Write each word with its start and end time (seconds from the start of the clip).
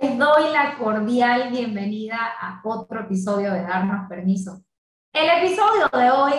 Les 0.00 0.16
doy 0.16 0.52
la 0.52 0.78
cordial 0.78 1.50
bienvenida 1.50 2.18
a 2.40 2.60
otro 2.62 3.00
episodio 3.00 3.52
de 3.52 3.62
Darnos 3.62 4.08
Permiso. 4.08 4.62
El 5.12 5.28
episodio 5.42 5.88
de 5.92 6.10
hoy 6.12 6.34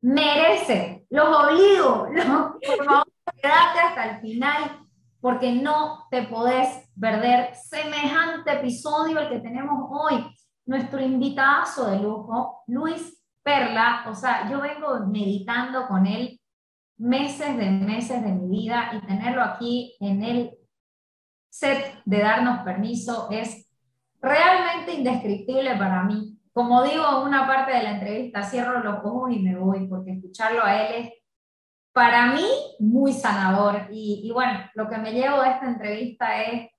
merece, 0.00 1.06
los 1.10 1.28
obligo, 1.28 2.08
por 2.08 2.84
favor, 2.84 3.06
quédate 3.40 3.78
hasta 3.78 4.10
el 4.10 4.20
final 4.20 4.80
porque 5.20 5.52
no 5.52 6.08
te 6.10 6.24
podés 6.24 6.90
perder 7.00 7.54
semejante 7.54 8.54
episodio 8.54 9.20
el 9.20 9.28
que 9.28 9.38
tenemos 9.38 9.88
hoy. 9.88 10.26
Nuestro 10.64 11.00
invitado 11.00 11.88
de 11.88 12.00
lujo, 12.00 12.64
Luis 12.66 13.22
Perla, 13.44 14.04
o 14.08 14.16
sea, 14.16 14.50
yo 14.50 14.60
vengo 14.60 15.06
meditando 15.06 15.86
con 15.86 16.06
él 16.06 16.40
meses 16.98 17.56
de 17.56 17.70
meses 17.70 18.20
de 18.24 18.32
mi 18.32 18.48
vida 18.48 18.90
y 18.94 19.06
tenerlo 19.06 19.44
aquí 19.44 19.94
en 20.00 20.24
el 20.24 20.55
set 21.58 22.02
de 22.04 22.18
darnos 22.18 22.58
permiso 22.64 23.28
es 23.30 23.66
realmente 24.20 24.92
indescriptible 24.92 25.74
para 25.76 26.02
mí. 26.02 26.38
Como 26.52 26.82
digo 26.82 27.22
una 27.22 27.46
parte 27.46 27.72
de 27.72 27.82
la 27.82 27.92
entrevista, 27.92 28.42
cierro 28.42 28.80
los 28.80 29.04
ojos 29.04 29.30
y 29.32 29.38
me 29.40 29.56
voy, 29.56 29.86
porque 29.86 30.12
escucharlo 30.12 30.62
a 30.62 30.82
él 30.82 31.04
es 31.04 31.12
para 31.92 32.32
mí 32.32 32.46
muy 32.78 33.12
sanador. 33.12 33.88
Y, 33.90 34.22
y 34.24 34.32
bueno, 34.32 34.58
lo 34.74 34.88
que 34.88 34.98
me 34.98 35.12
llevo 35.12 35.40
de 35.42 35.50
esta 35.50 35.66
entrevista 35.66 36.42
es, 36.42 36.70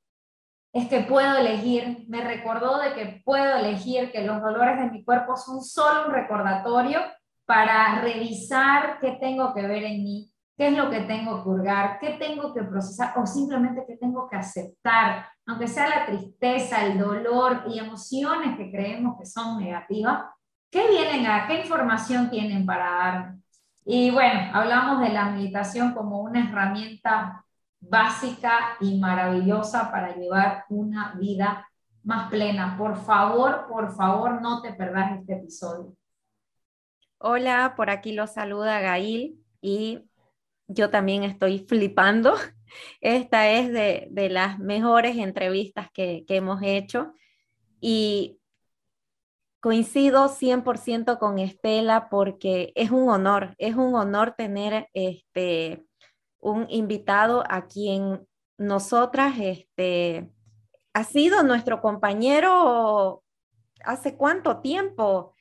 es 0.73 0.87
que 0.87 1.01
puedo 1.01 1.37
elegir, 1.37 2.05
me 2.07 2.21
recordó 2.21 2.79
de 2.79 2.93
que 2.93 3.21
puedo 3.25 3.57
elegir, 3.57 4.11
que 4.11 4.23
los 4.23 4.41
dolores 4.41 4.77
de 4.77 4.91
mi 4.91 5.03
cuerpo 5.03 5.35
son 5.35 5.63
solo 5.63 6.07
un 6.07 6.13
recordatorio 6.13 6.99
para 7.45 8.01
revisar 8.01 8.99
qué 8.99 9.17
tengo 9.19 9.53
que 9.55 9.63
ver 9.63 9.83
en 9.85 10.03
mí, 10.03 10.31
qué 10.57 10.69
es 10.69 10.77
lo 10.77 10.89
que 10.89 11.01
tengo 11.01 11.43
que 11.43 11.49
hurgar, 11.49 11.99
qué 11.99 12.17
tengo 12.19 12.51
que 12.53 12.63
procesar 12.63 13.13
o 13.17 13.27
simplemente 13.27 13.85
qué 13.87 13.95
tengo 13.95 14.27
que 14.27 14.37
aceptar, 14.37 15.27
aunque 15.45 15.67
sea 15.67 15.87
la 15.87 16.05
tristeza, 16.07 16.83
el 16.83 16.97
dolor 16.97 17.63
y 17.67 17.77
emociones 17.77 18.57
que 18.57 18.71
creemos 18.71 19.17
que 19.19 19.25
son 19.27 19.59
negativas, 19.59 20.25
¿qué 20.71 20.89
vienen 20.89 21.27
a, 21.27 21.45
qué 21.47 21.61
información 21.61 22.31
tienen 22.31 22.65
para 22.65 22.85
dar? 22.85 23.35
Y 23.85 24.09
bueno, 24.09 24.49
hablamos 24.51 24.99
de 25.01 25.09
la 25.09 25.29
meditación 25.29 25.93
como 25.93 26.21
una 26.21 26.49
herramienta 26.49 27.45
básica 27.79 28.75
y 28.81 28.99
maravillosa 28.99 29.91
para 29.91 30.15
llevar 30.15 30.65
una 30.69 31.13
vida 31.13 31.69
más 32.03 32.29
plena. 32.29 32.75
Por 32.77 32.97
favor, 32.97 33.67
por 33.69 33.95
favor, 33.95 34.41
no 34.41 34.61
te 34.61 34.73
perdas 34.73 35.19
este 35.19 35.33
episodio. 35.35 35.95
Hola, 37.19 37.73
por 37.75 37.89
aquí 37.89 38.11
lo 38.11 38.27
saluda 38.27 38.79
Gail 38.79 39.39
y 39.61 40.07
yo 40.67 40.89
también 40.89 41.23
estoy 41.23 41.59
flipando. 41.59 42.35
Esta 43.01 43.49
es 43.49 43.71
de, 43.71 44.29
las 44.29 44.59
mejores 44.59 45.17
entrevistas 45.17 45.89
que, 45.93 46.25
hemos 46.27 46.61
hecho 46.61 47.13
y 47.79 48.39
coincido 49.59 50.29
100% 50.29 51.17
con 51.19 51.39
Estela 51.39 52.09
porque 52.09 52.71
es 52.75 52.91
un 52.91 53.09
honor, 53.09 53.55
es 53.57 53.75
un 53.75 53.95
honor 53.95 54.35
tener 54.37 54.87
este, 54.93 55.85
un 56.39 56.67
invitado 56.69 57.43
a 57.49 57.67
quien 57.67 58.27
nosotras, 58.57 59.35
este, 59.39 60.29
ha 60.93 61.03
sido 61.03 61.43
nuestro 61.43 61.81
compañero 61.81 63.23
hace 63.83 64.15
cuánto 64.15 64.61
tiempo. 64.61 65.33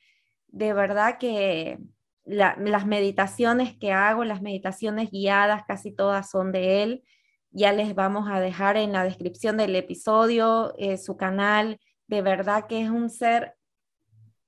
De 0.47 0.73
verdad 0.73 1.17
que 1.17 1.79
las 2.27 2.85
meditaciones 2.85 3.77
que 3.77 3.91
hago, 3.93 4.25
las 4.25 4.41
meditaciones 4.41 5.09
guiadas, 5.11 5.63
casi 5.65 5.91
todas 5.91 6.29
son 6.29 6.51
de 6.51 6.83
él. 6.83 7.03
Ya 7.51 7.71
les 7.71 7.95
vamos 7.95 8.29
a 8.29 8.41
dejar 8.41 8.75
en 8.75 8.91
la 8.91 9.03
descripción 9.03 9.57
del 9.57 9.75
episodio 9.75 10.73
eh, 10.77 10.97
su 10.97 11.15
canal. 11.15 11.79
De 12.07 12.21
verdad 12.21 12.67
que 12.67 12.81
es 12.81 12.89
un 12.89 13.09
ser 13.09 13.55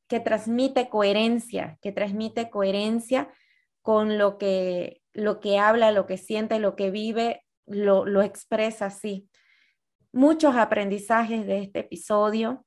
que 0.08 0.20
transmite 0.20 0.90
coherencia, 0.90 1.78
que 1.82 1.92
transmite 1.92 2.50
coherencia 2.50 3.30
con 3.82 4.18
lo 4.18 4.38
que, 4.38 5.02
lo 5.14 5.40
que 5.40 5.58
habla, 5.58 5.92
lo 5.92 6.06
que 6.06 6.18
siente, 6.18 6.60
lo 6.60 6.76
que 6.76 6.92
vive, 6.92 7.46
lo, 7.66 8.06
lo 8.06 8.22
expresa 8.22 8.88
así. 8.88 9.30
Muchos 10.12 10.56
aprendizajes 10.56 11.46
de 11.46 11.60
este 11.60 11.80
episodio. 11.80 12.66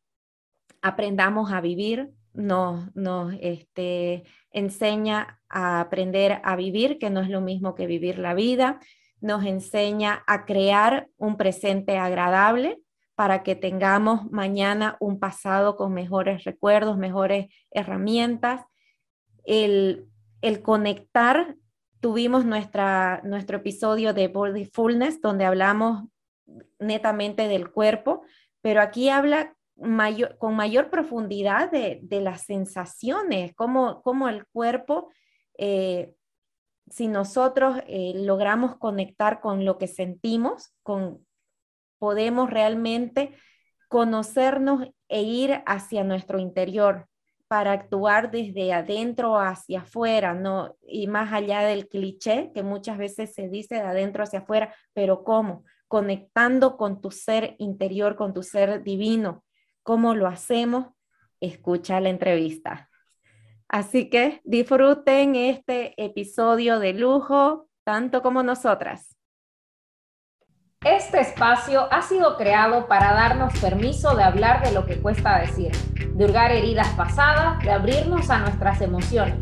Aprendamos 0.80 1.52
a 1.52 1.60
vivir, 1.60 2.12
nos, 2.32 2.94
nos 2.94 3.34
este, 3.40 4.24
enseña 4.52 5.40
a 5.48 5.80
aprender 5.80 6.40
a 6.44 6.56
vivir, 6.56 6.98
que 6.98 7.10
no 7.10 7.20
es 7.20 7.28
lo 7.28 7.40
mismo 7.40 7.74
que 7.74 7.86
vivir 7.86 8.18
la 8.18 8.34
vida, 8.34 8.80
nos 9.20 9.44
enseña 9.44 10.24
a 10.26 10.44
crear 10.44 11.08
un 11.16 11.36
presente 11.36 11.96
agradable 11.96 12.80
para 13.14 13.42
que 13.42 13.54
tengamos 13.54 14.30
mañana 14.30 14.96
un 14.98 15.20
pasado 15.20 15.76
con 15.76 15.92
mejores 15.92 16.44
recuerdos, 16.44 16.98
mejores 16.98 17.54
herramientas. 17.70 18.64
El, 19.44 20.08
el 20.40 20.62
conectar, 20.62 21.56
tuvimos 22.00 22.44
nuestra, 22.44 23.20
nuestro 23.24 23.58
episodio 23.58 24.12
de 24.12 24.28
Body 24.28 24.64
Fullness, 24.64 25.20
donde 25.20 25.44
hablamos 25.44 26.04
netamente 26.80 27.46
del 27.46 27.70
cuerpo, 27.70 28.22
pero 28.60 28.80
aquí 28.80 29.08
habla 29.08 29.54
con 30.38 30.54
mayor 30.54 30.90
profundidad 30.90 31.70
de, 31.70 32.20
las 32.20 32.42
sensaciones, 32.42 33.52
cómo, 33.54 34.28
el 34.28 34.46
cuerpo, 34.46 35.10
eh, 35.58 36.14
si 36.88 37.08
nosotros 37.08 37.78
eh, 37.86 38.12
logramos 38.14 38.76
conectar 38.76 39.40
con 39.40 39.64
lo 39.64 39.78
que 39.78 39.88
sentimos, 39.88 40.72
con, 40.82 41.26
podemos 41.98 42.50
realmente 42.50 43.34
conocernos 43.88 44.88
e 45.08 45.22
ir 45.22 45.62
hacia 45.66 46.04
nuestro 46.04 46.38
interior 46.38 47.08
para 47.48 47.72
actuar 47.72 48.30
desde 48.30 48.72
adentro 48.72 49.38
hacia 49.38 49.80
afuera, 49.80 50.32
¿no? 50.32 50.74
Y 50.80 51.06
más 51.06 51.34
allá 51.34 51.60
del 51.60 51.86
cliché 51.86 52.50
que 52.54 52.62
muchas 52.62 52.96
veces 52.96 53.34
se 53.34 53.50
dice 53.50 53.74
de 53.74 53.82
adentro 53.82 54.22
hacia 54.22 54.38
afuera, 54.38 54.74
pero 54.94 55.22
¿cómo? 55.22 55.64
Conectando 55.86 56.78
con 56.78 57.02
tu 57.02 57.10
ser 57.10 57.54
interior, 57.58 58.16
con 58.16 58.32
tu 58.32 58.42
ser 58.42 58.82
divino, 58.82 59.44
¿Cómo 59.82 60.14
lo 60.14 60.28
hacemos? 60.28 60.86
Escucha 61.40 62.00
la 62.00 62.08
entrevista. 62.08 62.88
Así 63.68 64.10
que 64.10 64.40
disfruten 64.44 65.34
este 65.34 65.94
episodio 66.02 66.78
de 66.78 66.92
lujo, 66.92 67.68
tanto 67.84 68.22
como 68.22 68.42
nosotras. 68.42 69.16
Este 70.84 71.20
espacio 71.20 71.92
ha 71.92 72.02
sido 72.02 72.36
creado 72.36 72.86
para 72.86 73.12
darnos 73.12 73.58
permiso 73.60 74.14
de 74.14 74.24
hablar 74.24 74.64
de 74.64 74.72
lo 74.72 74.84
que 74.86 75.00
cuesta 75.00 75.38
decir, 75.38 75.72
de 75.96 76.24
hurgar 76.24 76.52
heridas 76.52 76.88
pasadas, 76.90 77.62
de 77.64 77.70
abrirnos 77.70 78.30
a 78.30 78.38
nuestras 78.38 78.80
emociones, 78.80 79.36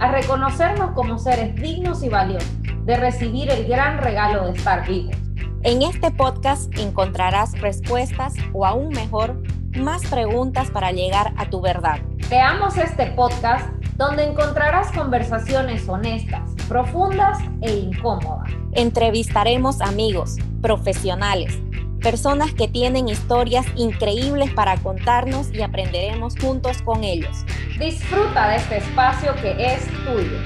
a 0.00 0.10
reconocernos 0.10 0.92
como 0.92 1.18
seres 1.18 1.54
dignos 1.56 2.02
y 2.02 2.08
valiosos, 2.08 2.50
de 2.84 2.96
recibir 2.96 3.50
el 3.50 3.66
gran 3.66 3.98
regalo 3.98 4.46
de 4.46 4.56
estar 4.56 4.86
vivos. 4.88 5.16
En 5.62 5.82
este 5.82 6.10
podcast 6.10 6.72
encontrarás 6.78 7.60
respuestas 7.60 8.34
o 8.52 8.64
aún 8.64 8.88
mejor, 8.90 9.42
más 9.76 10.06
preguntas 10.06 10.70
para 10.70 10.92
llegar 10.92 11.32
a 11.36 11.46
tu 11.50 11.60
verdad. 11.60 11.98
Creamos 12.28 12.76
este 12.78 13.06
podcast 13.08 13.68
donde 13.96 14.24
encontrarás 14.24 14.90
conversaciones 14.92 15.88
honestas, 15.88 16.50
profundas 16.68 17.38
e 17.62 17.72
incómodas. 17.72 18.50
Entrevistaremos 18.72 19.80
amigos, 19.80 20.36
profesionales, 20.60 21.58
personas 22.00 22.52
que 22.54 22.68
tienen 22.68 23.08
historias 23.08 23.66
increíbles 23.76 24.52
para 24.52 24.76
contarnos 24.78 25.52
y 25.52 25.62
aprenderemos 25.62 26.34
juntos 26.38 26.82
con 26.82 27.04
ellos. 27.04 27.44
Disfruta 27.78 28.48
de 28.48 28.56
este 28.56 28.76
espacio 28.78 29.34
que 29.36 29.74
es 29.74 29.86
tuyo. 30.04 30.38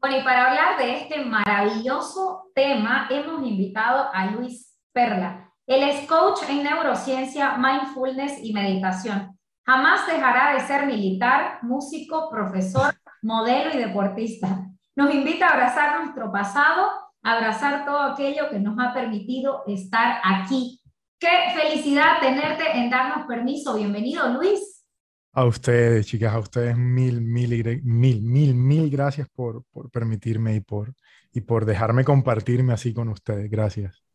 Bueno, 0.00 0.18
y 0.18 0.22
para 0.22 0.46
hablar 0.46 0.78
de 0.78 1.00
este 1.00 1.24
maravilloso 1.24 2.50
tema, 2.54 3.08
hemos 3.10 3.46
invitado 3.46 4.08
a 4.12 4.26
Luis 4.26 4.76
Perla. 4.92 5.45
Él 5.66 5.82
es 5.82 6.06
coach 6.06 6.48
en 6.48 6.62
neurociencia, 6.62 7.56
mindfulness 7.58 8.38
y 8.42 8.52
meditación. 8.52 9.36
Jamás 9.64 10.06
dejará 10.06 10.54
de 10.54 10.60
ser 10.60 10.86
militar, 10.86 11.58
músico, 11.62 12.30
profesor, 12.30 12.94
modelo 13.20 13.74
y 13.74 13.78
deportista. 13.78 14.64
Nos 14.94 15.12
invita 15.12 15.48
a 15.48 15.54
abrazar 15.54 16.00
nuestro 16.00 16.30
pasado, 16.30 16.88
abrazar 17.20 17.84
todo 17.84 17.98
aquello 17.98 18.48
que 18.48 18.60
nos 18.60 18.78
ha 18.78 18.94
permitido 18.94 19.64
estar 19.66 20.20
aquí. 20.22 20.80
Qué 21.18 21.52
felicidad 21.60 22.20
tenerte 22.20 22.78
en 22.78 22.88
darnos 22.88 23.26
permiso. 23.26 23.74
Bienvenido, 23.74 24.28
Luis. 24.28 24.84
A 25.32 25.44
ustedes, 25.44 26.06
chicas, 26.06 26.32
a 26.32 26.38
ustedes 26.38 26.76
mil, 26.78 27.20
mil, 27.20 27.82
mil, 27.82 28.22
mil, 28.22 28.54
mil 28.54 28.88
gracias 28.88 29.28
por, 29.34 29.64
por 29.72 29.90
permitirme 29.90 30.54
y 30.54 30.60
por, 30.60 30.94
y 31.32 31.40
por 31.40 31.64
dejarme 31.64 32.04
compartirme 32.04 32.72
así 32.72 32.94
con 32.94 33.08
ustedes. 33.08 33.50
Gracias. 33.50 34.05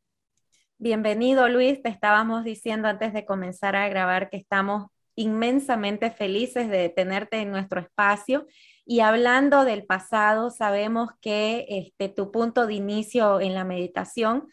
Bienvenido 0.83 1.47
Luis, 1.47 1.79
te 1.83 1.89
estábamos 1.89 2.43
diciendo 2.43 2.87
antes 2.87 3.13
de 3.13 3.23
comenzar 3.23 3.75
a 3.75 3.87
grabar 3.87 4.31
que 4.31 4.37
estamos 4.37 4.87
inmensamente 5.13 6.09
felices 6.09 6.69
de 6.69 6.89
tenerte 6.89 7.37
en 7.37 7.51
nuestro 7.51 7.81
espacio. 7.81 8.47
Y 8.83 9.01
hablando 9.01 9.63
del 9.63 9.85
pasado, 9.85 10.49
sabemos 10.49 11.09
que 11.21 11.67
este, 11.69 12.09
tu 12.09 12.31
punto 12.31 12.65
de 12.65 12.73
inicio 12.73 13.39
en 13.41 13.53
la 13.53 13.63
meditación 13.63 14.47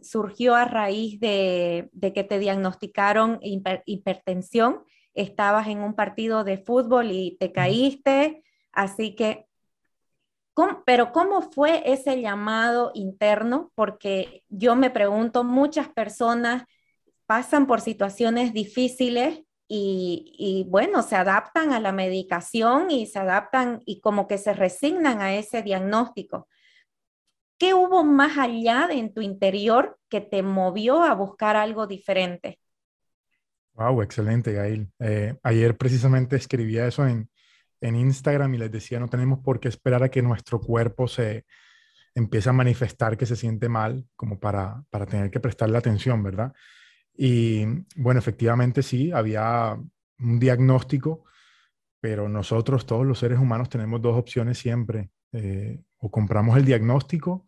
surgió 0.00 0.54
a 0.54 0.64
raíz 0.64 1.20
de, 1.20 1.90
que 2.14 2.24
te 2.24 2.38
diagnosticaron 2.38 3.38
hipertensión, 3.42 4.82
estabas 5.12 5.68
en 5.68 5.80
un 5.80 5.92
partido 5.92 6.42
de 6.42 6.56
fútbol 6.56 7.10
y 7.10 7.36
te 7.38 7.52
caíste, 7.52 8.42
así 8.72 9.14
que, 9.14 9.44
pero 10.84 11.12
¿cómo 11.12 11.42
fue 11.42 11.82
ese 11.90 12.20
llamado 12.20 12.90
interno? 12.94 13.72
Porque 13.74 14.44
yo 14.48 14.76
me 14.76 14.90
pregunto, 14.90 15.44
muchas 15.44 15.88
personas 15.88 16.64
pasan 17.26 17.66
por 17.66 17.80
situaciones 17.80 18.52
difíciles 18.52 19.42
y, 19.72 20.66
bueno, 20.68 21.02
se 21.04 21.14
adaptan 21.14 21.72
a 21.72 21.78
la 21.78 21.92
medicación 21.92 22.90
y 22.90 23.06
se 23.06 23.20
adaptan 23.20 23.80
y 23.86 24.00
como 24.00 24.26
que 24.26 24.36
se 24.36 24.52
resignan 24.52 25.20
a 25.20 25.34
ese 25.36 25.62
diagnóstico. 25.62 26.48
¿Qué 27.56 27.72
hubo 27.72 28.02
más 28.02 28.36
allá 28.36 28.88
de 28.88 28.94
en 28.94 29.14
tu 29.14 29.20
interior 29.20 29.96
que 30.08 30.20
te 30.20 30.42
movió 30.42 31.04
a 31.04 31.14
buscar 31.14 31.54
algo 31.54 31.86
diferente? 31.86 32.58
Wow, 33.74 34.02
excelente, 34.02 34.52
Gail. 34.52 34.90
Eh, 34.98 35.36
ayer 35.44 35.76
precisamente 35.76 36.34
escribía 36.34 36.86
eso 36.86 37.06
en, 37.06 37.30
en 37.80 37.96
Instagram 37.96 38.54
y 38.54 38.58
les 38.58 38.70
decía, 38.70 39.00
no 39.00 39.08
tenemos 39.08 39.40
por 39.40 39.60
qué 39.60 39.68
esperar 39.68 40.02
a 40.02 40.10
que 40.10 40.22
nuestro 40.22 40.60
cuerpo 40.60 41.08
se 41.08 41.46
empiece 42.14 42.48
a 42.48 42.52
manifestar 42.52 43.16
que 43.16 43.26
se 43.26 43.36
siente 43.36 43.68
mal 43.68 44.06
como 44.16 44.38
para, 44.38 44.82
para 44.90 45.06
tener 45.06 45.30
que 45.30 45.40
prestarle 45.40 45.78
atención, 45.78 46.22
¿verdad? 46.22 46.52
Y 47.16 47.64
bueno, 47.96 48.18
efectivamente 48.18 48.82
sí, 48.82 49.12
había 49.12 49.78
un 50.18 50.38
diagnóstico, 50.38 51.24
pero 52.00 52.28
nosotros, 52.28 52.86
todos 52.86 53.06
los 53.06 53.18
seres 53.18 53.38
humanos, 53.38 53.68
tenemos 53.68 54.00
dos 54.00 54.18
opciones 54.18 54.58
siempre. 54.58 55.10
Eh, 55.32 55.80
o 55.98 56.10
compramos 56.10 56.56
el 56.56 56.64
diagnóstico, 56.64 57.46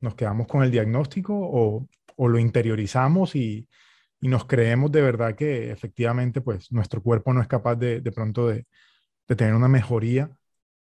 nos 0.00 0.14
quedamos 0.14 0.46
con 0.46 0.62
el 0.62 0.70
diagnóstico 0.70 1.34
o, 1.36 1.88
lo 2.28 2.38
interiorizamos 2.38 3.34
y, 3.34 3.68
nos 4.22 4.44
creemos 4.44 4.92
de 4.92 5.00
verdad 5.00 5.34
que 5.34 5.70
efectivamente 5.70 6.42
pues 6.42 6.70
nuestro 6.70 7.02
cuerpo 7.02 7.32
no 7.32 7.40
es 7.40 7.48
capaz 7.48 7.76
de, 7.76 8.02
de 8.02 8.12
pronto 8.12 8.48
de, 8.48 8.66
tener 9.36 9.54
una 9.54 9.68
mejoría 9.68 10.30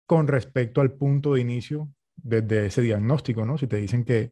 con 0.06 0.28
respecto 0.28 0.81
al 0.81 0.92
punto 0.94 1.34
de 1.34 1.42
inicio 1.42 1.90
desde 2.16 2.68
ese 2.68 2.81
diagnóstico, 2.81 3.45
¿no? 3.45 3.57
Si 3.57 3.68
te 3.68 3.78
dicen 3.78 4.04
que, 4.04 4.31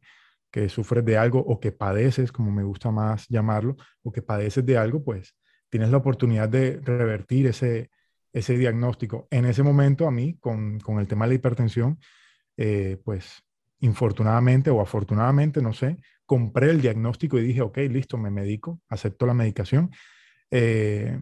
que 0.51 0.69
sufres 0.69 1.03
de 1.05 1.17
algo 1.17 1.39
o 1.39 1.59
que 1.59 1.71
padeces, 1.71 2.31
como 2.31 2.51
me 2.51 2.63
gusta 2.63 2.91
más 2.91 3.27
llamarlo, 3.29 3.77
o 4.03 4.11
que 4.11 4.21
padeces 4.21 4.65
de 4.65 4.77
algo, 4.77 5.03
pues 5.03 5.35
tienes 5.69 5.89
la 5.89 5.97
oportunidad 5.97 6.49
de 6.49 6.79
revertir 6.83 7.47
ese, 7.47 7.89
ese 8.33 8.57
diagnóstico. 8.57 9.27
En 9.31 9.45
ese 9.45 9.63
momento 9.63 10.07
a 10.07 10.11
mí, 10.11 10.37
con, 10.39 10.79
con 10.79 10.99
el 10.99 11.07
tema 11.07 11.25
de 11.25 11.29
la 11.29 11.35
hipertensión, 11.35 11.99
eh, 12.57 13.01
pues 13.03 13.43
infortunadamente 13.79 14.69
o 14.69 14.81
afortunadamente, 14.81 15.61
no 15.61 15.73
sé, 15.73 15.97
compré 16.25 16.69
el 16.69 16.81
diagnóstico 16.81 17.39
y 17.39 17.43
dije, 17.43 17.61
ok, 17.61 17.77
listo, 17.89 18.17
me 18.17 18.29
medico, 18.29 18.79
acepto 18.89 19.25
la 19.25 19.33
medicación. 19.33 19.91
Eh, 20.51 21.19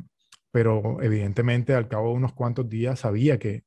pero 0.51 1.01
evidentemente 1.01 1.73
al 1.73 1.87
cabo 1.87 2.09
de 2.09 2.15
unos 2.15 2.33
cuantos 2.33 2.69
días 2.69 2.99
sabía 2.99 3.39
que, 3.39 3.63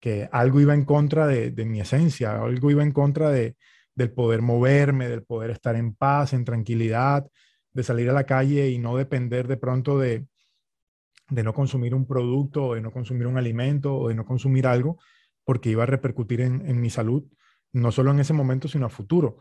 que 0.00 0.28
algo 0.32 0.60
iba 0.60 0.74
en 0.74 0.84
contra 0.84 1.26
de, 1.26 1.50
de, 1.50 1.64
mi 1.64 1.80
esencia, 1.80 2.40
algo 2.42 2.70
iba 2.70 2.82
en 2.82 2.92
contra 2.92 3.30
de, 3.30 3.56
del 3.94 4.12
poder 4.12 4.42
moverme, 4.42 5.08
del 5.08 5.24
poder 5.24 5.50
estar 5.50 5.76
en 5.76 5.94
paz, 5.94 6.32
en 6.32 6.44
tranquilidad, 6.44 7.26
de 7.72 7.82
salir 7.82 8.10
a 8.10 8.12
la 8.12 8.24
calle 8.24 8.70
y 8.70 8.78
no 8.78 8.96
depender 8.96 9.48
de 9.48 9.56
pronto 9.56 9.98
de, 9.98 10.26
de 11.32 11.42
no 11.42 11.54
consumir 11.54 11.94
un 11.94 12.06
producto, 12.06 12.74
de 12.74 12.80
no 12.80 12.92
consumir 12.92 13.26
un 13.26 13.38
alimento, 13.38 13.96
o 13.96 14.08
de 14.08 14.14
no 14.14 14.24
consumir 14.24 14.66
algo, 14.66 14.98
porque 15.44 15.70
iba 15.70 15.84
a 15.84 15.86
repercutir 15.86 16.40
en, 16.42 16.80
mi 16.80 16.90
salud, 16.90 17.24
no 17.72 17.90
solo 17.90 18.10
en 18.10 18.20
ese 18.20 18.32
momento, 18.32 18.68
sino 18.68 18.86
a 18.86 18.90
futuro. 18.90 19.38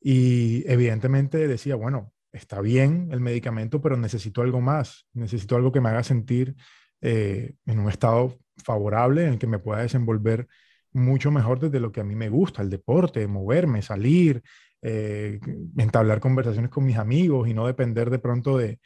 Y 0.00 0.70
evidentemente 0.70 1.48
decía, 1.48 1.74
bueno, 1.74 2.12
está 2.36 2.60
bien 2.60 3.08
el 3.10 3.20
medicamento, 3.20 3.80
pero 3.80 3.96
necesito 3.96 4.42
algo 4.42 4.60
más, 4.60 5.06
necesito 5.12 5.56
algo 5.56 5.72
que 5.72 5.80
me 5.80 5.88
haga 5.88 6.02
sentir 6.02 6.54
eh, 7.00 7.54
en 7.66 7.78
un 7.78 7.88
estado 7.88 8.38
favorable, 8.62 9.24
en 9.24 9.34
el 9.34 9.38
que 9.38 9.46
me 9.46 9.58
pueda 9.58 9.82
desenvolver 9.82 10.46
mucho 10.92 11.30
mejor 11.30 11.60
desde 11.60 11.80
lo 11.80 11.92
que 11.92 12.00
a 12.00 12.04
mí 12.04 12.14
me 12.14 12.28
gusta, 12.28 12.62
el 12.62 12.70
deporte, 12.70 13.26
moverme, 13.26 13.82
salir, 13.82 14.42
eh, 14.82 15.40
entablar 15.76 16.20
conversaciones 16.20 16.70
con 16.70 16.84
mis 16.84 16.96
amigos 16.96 17.48
y 17.48 17.54
no 17.54 17.66
depender 17.66 18.10
de 18.10 18.18
pronto 18.18 18.56
de, 18.56 18.80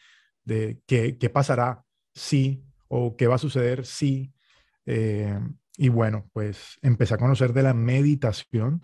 de 0.45 0.81
qué, 0.87 1.19
qué, 1.19 1.31
pasará 1.31 1.83
si 2.15 2.65
o 2.89 3.17
qué 3.17 3.27
va 3.27 3.37
a 3.37 3.39
suceder 3.39 3.87
si. 3.87 4.33
Eh, 4.87 5.39
y 5.77 5.89
bueno, 5.89 6.29
pues 6.33 6.79
empecé 6.83 7.15
a 7.15 7.19
conocer 7.19 7.53
de 7.53 7.63
la 7.63 7.75
meditación 7.75 8.83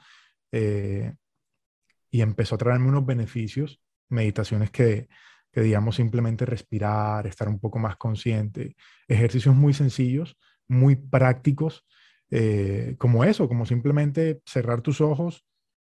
y 2.10 2.22
empezó 2.22 2.54
a 2.54 2.58
traerme 2.58 2.88
unos 2.88 3.04
beneficios, 3.04 3.82
meditaciones 4.08 4.70
que, 4.70 5.08
que, 5.52 5.60
digamos, 5.60 5.96
simplemente 5.96 6.44
respirar, 6.46 7.26
estar 7.26 7.48
un 7.48 7.58
poco 7.58 7.78
más 7.78 7.96
consciente, 7.96 8.76
ejercicios 9.08 9.54
muy 9.54 9.74
sencillos, 9.74 10.36
muy 10.68 10.96
prácticos, 10.96 11.84
eh, 12.30 12.96
como 12.98 13.24
eso, 13.24 13.48
como 13.48 13.66
simplemente 13.66 14.40
cerrar 14.44 14.82
tus 14.82 15.00
ojos 15.00 15.44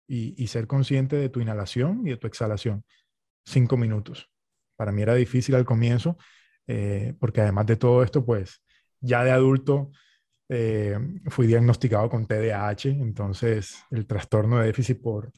y, 0.07 0.41
y, 0.43 0.49
ser 0.49 0.67
consciente 0.67 1.17
de 1.17 1.29
tu 1.29 1.41
inhalación 1.41 2.07
y 2.07 2.11
de 2.11 2.17
tu 2.17 2.27
exhalación. 2.27 2.85
Cinco 3.45 3.77
minutos. 3.77 4.31
Para 4.77 4.93
mí 4.93 5.03
era 5.03 5.15
difícil 5.15 5.55
al 5.55 5.65
comienzo, 5.65 6.19
eh, 6.67 7.15
porque 7.19 7.41
además 7.41 7.67
de 7.67 7.77
todo 7.77 8.03
esto, 8.03 8.25
pues 8.25 8.63
ya 9.01 9.25
de 9.25 9.31
adulto 9.31 9.91
eh, 10.49 10.99
fui 11.27 11.47
diagnosticado 11.47 12.09
con 12.09 12.27
TDAH, 12.27 12.91
entonces 12.91 13.83
el 13.91 14.07
trastorno 14.07 14.59
de 14.59 14.67
déficit 14.67 15.01
por, 15.01 15.33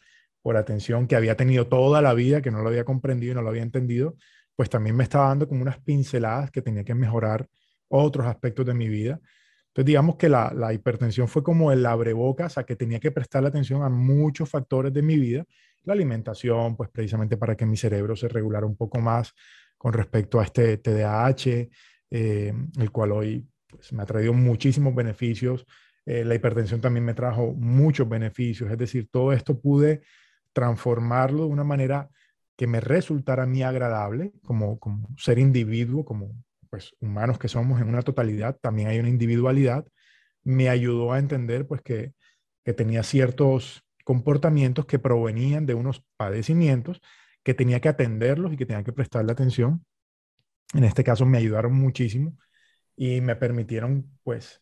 por 0.49 0.57
atención 0.57 1.07
que 1.07 1.15
había 1.15 1.37
tenido 1.37 1.67
toda 1.67 2.01
la 2.01 2.15
vida, 2.15 2.41
que 2.41 2.51
no 2.51 2.63
lo 2.63 2.71
había 2.71 2.87
comprendido 2.87 3.33
y 3.33 3.35
no 3.35 3.43
lo 3.43 3.51
había 3.51 3.61
entendido, 3.61 4.17
pues 4.57 4.71
también 4.71 4.97
me 4.97 5.05
estaba 5.05 5.29
dando 5.29 5.47
como 5.47 5.61
unas 5.61 5.79
pinceladas 5.79 6.51
que 6.51 6.63
tenía 6.63 6.85
que 6.85 6.95
mejorar 6.95 7.47
otros 7.89 8.27
aspectos 8.27 8.65
de 8.65 8.73
mi 8.73 8.89
vida. 8.89 9.21
Entonces, 9.67 9.85
digamos 9.85 10.17
que 10.17 10.31
la, 10.31 10.51
la 10.57 10.73
hipertensión 10.73 11.29
fue 11.29 11.43
como 11.43 11.71
el 11.71 11.85
abrebocas 11.85 12.57
a 12.57 12.65
que 12.65 12.77
tenía 12.77 12.99
que 12.99 13.11
prestar 13.11 13.45
atención 13.45 13.83
a 13.83 13.91
muchos 13.91 14.49
factores 14.49 14.91
de 14.91 15.03
mi 15.03 15.19
vida. 15.19 15.45
La 15.83 15.93
alimentación, 15.93 16.79
pues 16.79 16.89
precisamente 16.89 17.37
para 17.37 17.55
que 17.55 17.67
mi 17.67 17.77
cerebro 17.77 18.17
se 18.17 18.29
regulara 18.29 18.65
un 18.65 18.79
poco 18.79 19.01
más 19.01 19.35
con 19.77 19.93
respecto 19.93 20.41
a 20.41 20.45
este 20.45 20.79
TDAH, 20.79 21.69
eh, 22.11 22.55
el 22.79 22.91
cual 22.91 23.13
hoy 23.13 23.47
pues, 23.67 23.93
me 23.93 24.03
ha 24.03 24.07
traído 24.07 24.33
muchísimos 24.33 24.95
beneficios. 24.95 25.67
Eh, 26.07 26.25
la 26.25 26.35
hipertensión 26.35 26.81
también 26.81 27.05
me 27.05 27.13
trajo 27.13 27.53
muchos 27.53 28.09
beneficios, 28.09 28.71
es 28.71 28.79
decir, 28.79 29.11
todo 29.11 29.31
esto 29.35 29.61
pude 29.61 30.01
transformarlo 30.59 31.45
de 31.45 31.51
una 31.51 31.63
manera 31.63 32.11
que 32.57 32.67
me 32.67 32.81
resultara 32.81 33.45
a 33.45 33.47
mí 33.47 33.63
agradable 33.63 34.33
como, 34.43 34.81
como 34.81 35.09
ser 35.17 35.39
individuo, 35.39 36.05
como 36.05 36.33
pues 36.69 36.97
humanos 37.01 37.39
que 37.39 37.47
somos 37.47 37.81
en 37.81 37.89
una 37.89 38.03
totalidad, 38.03 38.59
también 38.61 38.89
hay 38.89 38.99
una 38.99 39.09
individualidad, 39.09 39.87
me 40.43 40.69
ayudó 40.69 41.13
a 41.13 41.21
entender 41.21 41.65
pues 41.69 41.81
que, 41.81 42.13
que 42.65 42.75
tenía 42.75 43.05
ciertos 43.05 43.85
comportamientos 44.05 44.85
que 44.85 44.99
provenían 44.99 45.65
de 45.65 45.75
unos 45.75 46.05
padecimientos 46.17 47.01
que 47.45 47.55
tenía 47.55 47.81
que 47.81 47.89
atenderlos 47.89 48.53
y 48.53 48.57
que 48.57 48.67
tenía 48.67 48.83
que 48.83 48.93
prestarle 48.93 49.31
atención. 49.31 49.85
En 50.75 50.83
este 50.83 51.05
caso 51.05 51.25
me 51.25 51.39
ayudaron 51.39 51.75
muchísimo 51.75 52.37
y 52.97 53.21
me 53.21 53.37
permitieron, 53.37 54.11
pues, 54.25 54.61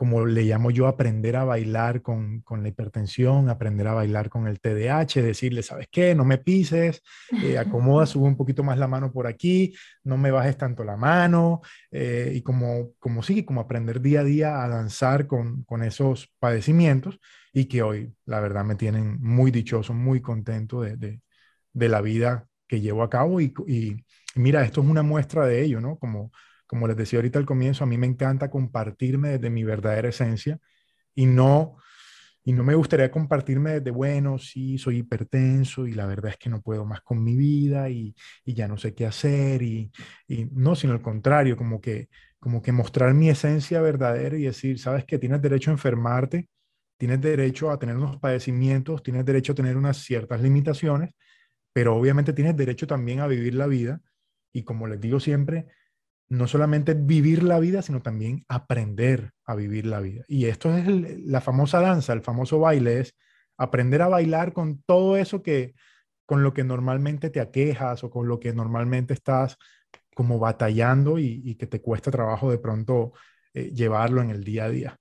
como 0.00 0.24
le 0.24 0.44
llamo 0.44 0.70
yo, 0.70 0.86
aprender 0.86 1.36
a 1.36 1.44
bailar 1.44 2.00
con, 2.00 2.40
con, 2.40 2.62
la 2.62 2.70
hipertensión, 2.70 3.50
aprender 3.50 3.86
a 3.86 3.92
bailar 3.92 4.30
con 4.30 4.46
el 4.48 4.58
TDAH, 4.58 5.20
decirle, 5.20 5.62
¿sabes 5.62 5.88
qué? 5.90 6.14
No 6.14 6.24
me 6.24 6.38
pises, 6.38 7.02
eh, 7.44 7.58
acomoda, 7.58 8.06
sube 8.06 8.26
un 8.26 8.34
poquito 8.38 8.62
más 8.62 8.78
la 8.78 8.88
mano 8.88 9.12
por 9.12 9.26
aquí, 9.26 9.74
no 10.02 10.16
me 10.16 10.30
bajes 10.30 10.56
tanto 10.56 10.84
la 10.84 10.96
mano, 10.96 11.60
eh, 11.90 12.32
y 12.34 12.40
como, 12.40 12.94
como 12.98 13.22
sí, 13.22 13.44
como 13.44 13.60
aprender 13.60 14.00
día 14.00 14.20
a 14.20 14.24
día 14.24 14.64
a 14.64 14.68
danzar 14.68 15.26
con, 15.26 15.64
con 15.64 15.82
esos 15.82 16.32
padecimientos 16.38 17.20
y 17.52 17.66
que 17.66 17.82
hoy, 17.82 18.10
la 18.24 18.40
verdad, 18.40 18.64
me 18.64 18.76
tienen 18.76 19.20
muy 19.20 19.50
dichoso, 19.50 19.92
muy 19.92 20.22
contento 20.22 20.80
de, 20.80 20.96
de, 20.96 21.20
de 21.74 21.88
la 21.90 22.00
vida 22.00 22.46
que 22.66 22.80
llevo 22.80 23.02
a 23.02 23.10
cabo 23.10 23.38
y, 23.42 23.52
y, 23.66 24.02
mira, 24.34 24.64
esto 24.64 24.80
es 24.80 24.86
una 24.88 25.02
muestra 25.02 25.46
de 25.46 25.62
ello, 25.62 25.82
¿no? 25.82 25.98
Como 25.98 26.32
como 26.70 26.86
les 26.86 26.96
decía 26.96 27.18
ahorita 27.18 27.36
al 27.40 27.46
comienzo, 27.46 27.82
a 27.82 27.86
mí 27.88 27.98
me 27.98 28.06
encanta 28.06 28.48
compartirme 28.48 29.30
desde 29.30 29.50
mi 29.50 29.64
verdadera 29.64 30.10
esencia 30.10 30.60
y 31.16 31.26
no, 31.26 31.78
y 32.44 32.52
no 32.52 32.62
me 32.62 32.76
gustaría 32.76 33.10
compartirme 33.10 33.72
desde, 33.80 33.90
bueno, 33.90 34.38
sí, 34.38 34.78
soy 34.78 34.98
hipertenso 34.98 35.88
y 35.88 35.94
la 35.94 36.06
verdad 36.06 36.30
es 36.30 36.36
que 36.38 36.48
no 36.48 36.62
puedo 36.62 36.84
más 36.84 37.00
con 37.00 37.24
mi 37.24 37.34
vida 37.36 37.90
y, 37.90 38.14
y 38.44 38.54
ya 38.54 38.68
no 38.68 38.76
sé 38.78 38.94
qué 38.94 39.04
hacer 39.04 39.62
y, 39.62 39.90
y, 40.28 40.44
no, 40.52 40.76
sino 40.76 40.92
al 40.92 41.02
contrario, 41.02 41.56
como 41.56 41.80
que, 41.80 42.08
como 42.38 42.62
que 42.62 42.70
mostrar 42.70 43.14
mi 43.14 43.30
esencia 43.30 43.80
verdadera 43.80 44.36
y 44.38 44.44
decir, 44.44 44.78
sabes 44.78 45.04
que 45.04 45.18
tienes 45.18 45.42
derecho 45.42 45.72
a 45.72 45.74
enfermarte, 45.74 46.48
tienes 46.98 47.20
derecho 47.20 47.72
a 47.72 47.80
tener 47.80 47.96
unos 47.96 48.18
padecimientos, 48.18 49.02
tienes 49.02 49.24
derecho 49.24 49.52
a 49.52 49.56
tener 49.56 49.76
unas 49.76 49.96
ciertas 49.96 50.40
limitaciones, 50.40 51.16
pero 51.72 51.96
obviamente 51.96 52.32
tienes 52.32 52.56
derecho 52.56 52.86
también 52.86 53.18
a 53.18 53.26
vivir 53.26 53.56
la 53.56 53.66
vida 53.66 54.00
y 54.52 54.62
como 54.62 54.86
les 54.86 55.00
digo 55.00 55.18
siempre, 55.18 55.66
no 56.30 56.46
solamente 56.46 56.94
vivir 56.94 57.42
la 57.42 57.58
vida, 57.58 57.82
sino 57.82 58.00
también 58.00 58.44
aprender 58.48 59.32
a 59.44 59.56
vivir 59.56 59.84
la 59.86 60.00
vida. 60.00 60.24
Y 60.28 60.46
esto 60.46 60.74
es 60.74 60.86
la 61.26 61.40
famosa 61.40 61.80
danza, 61.80 62.12
el 62.12 62.22
famoso 62.22 62.60
baile, 62.60 63.00
es 63.00 63.16
aprender 63.58 64.00
a 64.00 64.08
bailar 64.08 64.52
con 64.52 64.80
todo 64.82 65.16
eso 65.16 65.42
que, 65.42 65.74
con 66.24 66.44
lo 66.44 66.54
que 66.54 66.62
normalmente 66.62 67.30
te 67.30 67.40
aquejas 67.40 68.04
o 68.04 68.10
con 68.10 68.28
lo 68.28 68.38
que 68.38 68.52
normalmente 68.52 69.12
estás 69.12 69.58
como 70.14 70.38
batallando 70.38 71.18
y, 71.18 71.56
que 71.56 71.66
te 71.66 71.82
cuesta 71.82 72.10
trabajo 72.10 72.50
de 72.50 72.58
pronto 72.58 73.12
eh, 73.52 73.72
llevarlo 73.72 74.22
en 74.22 74.30
el 74.30 74.44
día 74.44 74.64
a 74.64 74.68
día. 74.68 74.96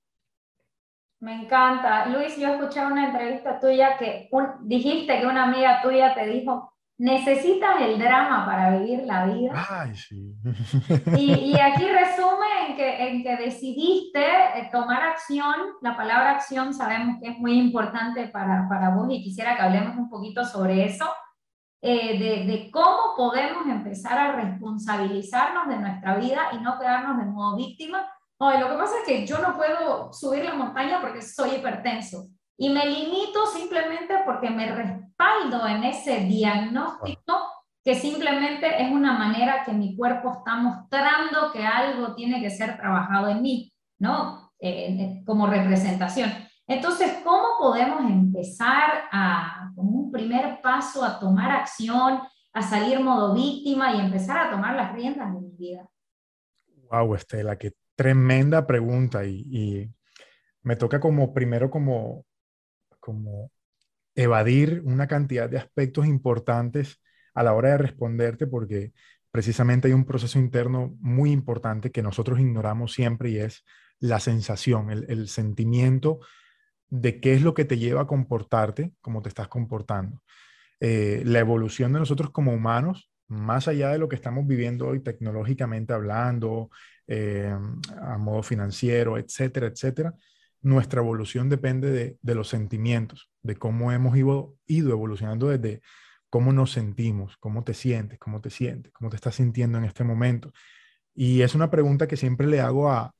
Me 1.19 1.43
encanta. 1.43 2.07
Luis, 2.07 2.37
yo 2.37 2.53
escuché 2.53 2.83
una 2.83 3.07
entrevista 3.09 3.59
tuya 3.59 3.97
que 3.97 4.29
dijiste 4.61 5.19
que 5.19 5.27
una 5.27 5.43
amiga 5.43 5.81
tuya 5.83 6.15
te 6.15 6.25
dijo, 6.25 6.73
necesitas 6.99 7.81
el 7.81 7.97
drama 7.97 8.45
para 8.45 8.77
vivir 8.77 9.03
la 9.05 9.25
vida. 9.25 9.67
Ay, 9.69 9.95
sí. 9.95 10.35
Y, 11.17 11.57
aquí 11.57 11.85
resume 11.85 12.67
en 12.67 12.75
que, 12.75 13.07
en 13.07 13.23
que 13.23 13.37
decidiste 13.37 14.19
eh, 14.21 14.69
tomar 14.71 15.01
acción. 15.03 15.55
La 15.81 15.95
palabra 15.95 16.31
acción 16.31 16.73
sabemos 16.73 17.17
que 17.21 17.29
es 17.29 17.39
muy 17.39 17.57
importante 17.57 18.27
para, 18.27 18.67
para 18.67 18.93
vos 18.93 19.07
y 19.09 19.23
quisiera 19.23 19.55
que 19.55 19.61
hablemos 19.61 19.95
un 19.97 20.09
poquito 20.09 20.43
sobre 20.43 20.85
eso, 20.85 21.05
eh, 21.81 22.19
de, 22.19 22.51
de, 22.51 22.69
cómo 22.69 23.15
podemos 23.15 23.65
empezar 23.65 24.19
a 24.19 24.33
responsabilizarnos 24.33 25.69
de 25.69 25.77
nuestra 25.77 26.17
vida 26.17 26.49
y 26.51 26.57
no 26.57 26.77
quedarnos 26.77 27.17
de 27.17 27.31
modo 27.31 27.55
víctima. 27.55 28.05
No, 28.37 28.59
lo 28.59 28.69
que 28.69 28.75
pasa 28.75 28.95
es 28.99 29.07
que 29.07 29.25
yo 29.25 29.39
no 29.39 29.55
puedo 29.55 30.11
subir 30.11 30.43
la 30.43 30.53
montaña 30.53 30.99
porque 30.99 31.21
soy 31.21 31.51
hipertenso 31.51 32.27
y 32.57 32.69
me 32.69 32.85
limito 32.85 33.45
simplemente 33.45 34.15
porque 34.25 34.49
me 34.49 34.69
respaldo 35.19 35.67
en 35.67 35.83
ese 35.83 36.21
diagnóstico 36.21 37.33
que 37.83 37.95
simplemente 37.95 38.81
es 38.81 38.91
una 38.91 39.17
manera 39.17 39.63
que 39.65 39.73
mi 39.73 39.95
cuerpo 39.95 40.31
está 40.31 40.55
mostrando 40.57 41.51
que 41.51 41.65
algo 41.65 42.13
tiene 42.15 42.41
que 42.41 42.49
ser 42.49 42.77
trabajado 42.77 43.29
en 43.29 43.41
mí, 43.41 43.73
¿no? 43.99 44.51
Eh, 44.59 45.21
como 45.25 45.47
representación. 45.47 46.29
Entonces, 46.67 47.21
¿cómo 47.23 47.57
podemos 47.57 48.01
empezar 48.01 49.05
a, 49.11 49.71
como 49.75 49.91
un 49.91 50.11
primer 50.11 50.61
paso, 50.61 51.03
a 51.03 51.19
tomar 51.19 51.51
acción, 51.51 52.19
a 52.53 52.61
salir 52.61 52.99
modo 52.99 53.33
víctima 53.33 53.95
y 53.95 54.01
empezar 54.01 54.37
a 54.37 54.51
tomar 54.51 54.75
las 54.75 54.93
riendas 54.93 55.33
de 55.33 55.39
mi 55.39 55.55
vida? 55.57 55.89
Wow, 56.91 57.15
Estela, 57.15 57.57
qué 57.57 57.73
tremenda 57.95 58.67
pregunta 58.67 59.25
y, 59.25 59.45
y 59.49 59.89
me 60.61 60.75
toca 60.75 60.99
como 60.99 61.33
primero 61.33 61.69
como 61.69 62.25
como 62.99 63.49
evadir 64.19 64.81
una 64.83 65.07
cantidad 65.07 65.49
de 65.49 65.57
aspectos 65.57 66.05
importantes 66.05 67.01
a 67.33 67.41
la 67.41 67.53
hora 67.53 67.69
de 67.69 67.77
responderte 67.77 68.47
porque 68.47 68.91
precisamente 69.31 69.87
hay 69.87 69.93
un 69.93 70.03
proceso 70.03 70.39
interno 70.39 70.97
muy 70.99 71.31
importante 71.31 71.91
que 71.91 72.03
nosotros 72.03 72.39
ignoramos 72.39 72.91
siempre 72.91 73.29
y 73.29 73.37
es 73.37 73.63
la 73.99 74.19
sensación, 74.19 74.89
el, 74.89 75.27
sentimiento 75.29 76.19
de 76.89 77.21
qué 77.21 77.33
es 77.33 77.43
lo 77.43 77.53
que 77.53 77.63
te 77.63 77.77
lleva 77.77 78.01
a 78.01 78.07
comportarte 78.07 78.91
como 78.99 79.21
te 79.21 79.29
estás 79.29 79.47
comportando. 79.47 80.21
Eh, 80.81 81.21
la 81.25 81.39
evolución 81.39 81.93
de 81.93 81.99
nosotros 81.99 82.31
como 82.31 82.53
humanos, 82.53 83.09
más 83.27 83.69
allá 83.69 83.89
de 83.89 83.99
lo 83.99 84.09
que 84.09 84.15
estamos 84.15 84.45
viviendo 84.47 84.87
hoy 84.87 85.01
tecnológicamente 85.01 85.93
hablando, 85.93 86.71
eh, 87.07 87.55
a 88.01 88.17
modo 88.17 88.43
financiero, 88.43 89.17
etcétera, 89.17 89.67
etcétera, 89.67 90.13
nuestra 90.61 91.01
evolución 91.01 91.49
depende 91.49 92.17
de, 92.21 92.35
los 92.35 92.49
sentimientos, 92.49 93.29
de 93.43 93.55
cómo 93.55 93.91
hemos 93.91 94.17
ido, 94.17 94.57
evolucionando 94.67 95.47
desde 95.47 95.81
cómo 96.29 96.51
nos 96.53 96.71
sentimos, 96.71 97.37
cómo 97.37 97.63
te 97.63 97.73
sientes, 97.73 98.19
cómo 98.19 98.41
te 98.41 98.49
sientes, 98.49 98.91
cómo 98.91 99.09
te 99.09 99.15
estás 99.15 99.35
sintiendo 99.35 99.77
en 99.77 99.85
este 99.85 100.03
momento. 100.03 100.51
Y 101.13 101.41
es 101.41 101.55
una 101.55 101.71
pregunta 101.71 102.07
que 102.07 102.17
siempre 102.17 102.47
le 102.47 102.61
hago 102.61 102.89
a, 102.91 103.13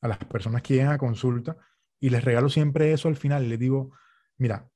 las 0.00 0.18
personas 0.18 0.62
que 0.62 0.74
llegan 0.74 0.92
a 0.92 0.98
consulta 0.98 1.56
y 1.98 2.10
les 2.10 2.22
regalo 2.22 2.50
siempre 2.50 2.92
eso 2.92 3.08
al 3.08 3.16
final 3.16 3.48
les 3.48 3.58
digo, 3.58 3.92
mira, 4.36 4.68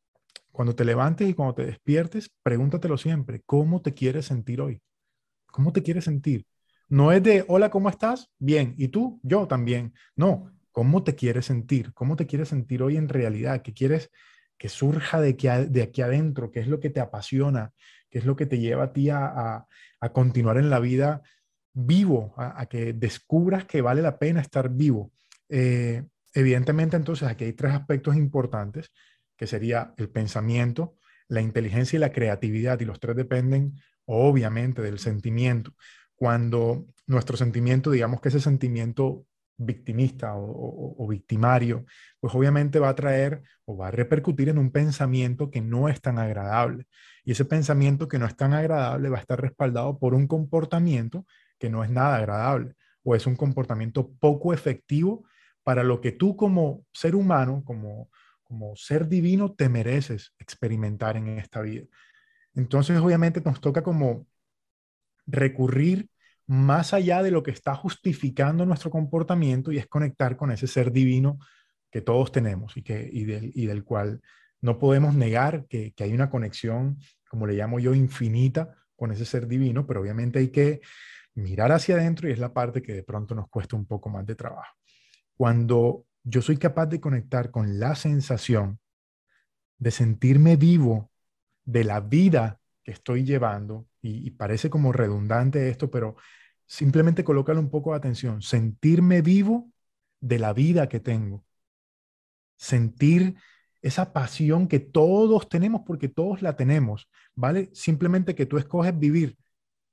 cuando 0.51 0.75
te 0.75 0.85
levantes 0.85 1.29
y 1.29 1.35
cuando 1.35 1.55
te 1.55 1.67
despiertes, 1.67 2.31
pregúntatelo 2.43 2.97
siempre, 2.97 3.43
¿cómo 3.45 3.83
te 3.83 3.93
quieres 3.95 4.27
sentir 4.27 4.61
hoy? 4.61 4.81
¿Cómo 5.47 5.73
te 5.73 5.83
quieres 5.83 6.05
sentir? 6.05 6.47
No 6.89 7.13
es 7.13 7.23
de, 7.23 7.45
hola, 7.49 7.71
¿cómo 7.71 7.91
estás? 7.91 8.31
Bien. 8.39 8.75
¿Y 8.79 8.89
tú? 8.89 9.21
Yo 9.23 9.47
también. 9.47 9.93
No, 10.17 10.51
¿Cómo 10.79 11.03
te 11.03 11.17
quieres 11.17 11.47
sentir? 11.47 11.93
¿Cómo 11.93 12.15
te 12.15 12.29
quieres 12.29 12.51
sentir 12.51 12.85
hoy 12.85 12.97
en 12.97 13.09
realidad? 13.09 13.63
¿Qué 13.63 13.75
quieres 13.75 14.13
que 14.57 14.69
surja 14.69 15.21
de 15.21 15.31
aquí, 15.31 15.49
de 15.71 15.83
aquí 15.83 16.03
adentro? 16.03 16.53
¿Qué 16.53 16.61
es 16.61 16.69
lo 16.69 16.79
que 16.79 16.89
te 16.89 17.01
apasiona? 17.01 17.73
¿Qué 18.09 18.19
es 18.19 18.25
lo 18.25 18.37
que 18.37 18.47
te 18.47 18.61
lleva 18.61 18.85
a 18.85 18.93
ti 18.93 19.11
a, 19.11 19.67
continuar 20.13 20.57
en 20.57 20.71
la 20.71 20.79
vida 20.79 21.21
vivo? 21.73 22.33
A, 22.37 22.65
que 22.67 22.93
descubras 22.93 23.65
que 23.65 23.81
vale 23.81 24.03
la 24.03 24.21
pena 24.21 24.41
estar 24.41 24.69
vivo. 24.69 25.11
Eh, 25.49 26.05
evidentemente, 26.33 26.97
entonces, 26.97 27.27
aquí 27.27 27.43
hay 27.43 27.55
tres 27.55 27.73
aspectos 27.73 28.15
importantes, 28.15 28.93
que 29.37 29.49
sería 29.49 29.95
el 29.97 30.11
pensamiento, 30.11 30.97
la 31.27 31.41
inteligencia 31.41 31.97
y 31.97 32.01
la 32.01 32.13
creatividad, 32.13 32.79
y 32.79 32.85
los 32.85 33.01
tres 33.01 33.17
dependen 33.17 33.75
obviamente 34.05 34.81
del 34.81 35.01
sentimiento. 35.01 35.73
Cuando 36.15 36.87
nuestro 37.09 37.37
sentimiento, 37.37 37.91
digamos 37.91 38.21
que 38.21 38.29
ese 38.29 38.39
sentimiento 38.39 39.27
victimista 39.59 40.35
o, 40.37 41.07
victimario, 41.09 41.85
pues 42.21 42.35
obviamente 42.35 42.79
va 42.79 42.91
a 42.91 42.95
traer 42.95 43.43
o 43.65 43.77
va 43.77 43.88
a 43.88 43.91
repercutir 43.91 44.49
en 44.49 44.59
un 44.59 44.71
pensamiento 44.71 45.50
que 45.50 45.61
no 45.61 45.88
es 45.88 46.00
tan 46.00 46.19
agradable. 46.19 46.87
Y 47.25 47.33
ese 47.33 47.45
pensamiento 47.45 48.09
que 48.09 48.19
no 48.19 48.27
es 48.27 48.37
tan 48.37 48.55
agradable 48.55 49.11
va 49.11 49.19
a 49.19 49.21
estar 49.21 49.41
respaldado 49.41 49.99
por 49.99 50.15
un 50.15 50.27
comportamiento 50.27 51.27
que 51.59 51.69
no 51.69 51.83
es 51.83 51.91
nada 51.91 52.17
agradable 52.17 52.75
o 53.03 53.15
es 53.15 53.27
un 53.27 53.37
comportamiento 53.37 54.12
poco 54.21 54.55
efectivo 54.55 55.25
para 55.65 55.83
lo 55.83 56.00
que 56.00 56.12
tú 56.12 56.37
como 56.37 56.87
ser 56.93 57.15
humano, 57.15 57.62
como, 57.65 58.11
como 58.45 58.77
ser 58.77 59.09
divino, 59.09 59.53
te 59.53 59.69
mereces 59.69 60.35
experimentar 60.38 61.17
en 61.17 61.29
esta 61.38 61.61
vida. 61.61 61.85
Entonces, 62.55 62.99
obviamente 62.99 63.43
nos 63.45 63.61
toca 63.61 63.83
como 63.83 64.27
recurrir 65.27 66.09
más 66.49 66.95
allá 66.95 67.23
de 67.23 67.31
lo 67.31 67.43
que 67.43 67.50
está 67.50 67.75
justificando 67.75 68.64
nuestro 68.64 68.90
comportamiento 68.90 69.71
y 69.71 69.78
es 69.78 69.87
conectar 69.87 70.37
con 70.37 70.50
ese 70.50 70.67
ser 70.67 70.90
divino 70.90 71.38
que 71.90 72.00
todos 72.00 72.33
tenemos 72.33 72.76
y, 72.76 72.83
que, 72.83 73.09
y, 73.12 73.25
del, 73.25 73.52
y 73.55 73.67
del 73.67 73.85
cual 73.85 74.21
no 74.62 74.78
podemos 74.78 75.14
negar 75.14 75.67
que, 75.67 75.93
que, 75.93 76.05
hay 76.05 76.12
una 76.12 76.31
conexión, 76.31 76.99
como 77.28 77.47
le 77.47 77.55
llamo 77.55 77.78
yo, 77.78 77.95
infinita 77.95 78.75
con 78.97 79.12
ese 79.12 79.26
ser 79.26 79.47
divino, 79.47 79.87
pero 79.87 80.00
obviamente 80.00 80.38
hay 80.38 80.49
que 80.49 80.81
mirar 81.35 81.71
hacia 81.71 81.97
adentro 81.97 82.28
y 82.28 82.33
es 82.33 82.38
la 82.38 82.52
parte 82.52 82.83
que 82.83 82.95
de 82.95 83.02
pronto 83.02 83.35
nos 83.35 83.49
cuesta 83.49 83.76
un 83.76 83.87
poco 83.87 84.09
más 84.09 84.26
de 84.26 84.35
trabajo. 84.35 84.75
Cuando 85.37 86.07
yo 86.25 86.40
soy 86.40 86.57
capaz 86.57 86.87
de 86.87 87.00
conectar 87.00 87.50
con 87.50 87.78
la 87.78 87.95
sensación 87.95 88.81
de 89.78 89.90
sentirme 89.90 90.57
vivo 90.57 91.11
de 91.64 91.85
la 91.85 92.00
vida 92.00 92.59
que 92.83 92.93
estoy 92.93 93.25
llevando, 93.25 93.87
y, 94.09 94.31
parece 94.33 94.71
como 94.71 94.93
redundante 94.93 95.69
esto, 95.69 95.91
pero 95.91 96.17
Simplemente 96.69 97.25
colócale 97.25 97.59
un 97.59 97.71
poco 97.71 97.93
de 97.93 97.97
atención. 97.97 98.43
Sentirme 98.43 99.23
vivo 99.23 99.73
de 100.21 100.38
la 100.38 100.53
vida 100.53 100.88
que 100.88 101.00
tengo. 101.00 101.45
Sentir 102.57 103.37
esa 103.81 104.12
pasión 104.12 104.69
que 104.69 104.79
todos 104.79 105.49
tenemos 105.49 105.83
porque 105.87 106.09
todos 106.09 106.43
la 106.43 106.57
tenemos, 106.57 107.09
¿vale? 107.35 107.71
Simplemente 107.73 108.35
que 108.35 108.45
tú 108.45 108.59
escoges 108.59 108.97
vivir 108.99 109.38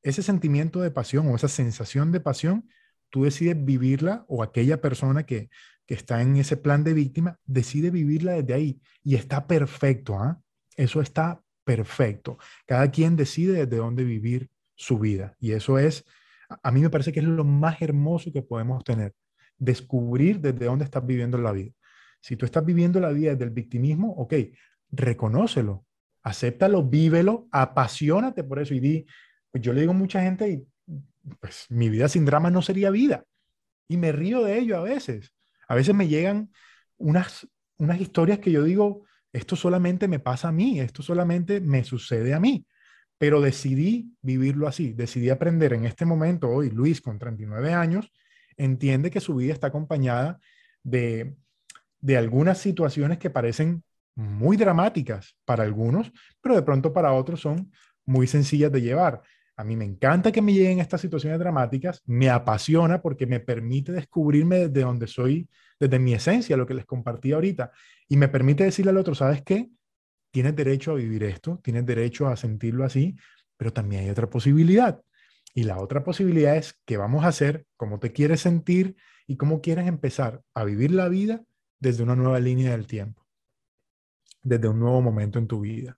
ese 0.01 0.21
sentimiento 0.21 0.81
de 0.81 0.91
pasión 0.91 1.27
o 1.29 1.35
esa 1.35 1.47
sensación 1.47 2.11
de 2.11 2.19
pasión, 2.19 2.67
tú 3.09 3.23
decides 3.23 3.63
vivirla 3.63 4.25
o 4.27 4.43
aquella 4.43 4.81
persona 4.81 5.25
que, 5.25 5.49
está 5.87 6.23
en 6.23 6.35
ese 6.37 6.57
plan 6.57 6.83
de 6.83 6.95
víctima 6.95 7.39
decide 7.45 7.91
vivirla 7.91 8.31
desde 8.31 8.55
ahí 8.55 8.81
y 9.03 9.13
está 9.15 9.45
perfecto, 9.45 10.17
¿ah? 10.17 10.41
Eso 10.75 10.99
está 10.99 11.43
perfecto. 11.65 12.37
Cada 12.65 12.89
quien 12.89 13.17
decide 13.17 13.65
desde 13.65 13.77
dónde 13.77 14.05
vivir 14.05 14.49
su 14.75 14.99
vida 14.99 15.35
y 15.39 15.51
eso 15.51 15.77
es 15.77 16.05
a 16.61 16.71
mí 16.71 16.81
me 16.81 16.89
parece 16.89 17.11
que 17.11 17.19
es 17.19 17.25
lo 17.25 17.43
más 17.43 17.81
hermoso 17.81 18.31
que 18.31 18.41
podemos 18.41 18.83
tener, 18.83 19.13
descubrir 19.57 20.39
desde 20.39 20.65
dónde 20.65 20.85
estás 20.85 21.05
viviendo 21.05 21.37
la 21.37 21.51
vida. 21.51 21.71
Si 22.21 22.35
tú 22.35 22.45
estás 22.45 22.65
viviendo 22.65 22.99
la 22.99 23.09
vida 23.09 23.31
desde 23.31 23.45
el 23.45 23.51
victimismo, 23.51 24.11
ok, 24.13 24.33
reconócelo, 24.91 25.85
acéptalo, 26.23 26.83
vívelo, 26.83 27.47
apasionate 27.51 28.43
por 28.43 28.59
eso 28.59 28.73
y 28.73 28.79
di, 28.79 29.05
pues 29.51 29.63
yo 29.63 29.73
le 29.73 29.81
digo 29.81 29.91
a 29.91 29.95
mucha 29.95 30.21
gente, 30.21 30.49
y, 30.49 30.67
pues 31.39 31.65
mi 31.69 31.89
vida 31.89 32.07
sin 32.07 32.25
drama 32.25 32.49
no 32.49 32.61
sería 32.61 32.89
vida. 32.89 33.23
Y 33.87 33.97
me 33.97 34.11
río 34.11 34.43
de 34.43 34.57
ello 34.57 34.77
a 34.77 34.83
veces. 34.83 35.33
A 35.67 35.75
veces 35.75 35.93
me 35.93 36.07
llegan 36.07 36.51
unas, 36.97 37.47
unas 37.77 37.99
historias 37.99 38.39
que 38.39 38.51
yo 38.51 38.63
digo, 38.63 39.05
esto 39.35 39.55
solamente 39.55 40.07
me 40.07 40.19
pasa 40.19 40.49
a 40.49 40.51
mí, 40.51 40.79
esto 40.79 41.03
solamente 41.03 41.61
me 41.61 41.83
sucede 41.83 42.33
a 42.33 42.39
mí 42.39 42.65
pero 43.17 43.41
decidí 43.41 44.13
vivirlo 44.21 44.67
así, 44.67 44.93
decidí 44.93 45.29
aprender 45.29 45.73
en 45.73 45.85
este 45.85 46.05
momento, 46.05 46.49
hoy 46.49 46.69
Luis 46.69 47.01
con 47.01 47.17
39 47.17 47.73
años, 47.73 48.11
entiende 48.57 49.11
que 49.11 49.21
su 49.21 49.35
vida 49.35 49.53
está 49.53 49.67
acompañada 49.67 50.39
de, 50.83 51.35
de 51.99 52.17
algunas 52.17 52.57
situaciones 52.57 53.17
que 53.17 53.29
parecen 53.29 53.83
muy 54.15 54.57
dramáticas 54.57 55.37
para 55.45 55.63
algunos, 55.63 56.11
pero 56.41 56.55
de 56.55 56.61
pronto 56.61 56.93
para 56.93 57.13
otros 57.13 57.41
son 57.41 57.71
muy 58.05 58.27
sencillas 58.27 58.71
de 58.71 58.81
llevar. 58.81 59.21
A 59.57 59.63
mí 59.63 59.75
me 59.75 59.85
encanta 59.85 60.31
que 60.31 60.41
me 60.41 60.53
lleguen 60.53 60.79
estas 60.79 61.01
situaciones 61.01 61.39
dramáticas, 61.39 62.01
me 62.05 62.29
apasiona 62.29 63.01
porque 63.01 63.25
me 63.25 63.39
permite 63.39 63.91
descubrirme 63.91 64.67
desde 64.67 64.81
donde 64.81 65.07
soy, 65.07 65.47
desde 65.79 65.99
mi 65.99 66.13
esencia, 66.13 66.57
lo 66.57 66.65
que 66.65 66.73
les 66.73 66.85
compartí 66.85 67.31
ahorita, 67.31 67.71
y 68.07 68.17
me 68.17 68.27
permite 68.27 68.63
decirle 68.63 68.91
al 68.91 68.97
otro, 68.97 69.15
¿sabes 69.15 69.41
qué? 69.43 69.69
tienes 70.35 70.53
derecho 70.53 70.91
a 70.91 70.95
vivir 70.95 71.23
esto, 71.23 71.61
tienes 71.63 71.85
derecho 71.85 72.27
a 72.27 72.35
sentirlo 72.35 72.83
así, 72.83 73.15
pero 73.55 73.71
también 73.71 74.03
hay 74.03 74.09
otra 74.09 74.29
posibilidad. 74.29 75.01
Y 75.53 75.63
la 75.63 75.79
otra 75.79 76.03
posibilidad 76.03 76.57
es 76.57 76.77
que 76.83 76.97
vamos 76.97 77.23
a 77.23 77.29
hacer 77.29 77.65
como 77.77 77.99
te 77.99 78.11
quieres 78.11 78.41
sentir 78.41 78.97
y 79.27 79.37
cómo 79.37 79.61
quieres 79.61 79.87
empezar 79.87 80.41
a 80.53 80.65
vivir 80.65 80.91
la 80.91 81.07
vida 81.07 81.41
desde 81.79 82.03
una 82.03 82.17
nueva 82.17 82.37
línea 82.41 82.71
del 82.71 82.85
tiempo, 82.85 83.25
desde 84.43 84.67
un 84.67 84.77
nuevo 84.77 85.01
momento 85.01 85.39
en 85.39 85.47
tu 85.47 85.61
vida, 85.61 85.97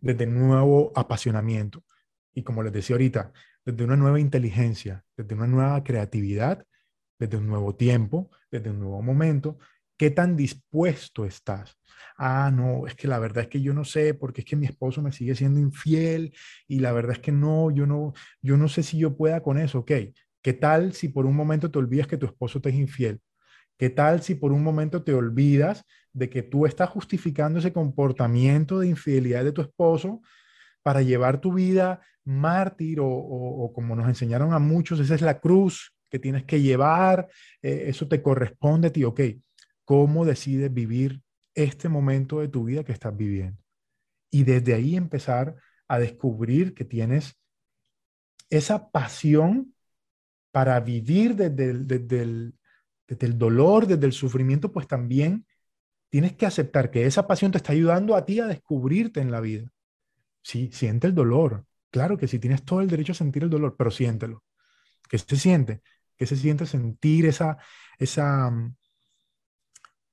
desde 0.00 0.26
un 0.26 0.38
nuevo 0.38 0.92
apasionamiento. 0.94 1.82
Y 2.38 2.42
como 2.42 2.62
les 2.62 2.72
decía 2.72 2.94
ahorita, 2.94 3.32
desde 3.64 3.84
una 3.84 3.96
nueva 3.96 4.20
inteligencia, 4.20 5.04
desde 5.16 5.34
una 5.34 5.46
nueva 5.46 5.82
creatividad, 5.82 6.64
desde 7.18 7.36
un 7.36 7.48
nuevo 7.48 7.74
tiempo, 7.74 8.30
desde 8.50 8.70
un 8.70 8.78
nuevo 8.78 9.02
momento. 9.02 9.58
¿Qué 9.96 10.10
tan 10.10 10.36
dispuesto 10.36 11.24
estás 11.24 11.78
ah, 12.16 12.50
no, 12.52 12.86
es 12.86 12.94
que 12.94 13.08
la 13.08 13.18
verdad 13.18 13.44
es 13.44 13.48
que 13.48 13.62
yo 13.62 13.72
no 13.72 13.84
sé, 13.84 14.14
porque 14.14 14.42
es 14.42 14.44
que 14.46 14.56
mi 14.56 14.66
esposo 14.66 15.02
me 15.02 15.12
sigue 15.12 15.34
siendo 15.34 15.60
infiel 15.60 16.34
y 16.66 16.80
la 16.80 16.92
verdad 16.92 17.12
es 17.12 17.18
que 17.20 17.32
no, 17.32 17.70
yo 17.70 17.86
no, 17.86 18.12
yo 18.42 18.56
no 18.56 18.68
sé 18.68 18.82
si 18.82 18.98
yo 18.98 19.16
pueda 19.16 19.42
con 19.42 19.58
eso, 19.58 19.80
ok. 19.80 19.92
¿Qué 20.42 20.52
tal 20.52 20.92
si 20.92 21.08
por 21.08 21.26
un 21.26 21.36
momento 21.36 21.70
te 21.70 21.78
olvidas 21.78 22.06
que 22.06 22.16
tu 22.16 22.26
esposo 22.26 22.60
te 22.60 22.70
es 22.70 22.76
infiel? 22.76 23.20
¿Qué 23.76 23.90
tal 23.90 24.22
si 24.22 24.34
por 24.34 24.52
un 24.52 24.62
momento 24.62 25.02
te 25.02 25.14
olvidas 25.14 25.84
de 26.12 26.28
que 26.30 26.42
tú 26.42 26.66
estás 26.66 26.90
justificando 26.90 27.58
ese 27.58 27.72
comportamiento 27.72 28.80
de 28.80 28.88
infidelidad 28.88 29.44
de 29.44 29.52
tu 29.52 29.62
esposo 29.62 30.20
para 30.82 31.02
llevar 31.02 31.40
tu 31.40 31.52
vida 31.52 32.00
mártir 32.28 32.98
o, 33.00 33.72
como 33.74 33.96
nos 33.96 34.08
enseñaron 34.08 34.52
a 34.52 34.58
muchos, 34.58 35.00
esa 35.00 35.14
es 35.14 35.22
la 35.22 35.40
cruz 35.40 35.94
que 36.10 36.18
tienes 36.18 36.44
que 36.44 36.60
llevar, 36.60 37.28
eh, 37.62 37.84
eso 37.86 38.08
te 38.08 38.22
corresponde 38.22 38.88
a 38.88 38.92
ti, 38.92 39.04
ok. 39.04 39.20
¿Cómo 39.84 40.24
decides 40.24 40.72
vivir 40.72 41.20
este 41.64 41.88
momento 41.88 42.40
de 42.40 42.48
tu 42.48 42.64
vida 42.64 42.84
que 42.84 42.92
estás 42.92 43.16
viviendo. 43.16 43.60
Y 44.30 44.44
desde 44.44 44.74
ahí 44.74 44.96
empezar 44.96 45.56
a 45.88 45.98
descubrir 45.98 46.74
que 46.74 46.84
tienes 46.84 47.36
esa 48.48 48.90
pasión 48.90 49.74
para 50.52 50.78
vivir 50.80 51.34
desde 51.34 51.70
el, 51.70 51.86
desde 51.86 52.22
el, 53.26 53.38
dolor, 53.38 53.86
desde 53.86 54.06
el 54.06 54.12
sufrimiento, 54.12 54.70
pues 54.70 54.86
también 54.86 55.46
tienes 56.10 56.34
que 56.34 56.46
aceptar 56.46 56.90
que 56.90 57.06
esa 57.06 57.26
pasión 57.26 57.50
te 57.50 57.58
está 57.58 57.72
ayudando 57.72 58.14
a 58.14 58.24
ti 58.24 58.40
a 58.40 58.46
descubrirte 58.46 59.20
en 59.20 59.30
la 59.30 59.40
vida. 59.40 59.68
Sí, 60.42 60.70
siente 60.72 61.08
el 61.08 61.14
dolor. 61.14 61.64
Claro 61.90 62.18
que 62.18 62.28
sí, 62.28 62.38
tienes 62.38 62.64
todo 62.64 62.80
el 62.80 62.88
derecho 62.88 63.12
a 63.12 63.14
sentir 63.14 63.42
el 63.42 63.50
dolor, 63.50 63.76
pero 63.76 63.90
siéntelo. 63.90 64.44
¿Qué 65.08 65.18
se 65.18 65.36
siente? 65.36 65.82
¿Qué 66.16 66.26
se 66.26 66.36
siente 66.36 66.66
sentir 66.66 67.26
esa, 67.26 67.58
esa, 67.98 68.52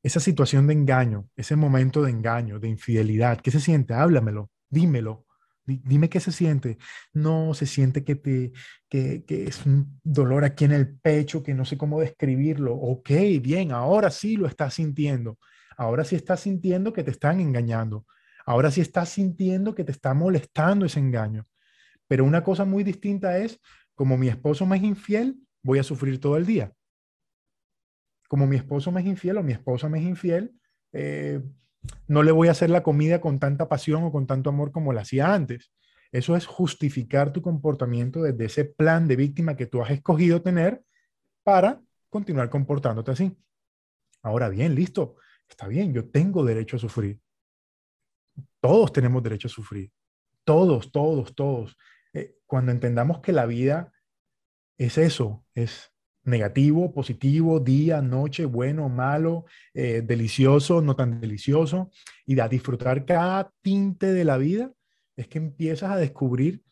esa 0.03 0.19
situación 0.19 0.67
de 0.67 0.73
engaño, 0.73 1.27
ese 1.35 1.55
momento 1.55 2.03
de 2.03 2.11
engaño, 2.11 2.59
de 2.59 2.67
infidelidad, 2.69 3.41
¿qué 3.41 3.49
se 3.49 3.59
siente? 3.59 3.95
Háblamelo, 3.95 4.51
dímelo. 4.69 5.25
Dime 5.65 6.09
qué 6.09 6.19
se 6.19 6.31
siente. 6.31 6.77
No, 7.11 7.55
se 7.55 7.65
siente 7.65 8.03
que, 8.03 8.15
te, 8.15 8.51
que, 8.87 9.23
es 9.27 9.65
un 9.65 9.99
dolor 10.03 10.45
aquí 10.45 10.65
en 10.65 10.73
el 10.73 10.95
pecho, 10.99 11.41
que 11.41 11.55
no 11.55 11.65
sé 11.65 11.75
cómo 11.75 12.01
describirlo. 12.01 12.75
Ok, 12.75 13.09
bien, 13.41 13.71
ahora 13.71 14.11
sí 14.11 14.37
lo 14.37 14.45
estás 14.45 14.75
sintiendo. 14.75 15.39
Ahora 15.75 16.03
sí 16.03 16.15
estás 16.15 16.41
sintiendo 16.41 16.93
que 16.93 17.03
te 17.03 17.09
están 17.09 17.39
engañando. 17.39 18.05
Ahora 18.45 18.69
sí 18.69 18.81
estás 18.81 19.09
sintiendo 19.09 19.73
que 19.73 19.83
te 19.83 19.91
está 19.91 20.13
molestando 20.13 20.85
ese 20.85 20.99
engaño. 20.99 21.47
Pero 22.07 22.25
una 22.25 22.43
cosa 22.43 22.65
muy 22.65 22.83
distinta 22.83 23.37
es, 23.37 23.59
como 23.95 24.17
mi 24.17 24.27
esposo 24.27 24.65
me 24.65 24.77
es 24.77 24.83
infiel, 24.83 25.37
voy 25.63 25.79
a 25.79 25.83
sufrir 25.83 26.19
todo 26.19 26.37
el 26.37 26.45
día 26.45 26.73
como 28.27 28.47
mi 28.47 28.55
esposo 28.55 28.91
me 28.91 29.01
es 29.01 29.07
infiel 29.07 29.37
o 29.37 29.43
mi 29.43 29.53
esposa 29.53 29.89
me 29.89 29.99
es 29.99 30.05
infiel, 30.05 30.53
eh, 30.93 31.41
no 32.07 32.23
le 32.23 32.31
voy 32.31 32.47
a 32.47 32.51
hacer 32.51 32.69
la 32.69 32.83
comida 32.83 33.21
con 33.21 33.39
tanta 33.39 33.69
pasión 33.69 34.03
o 34.03 34.11
con 34.11 34.25
tanto 34.27 34.49
amor 34.49 34.71
como 34.71 34.93
la 34.93 35.01
hacía 35.01 35.33
antes. 35.33 35.71
Eso 36.11 36.35
es 36.35 36.45
justificar 36.45 37.31
tu 37.31 37.41
comportamiento 37.41 38.21
desde 38.21 38.45
ese 38.45 38.65
plan 38.65 39.07
de 39.07 39.15
víctima 39.15 39.55
que 39.55 39.67
tú 39.67 39.81
has 39.81 39.91
escogido 39.91 40.41
tener 40.41 40.83
para 41.43 41.81
continuar 42.09 42.49
comportándote 42.49 43.11
así. 43.11 43.37
Ahora 44.23 44.49
bien, 44.49 44.73
listo, 44.73 45.17
está 45.47 45.67
bien, 45.67 45.93
yo 45.93 46.09
tengo 46.09 46.43
derecho 46.43 46.77
a 46.77 46.79
sufrir. 46.79 47.19
Todos 48.59 48.91
tenemos 48.91 49.21
derecho 49.21 49.47
a 49.47 49.51
sufrir. 49.51 49.91
Todos, 50.43 50.91
todos, 50.91 51.35
todos. 51.35 51.77
Cuando 52.45 52.71
entendamos 52.71 53.19
que 53.19 53.31
la 53.31 53.45
vida 53.45 53.91
es 54.77 54.97
eso, 54.97 55.45
es 55.53 55.91
negativo, 56.23 56.91
positivo, 56.91 57.59
día, 57.59 58.01
noche, 58.01 58.45
bueno, 58.45 58.89
malo, 58.89 59.45
eh, 59.73 60.01
delicioso, 60.03 60.81
no 60.81 60.95
tan 60.95 61.21
delicioso, 61.21 61.91
y 62.25 62.39
a 62.39 62.47
disfrutar 62.47 63.05
cada 63.05 63.51
tinte 63.61 64.11
de 64.11 64.25
la 64.25 64.37
vida, 64.37 64.71
es 65.15 65.27
que 65.27 65.37
empiezas 65.37 65.91
a 65.91 65.97
descubrir 65.97 66.63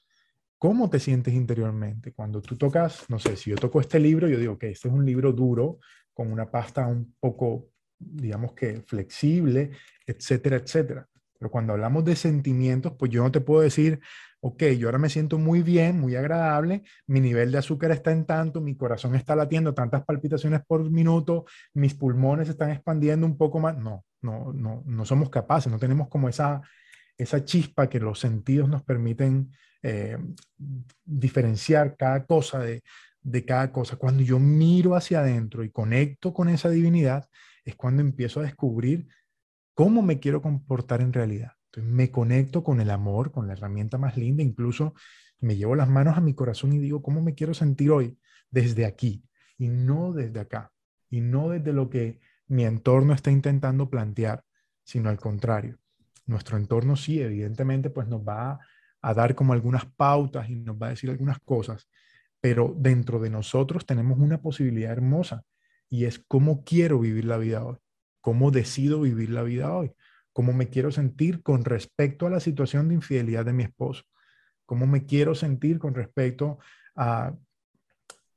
cómo 0.57 0.89
te 0.89 0.99
sientes 0.99 1.33
interiormente. 1.33 2.13
Cuando 2.13 2.41
tú 2.41 2.55
tocas, 2.55 3.09
no 3.09 3.19
sé, 3.19 3.37
si 3.37 3.51
yo 3.51 3.55
toco 3.55 3.79
este 3.79 3.99
libro, 3.99 4.27
yo 4.27 4.39
digo 4.39 4.57
que 4.57 4.71
este 4.71 4.87
es 4.87 4.93
un 4.93 5.05
libro 5.05 5.31
duro, 5.31 5.79
con 6.13 6.31
una 6.31 6.49
pasta 6.49 6.87
un 6.87 7.15
poco, 7.19 7.69
digamos 7.97 8.53
que 8.53 8.81
flexible, 8.81 9.71
etcétera, 10.05 10.57
etcétera. 10.57 11.07
Pero 11.37 11.51
cuando 11.51 11.73
hablamos 11.73 12.05
de 12.05 12.15
sentimientos, 12.15 12.93
pues 12.97 13.11
yo 13.11 13.23
no 13.23 13.31
te 13.31 13.41
puedo 13.41 13.61
decir, 13.61 13.99
ok, 14.45 14.63
yo 14.77 14.89
ahora 14.89 14.97
me 14.97 15.09
siento 15.09 15.37
muy 15.37 15.61
bien, 15.63 15.97
muy 16.01 16.17
agradable, 16.17 16.83
mi 17.07 17.21
nivel 17.21 17.53
de 17.53 17.59
azúcar 17.59 17.91
está 17.91 18.11
en 18.11 18.25
tanto, 18.25 18.59
mi 18.59 18.75
corazón 18.75 19.15
está 19.15 19.37
latiendo 19.37 19.73
tantas 19.73 20.03
palpitaciones 20.03 20.59
por 20.67 20.91
minuto, 20.91 21.45
mis 21.73 21.93
pulmones 21.93 22.49
están 22.49 22.69
expandiendo 22.71 23.25
un 23.25 23.37
poco 23.37 23.61
más. 23.61 23.77
No, 23.77 24.03
no, 24.21 24.51
no, 24.51 24.83
no 24.85 25.05
somos 25.05 25.29
capaces, 25.29 25.71
no 25.71 25.79
tenemos 25.79 26.09
como 26.09 26.27
esa, 26.27 26.61
esa 27.17 27.45
chispa 27.45 27.87
que 27.87 28.01
los 28.01 28.19
sentidos 28.19 28.67
nos 28.67 28.83
permiten 28.83 29.49
eh, 29.81 30.17
diferenciar 31.05 31.95
cada 31.95 32.25
cosa 32.25 32.59
de, 32.59 32.83
de 33.21 33.45
cada 33.45 33.71
cosa. 33.71 33.95
Cuando 33.95 34.23
yo 34.23 34.39
miro 34.39 34.97
hacia 34.97 35.21
adentro 35.21 35.63
y 35.63 35.71
conecto 35.71 36.33
con 36.33 36.49
esa 36.49 36.69
divinidad, 36.69 37.29
es 37.63 37.77
cuando 37.77 38.01
empiezo 38.01 38.41
a 38.41 38.43
descubrir 38.43 39.07
cómo 39.73 40.01
me 40.01 40.19
quiero 40.19 40.41
comportar 40.41 40.99
en 40.99 41.13
realidad. 41.13 41.53
Me 41.75 42.11
conecto 42.11 42.63
con 42.63 42.81
el 42.81 42.89
amor, 42.89 43.31
con 43.31 43.47
la 43.47 43.53
herramienta 43.53 43.97
más 43.97 44.17
linda, 44.17 44.43
incluso 44.43 44.93
me 45.39 45.55
llevo 45.55 45.75
las 45.75 45.89
manos 45.89 46.17
a 46.17 46.21
mi 46.21 46.33
corazón 46.33 46.73
y 46.73 46.79
digo, 46.79 47.01
¿cómo 47.01 47.21
me 47.21 47.33
quiero 47.33 47.53
sentir 47.53 47.91
hoy? 47.91 48.17
Desde 48.49 48.85
aquí 48.85 49.23
y 49.57 49.69
no 49.69 50.13
desde 50.13 50.39
acá, 50.39 50.71
y 51.09 51.21
no 51.21 51.49
desde 51.49 51.73
lo 51.73 51.89
que 51.89 52.19
mi 52.47 52.65
entorno 52.65 53.13
está 53.13 53.31
intentando 53.31 53.89
plantear, 53.89 54.43
sino 54.83 55.09
al 55.09 55.19
contrario. 55.19 55.79
Nuestro 56.25 56.57
entorno 56.57 56.95
sí, 56.95 57.21
evidentemente, 57.21 57.89
pues 57.89 58.07
nos 58.07 58.21
va 58.21 58.59
a, 59.01 59.13
dar 59.13 59.35
como 59.35 59.53
algunas 59.53 59.85
pautas 59.85 60.49
y 60.49 60.55
nos 60.55 60.77
va 60.77 60.87
a 60.87 60.89
decir 60.91 61.09
algunas 61.09 61.39
cosas, 61.39 61.89
pero 62.39 62.73
dentro 62.77 63.19
de 63.19 63.29
nosotros 63.29 63.85
tenemos 63.85 64.19
una 64.19 64.41
posibilidad 64.41 64.91
hermosa 64.91 65.43
y 65.89 66.05
es 66.05 66.19
cómo 66.19 66.63
quiero 66.63 66.99
vivir 66.99 67.25
la 67.25 67.37
vida 67.37 67.65
hoy, 67.65 67.77
cómo 68.21 68.51
decido 68.51 69.01
vivir 69.01 69.29
la 69.29 69.43
vida 69.43 69.73
hoy 69.73 69.93
cómo 70.33 70.51
me 70.51 70.69
quiero 70.69 70.91
sentir 70.91 71.41
con 71.41 71.63
respecto 71.63 72.27
a 72.27 72.29
la 72.29 72.39
situación 72.39 72.89
de 72.89 72.95
infidelidad 72.95 73.45
de 73.45 73.53
mi 73.53 73.63
esposo, 73.63 74.03
cómo 74.65 74.87
me 74.87 75.05
quiero 75.05 75.35
sentir 75.35 75.79
con 75.79 75.93
respecto 75.93 76.59
a 76.95 77.33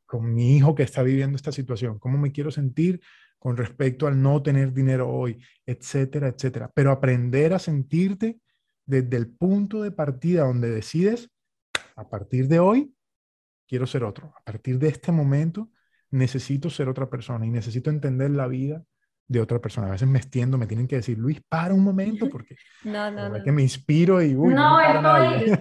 con 0.06 0.32
mi 0.32 0.56
hijo 0.56 0.74
que 0.74 0.84
está 0.84 1.02
viviendo 1.02 1.36
esta 1.36 1.52
situación, 1.52 1.98
cómo 1.98 2.16
me 2.16 2.30
quiero 2.30 2.50
sentir 2.52 3.00
con 3.38 3.56
respecto 3.56 4.06
al 4.06 4.20
no 4.22 4.42
tener 4.42 4.72
dinero 4.72 5.10
hoy, 5.10 5.42
etcétera, 5.66 6.28
etcétera. 6.28 6.70
Pero 6.74 6.92
aprender 6.92 7.52
a 7.52 7.58
sentirte 7.58 8.40
desde 8.86 9.16
el 9.16 9.28
punto 9.28 9.82
de 9.82 9.90
partida 9.90 10.44
donde 10.44 10.70
decides, 10.70 11.28
a 11.96 12.08
partir 12.08 12.48
de 12.48 12.60
hoy, 12.60 12.94
quiero 13.66 13.86
ser 13.86 14.04
otro. 14.04 14.32
A 14.36 14.44
partir 14.44 14.78
de 14.78 14.88
este 14.88 15.12
momento, 15.12 15.70
necesito 16.10 16.70
ser 16.70 16.88
otra 16.88 17.10
persona 17.10 17.46
y 17.46 17.50
necesito 17.50 17.90
entender 17.90 18.30
la 18.30 18.46
vida 18.46 18.84
de 19.28 19.40
otra 19.40 19.58
persona. 19.58 19.88
A 19.88 19.92
veces 19.92 20.08
me 20.08 20.18
extiendo, 20.18 20.58
me 20.58 20.66
tienen 20.66 20.86
que 20.86 20.96
decir, 20.96 21.18
Luis, 21.18 21.40
para 21.48 21.74
un 21.74 21.82
momento, 21.82 22.28
porque 22.30 22.56
no, 22.84 23.10
no, 23.10 23.28
no. 23.28 23.42
que 23.42 23.52
me 23.52 23.62
inspiro 23.62 24.22
y 24.22 24.34
uy, 24.34 24.54
no, 24.54 24.80
estoy, 24.80 25.58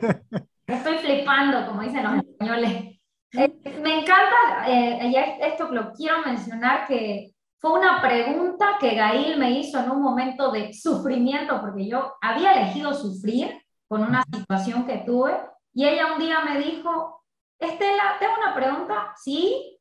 estoy 0.68 0.98
flipando, 1.00 1.68
como 1.68 1.82
dicen 1.82 2.04
los 2.04 2.24
españoles. 2.24 3.00
Eh, 3.34 3.54
me 3.82 4.00
encanta, 4.00 4.66
eh, 4.68 5.38
esto 5.42 5.70
lo 5.72 5.92
quiero 5.92 6.22
mencionar, 6.26 6.88
que 6.88 7.32
fue 7.60 7.80
una 7.80 8.02
pregunta 8.02 8.78
que 8.80 8.92
Gail 8.92 9.38
me 9.38 9.60
hizo 9.60 9.80
en 9.80 9.90
un 9.90 10.02
momento 10.02 10.52
de 10.52 10.74
sufrimiento, 10.74 11.60
porque 11.60 11.88
yo 11.88 12.14
había 12.22 12.54
elegido 12.54 12.94
sufrir 12.94 13.62
con 13.88 14.04
una 14.04 14.24
situación 14.32 14.86
que 14.86 15.00
tuve, 15.00 15.34
y 15.74 15.86
ella 15.86 16.14
un 16.14 16.20
día 16.20 16.40
me 16.46 16.60
dijo, 16.60 17.24
Estela, 17.60 18.16
tengo 18.20 18.34
una 18.38 18.56
pregunta, 18.56 19.14
¿sí? 19.22 19.80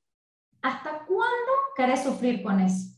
¿Hasta 0.62 1.05
cuándo 1.05 1.53
querés 1.77 2.03
sufrir 2.03 2.42
con 2.42 2.59
eso? 2.61 2.94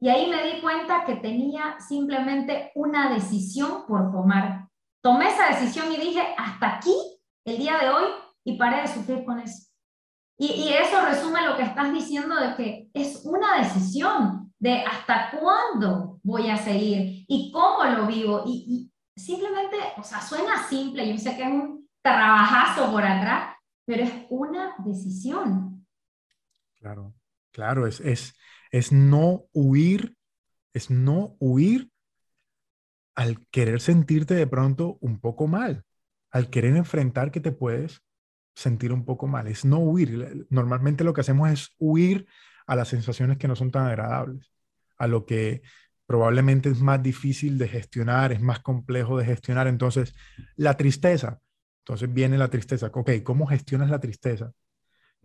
Y 0.00 0.08
ahí 0.08 0.28
me 0.28 0.42
di 0.44 0.60
cuenta 0.60 1.04
que 1.04 1.16
tenía 1.16 1.78
simplemente 1.80 2.70
una 2.74 3.12
decisión 3.12 3.86
por 3.86 4.12
tomar. 4.12 4.68
Tomé 5.02 5.28
esa 5.28 5.48
decisión 5.48 5.90
y 5.92 5.96
dije, 5.96 6.22
hasta 6.36 6.76
aquí, 6.76 6.94
el 7.44 7.58
día 7.58 7.78
de 7.78 7.88
hoy, 7.88 8.04
y 8.44 8.58
paré 8.58 8.82
de 8.82 8.88
sufrir 8.88 9.24
con 9.24 9.40
eso. 9.40 9.66
Y, 10.38 10.68
eso 10.68 11.00
resume 11.04 11.46
lo 11.46 11.56
que 11.56 11.62
estás 11.62 11.92
diciendo 11.92 12.36
de 12.36 12.54
que 12.56 12.90
es 12.92 13.22
una 13.24 13.58
decisión 13.58 14.52
de 14.58 14.82
hasta 14.82 15.30
cuándo 15.30 16.20
voy 16.22 16.50
a 16.50 16.58
seguir 16.58 17.24
y 17.26 17.50
cómo 17.50 17.84
lo 17.84 18.06
vivo. 18.06 18.44
Y, 18.46 18.92
simplemente, 19.16 19.76
o 19.96 20.02
sea, 20.02 20.20
suena 20.20 20.62
simple, 20.68 21.08
yo 21.08 21.16
sé 21.18 21.36
que 21.36 21.42
es 21.42 21.48
un 21.48 21.88
trabajazo 22.02 22.92
por 22.92 23.02
atrás, 23.02 23.56
pero 23.86 24.04
es 24.04 24.12
una 24.28 24.74
decisión. 24.84 25.86
Claro, 26.78 27.14
claro, 27.50 27.86
es, 27.86 28.00
es, 28.00 28.34
es 28.70 28.92
no 28.92 29.44
huir, 29.52 30.16
es 30.72 30.90
no 30.90 31.36
huir 31.38 31.90
al 33.14 33.46
querer 33.50 33.80
sentirte 33.80 34.34
de 34.34 34.46
pronto 34.46 34.98
un 35.00 35.20
poco 35.20 35.46
mal, 35.46 35.84
al 36.30 36.50
querer 36.50 36.76
enfrentar 36.76 37.30
que 37.30 37.40
te 37.40 37.52
puedes 37.52 38.02
sentir 38.54 38.92
un 38.92 39.04
poco 39.04 39.26
mal, 39.26 39.46
es 39.46 39.64
no 39.64 39.78
huir. 39.78 40.46
Normalmente 40.50 41.04
lo 41.04 41.14
que 41.14 41.22
hacemos 41.22 41.50
es 41.50 41.70
huir 41.78 42.26
a 42.66 42.76
las 42.76 42.88
sensaciones 42.88 43.38
que 43.38 43.48
no 43.48 43.56
son 43.56 43.70
tan 43.70 43.86
agradables, 43.86 44.50
a 44.98 45.06
lo 45.06 45.24
que 45.24 45.62
probablemente 46.06 46.70
es 46.70 46.80
más 46.80 47.02
difícil 47.02 47.58
de 47.58 47.68
gestionar, 47.68 48.32
es 48.32 48.40
más 48.40 48.60
complejo 48.60 49.18
de 49.18 49.24
gestionar. 49.24 49.66
Entonces, 49.66 50.14
la 50.56 50.76
tristeza, 50.76 51.40
entonces 51.80 52.12
viene 52.12 52.38
la 52.38 52.48
tristeza. 52.48 52.90
Ok, 52.92 53.10
¿cómo 53.22 53.46
gestionas 53.46 53.90
la 53.90 54.00
tristeza? 54.00 54.52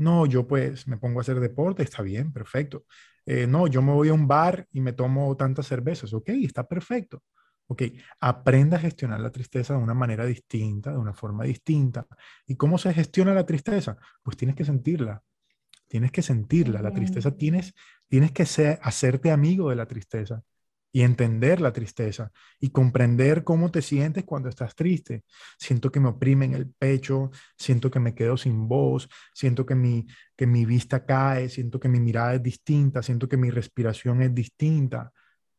No, 0.01 0.25
yo 0.25 0.47
pues 0.47 0.87
me 0.87 0.97
pongo 0.97 1.19
a 1.19 1.21
hacer 1.21 1.39
deporte, 1.39 1.83
está 1.83 2.01
bien, 2.01 2.33
perfecto. 2.33 2.85
Eh, 3.23 3.45
no, 3.45 3.67
yo 3.67 3.83
me 3.83 3.93
voy 3.93 4.09
a 4.09 4.13
un 4.13 4.27
bar 4.27 4.67
y 4.71 4.81
me 4.81 4.93
tomo 4.93 5.37
tantas 5.37 5.67
cervezas, 5.67 6.11
ok, 6.13 6.29
está 6.29 6.67
perfecto. 6.67 7.23
Ok, 7.67 7.83
aprenda 8.19 8.77
a 8.77 8.79
gestionar 8.79 9.19
la 9.19 9.31
tristeza 9.31 9.75
de 9.75 9.79
una 9.79 9.93
manera 9.93 10.25
distinta, 10.25 10.91
de 10.91 10.97
una 10.97 11.13
forma 11.13 11.43
distinta. 11.43 12.07
¿Y 12.47 12.55
cómo 12.55 12.79
se 12.79 12.93
gestiona 12.93 13.33
la 13.35 13.45
tristeza? 13.45 13.95
Pues 14.23 14.35
tienes 14.37 14.55
que 14.55 14.65
sentirla, 14.65 15.21
tienes 15.87 16.11
que 16.11 16.23
sentirla. 16.23 16.81
La 16.81 16.91
tristeza 16.93 17.37
tienes, 17.37 17.73
tienes 18.07 18.31
que 18.31 18.45
ser, 18.45 18.79
hacerte 18.81 19.31
amigo 19.31 19.69
de 19.69 19.75
la 19.75 19.85
tristeza 19.85 20.43
y 20.91 21.03
entender 21.03 21.61
la 21.61 21.71
tristeza 21.71 22.31
y 22.59 22.69
comprender 22.71 23.43
cómo 23.43 23.71
te 23.71 23.81
sientes 23.81 24.25
cuando 24.25 24.49
estás 24.49 24.75
triste. 24.75 25.23
Siento 25.57 25.91
que 25.91 25.99
me 25.99 26.09
oprimen 26.09 26.53
el 26.53 26.69
pecho, 26.69 27.31
siento 27.57 27.89
que 27.89 27.99
me 27.99 28.13
quedo 28.13 28.37
sin 28.37 28.67
voz, 28.67 29.09
siento 29.33 29.65
que 29.65 29.75
mi, 29.75 30.05
que 30.35 30.47
mi 30.47 30.65
vista 30.65 31.05
cae, 31.05 31.49
siento 31.49 31.79
que 31.79 31.89
mi 31.89 31.99
mirada 31.99 32.35
es 32.35 32.43
distinta, 32.43 33.01
siento 33.01 33.29
que 33.29 33.37
mi 33.37 33.49
respiración 33.49 34.21
es 34.21 34.33
distinta. 34.33 35.11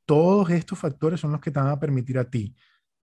Todos 0.05 0.51
estos 0.51 0.79
factores 0.79 1.21
son 1.21 1.33
los 1.33 1.41
que 1.41 1.51
te 1.51 1.61
van 1.61 1.69
a 1.71 1.81
permitir 1.81 2.19
a 2.19 2.29
ti 2.29 2.55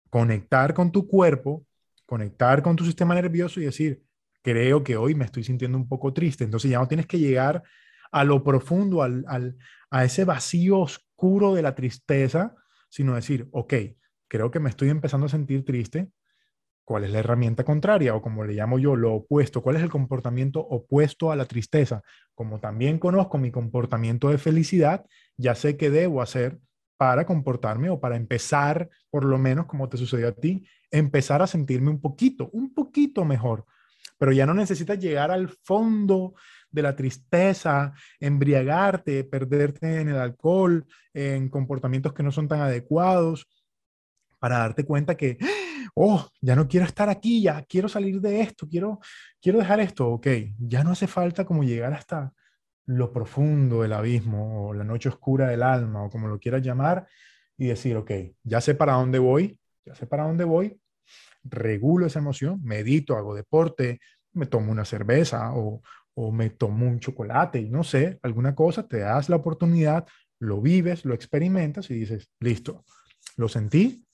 conectar 0.09 0.73
con 0.73 0.91
tu 0.91 1.07
cuerpo, 1.07 1.65
conectar 2.05 2.61
con 2.61 2.75
tu 2.75 2.85
sistema 2.85 3.15
nervioso 3.15 3.61
y 3.61 3.65
decir, 3.65 4.01
creo 4.41 4.83
que 4.83 4.97
hoy 4.97 5.15
me 5.15 5.25
estoy 5.25 5.43
sintiendo 5.43 5.77
un 5.77 5.87
poco 5.87 6.13
triste. 6.13 6.43
Entonces 6.43 6.71
ya 6.71 6.79
no 6.79 6.87
tienes 6.87 7.05
que 7.05 7.19
llegar 7.19 7.63
a 8.11 8.23
lo 8.23 8.43
profundo, 8.43 9.03
al, 9.03 9.23
al, 9.27 9.57
a 9.91 10.03
ese 10.03 10.25
vacío 10.25 10.85
oscuro 11.19 11.53
de 11.53 11.61
la 11.61 11.75
tristeza, 11.75 12.55
sino 12.89 13.15
decir, 13.15 13.49
ok, 13.51 13.73
creo 14.29 14.51
que 14.51 14.61
me 14.61 14.69
estoy 14.69 14.89
empezando 14.89 15.25
a 15.25 15.29
sentir 15.29 15.65
triste. 15.65 16.09
¿Cuál 16.85 17.03
es 17.03 17.11
la 17.11 17.19
herramienta 17.19 17.65
contraria? 17.65 18.15
O 18.15 18.21
como 18.21 18.45
le 18.45 18.53
llamo 18.53 18.79
yo, 18.79 18.95
lo 18.95 19.15
opuesto. 19.15 19.61
¿Cuál 19.61 19.75
es 19.75 19.83
el 19.83 19.89
comportamiento 19.89 20.61
opuesto 20.61 21.29
a 21.31 21.35
la 21.35 21.43
tristeza? 21.43 22.03
Como 22.33 22.61
también 22.61 22.99
conozco 22.99 23.37
mi 23.37 23.51
comportamiento 23.51 24.29
de 24.29 24.37
felicidad, 24.37 25.05
ya 25.35 25.55
sé 25.55 25.75
qué 25.75 25.89
debo 25.89 26.21
hacer 26.21 26.57
para 26.95 27.25
comportarme 27.25 27.89
o 27.89 27.99
para 27.99 28.15
empezar, 28.15 28.89
por 29.09 29.25
lo 29.25 29.37
menos 29.37 29.65
como 29.65 29.89
te 29.89 29.97
sucedió 29.97 30.29
a 30.29 30.31
ti, 30.31 30.65
empezar 30.89 31.41
a 31.41 31.47
sentirme 31.47 31.89
un 31.89 31.99
poquito, 31.99 32.49
un 32.53 32.73
poquito 32.73 33.25
mejor. 33.25 33.65
Pero 34.17 34.31
ya 34.31 34.45
no 34.45 34.53
necesitas 34.53 34.97
llegar 34.99 35.31
al 35.31 35.49
fondo 35.49 36.33
de 36.71 36.81
la 36.81 36.95
tristeza, 36.95 37.93
embriagarte, 38.19 39.23
perderte 39.23 40.01
en 40.01 40.09
el 40.09 40.17
alcohol, 40.17 40.85
en 41.13 41.49
comportamientos 41.49 42.13
que 42.13 42.23
no 42.23 42.31
son 42.31 42.47
tan 42.47 42.61
adecuados, 42.61 43.47
para 44.39 44.59
darte 44.59 44.85
cuenta 44.85 45.15
que, 45.15 45.37
oh, 45.95 46.27
ya 46.41 46.55
no 46.55 46.67
quiero 46.67 46.85
estar 46.85 47.09
aquí, 47.09 47.41
ya 47.41 47.63
quiero 47.63 47.89
salir 47.89 48.21
de 48.21 48.41
esto, 48.41 48.67
quiero, 48.67 48.99
quiero 49.41 49.59
dejar 49.59 49.79
esto, 49.79 50.07
ok, 50.07 50.27
ya 50.59 50.83
no 50.83 50.91
hace 50.91 51.07
falta 51.07 51.45
como 51.45 51.63
llegar 51.63 51.93
hasta 51.93 52.33
lo 52.85 53.11
profundo 53.13 53.83
del 53.83 53.93
abismo 53.93 54.69
o 54.69 54.73
la 54.73 54.83
noche 54.83 55.09
oscura 55.09 55.47
del 55.49 55.61
alma 55.61 56.03
o 56.03 56.09
como 56.09 56.27
lo 56.27 56.39
quieras 56.39 56.63
llamar 56.63 57.07
y 57.57 57.67
decir, 57.67 57.95
ok, 57.97 58.11
ya 58.43 58.61
sé 58.61 58.73
para 58.73 58.93
dónde 58.93 59.19
voy, 59.19 59.59
ya 59.85 59.93
sé 59.93 60.07
para 60.07 60.23
dónde 60.23 60.43
voy, 60.43 60.79
regulo 61.43 62.07
esa 62.07 62.19
emoción, 62.19 62.59
medito, 62.63 63.15
hago 63.15 63.35
deporte, 63.35 63.99
me 64.33 64.45
tomo 64.45 64.71
una 64.71 64.85
cerveza 64.85 65.53
o, 65.53 65.81
o 66.21 66.33
me 66.33 66.49
tomo 66.49 66.85
un 66.85 66.99
chocolate 66.99 67.61
y 67.61 67.69
no 67.69 67.85
sé, 67.85 68.19
alguna 68.23 68.53
cosa, 68.53 68.85
te 68.85 68.99
das 68.99 69.29
la 69.29 69.37
oportunidad, 69.37 70.05
lo 70.37 70.61
vives, 70.61 71.05
lo 71.05 71.13
experimentas 71.13 71.89
y 71.89 71.93
dices, 71.93 72.29
listo, 72.41 72.83
lo 73.37 73.47
sentí, 73.47 74.05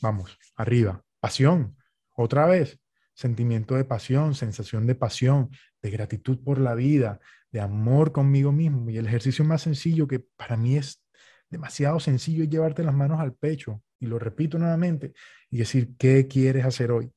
vamos, 0.00 0.36
arriba, 0.56 1.04
pasión, 1.20 1.76
otra 2.16 2.46
vez, 2.46 2.80
sentimiento 3.14 3.76
de 3.76 3.84
pasión, 3.84 4.34
sensación 4.34 4.88
de 4.88 4.96
pasión, 4.96 5.50
de 5.80 5.90
gratitud 5.90 6.42
por 6.42 6.58
la 6.58 6.74
vida, 6.74 7.20
de 7.52 7.60
amor 7.60 8.10
conmigo 8.10 8.50
mismo. 8.50 8.90
Y 8.90 8.96
el 8.98 9.06
ejercicio 9.06 9.44
más 9.44 9.62
sencillo 9.62 10.08
que 10.08 10.18
para 10.18 10.56
mí 10.56 10.76
es 10.76 11.00
demasiado 11.48 12.00
sencillo 12.00 12.42
es 12.42 12.50
llevarte 12.50 12.82
las 12.82 12.94
manos 12.94 13.20
al 13.20 13.34
pecho, 13.34 13.80
y 14.00 14.06
lo 14.06 14.18
repito 14.18 14.58
nuevamente, 14.58 15.12
y 15.48 15.58
decir, 15.58 15.90
¿qué 15.96 16.26
quieres 16.26 16.64
hacer 16.64 16.90
hoy? 16.90 17.12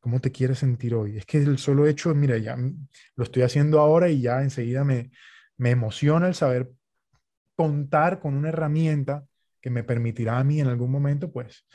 ¿Cómo 0.00 0.20
te 0.20 0.30
quieres 0.30 0.60
sentir 0.60 0.94
hoy? 0.94 1.18
Es 1.18 1.26
que 1.26 1.38
el 1.38 1.58
solo 1.58 1.86
hecho, 1.86 2.14
mira, 2.14 2.38
ya 2.38 2.56
lo 2.56 3.24
estoy 3.24 3.42
haciendo 3.42 3.80
ahora 3.80 4.08
y 4.08 4.20
ya 4.20 4.42
enseguida 4.42 4.84
me, 4.84 5.10
me 5.56 5.70
emociona 5.70 6.28
el 6.28 6.34
saber 6.34 6.70
contar 7.56 8.20
con 8.20 8.34
una 8.34 8.50
herramienta 8.50 9.26
que 9.60 9.70
me 9.70 9.82
permitirá 9.82 10.38
a 10.38 10.44
mí 10.44 10.60
en 10.60 10.68
algún 10.68 10.90
momento, 10.92 11.32
pues, 11.32 11.66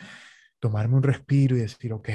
tomarme 0.59 0.95
un 0.95 1.03
respiro 1.03 1.57
y 1.57 1.61
decir, 1.61 1.91
ok, 1.91 2.09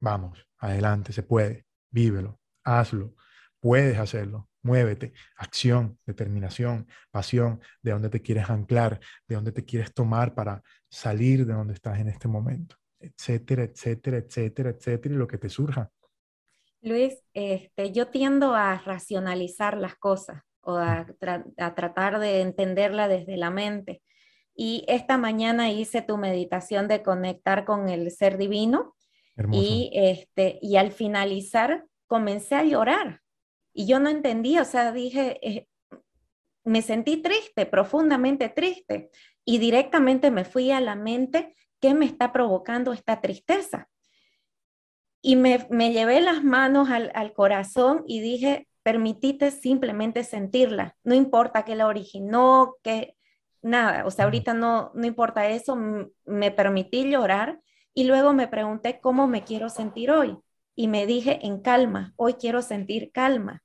vamos, 0.00 0.48
adelante, 0.58 1.12
se 1.12 1.22
puede, 1.22 1.66
vívelo, 1.90 2.40
hazlo, 2.64 3.14
puedes 3.60 3.98
hacerlo, 3.98 4.48
muévete, 4.62 5.12
acción, 5.36 5.98
determinación, 6.06 6.88
pasión, 7.10 7.60
de 7.82 7.92
dónde 7.92 8.08
te 8.08 8.22
quieres 8.22 8.48
anclar, 8.48 9.00
de 9.28 9.34
dónde 9.34 9.52
te 9.52 9.64
quieres 9.66 9.92
tomar 9.92 10.34
para 10.34 10.62
salir 10.88 11.44
de 11.46 11.52
donde 11.52 11.74
estás 11.74 11.98
en 12.00 12.08
este 12.08 12.28
momento 12.28 12.76
etcétera, 13.02 13.64
etcétera, 13.64 14.18
etcétera, 14.18 14.70
etcétera, 14.70 15.14
y 15.14 15.18
lo 15.18 15.26
que 15.26 15.38
te 15.38 15.48
surja. 15.48 15.90
Luis, 16.80 17.22
este, 17.32 17.92
yo 17.92 18.08
tiendo 18.08 18.54
a 18.54 18.78
racionalizar 18.78 19.76
las 19.76 19.96
cosas 19.96 20.42
o 20.62 20.76
a, 20.76 21.06
tratar 21.74 22.18
de 22.18 22.40
entenderla 22.40 23.08
desde 23.08 23.36
la 23.36 23.50
mente. 23.50 24.02
Y 24.54 24.84
esta 24.88 25.16
mañana 25.16 25.70
hice 25.70 26.02
tu 26.02 26.16
meditación 26.16 26.88
de 26.88 27.02
conectar 27.02 27.64
con 27.64 27.88
el 27.88 28.10
ser 28.10 28.36
divino 28.36 28.94
y, 29.50 29.90
este, 29.94 30.58
y 30.60 30.76
al 30.76 30.92
finalizar 30.92 31.84
comencé 32.06 32.56
a 32.56 32.64
llorar. 32.64 33.22
Y 33.72 33.86
yo 33.86 33.98
no 33.98 34.10
entendía, 34.10 34.62
o 34.62 34.66
sea, 34.66 34.92
dije, 34.92 35.38
eh, 35.42 35.66
me 36.64 36.82
sentí 36.82 37.16
triste, 37.22 37.66
profundamente 37.66 38.48
triste. 38.48 39.10
Y 39.44 39.58
directamente 39.58 40.30
me 40.30 40.44
fui 40.44 40.70
a 40.70 40.80
la 40.80 40.94
mente 40.94 41.54
¿qué 41.82 41.94
me 41.94 42.06
está 42.06 42.32
provocando 42.32 42.92
esta 42.92 43.20
tristeza? 43.20 43.88
Y 45.20 45.36
me, 45.36 45.58
llevé 45.92 46.20
las 46.20 46.42
manos 46.42 46.88
al, 46.88 47.32
corazón 47.34 48.04
y 48.06 48.20
dije, 48.20 48.68
permitite 48.82 49.50
simplemente 49.50 50.24
sentirla, 50.24 50.96
no 51.04 51.14
importa 51.14 51.64
qué 51.64 51.76
la 51.76 51.86
originó, 51.86 52.76
que 52.82 53.16
nada, 53.60 54.06
o 54.06 54.10
sea, 54.10 54.24
ahorita 54.24 54.54
no, 54.54 54.90
no 54.94 55.06
importa 55.06 55.48
eso, 55.48 55.76
me 56.24 56.50
permití 56.50 57.08
llorar 57.08 57.60
y 57.94 58.04
luego 58.04 58.32
me 58.32 58.48
pregunté 58.48 59.00
cómo 59.00 59.26
me 59.26 59.44
quiero 59.44 59.68
sentir 59.68 60.10
hoy 60.10 60.38
y 60.74 60.88
me 60.88 61.06
dije 61.06 61.40
en 61.42 61.60
calma, 61.60 62.14
hoy 62.16 62.34
quiero 62.34 62.62
sentir 62.62 63.12
calma. 63.12 63.62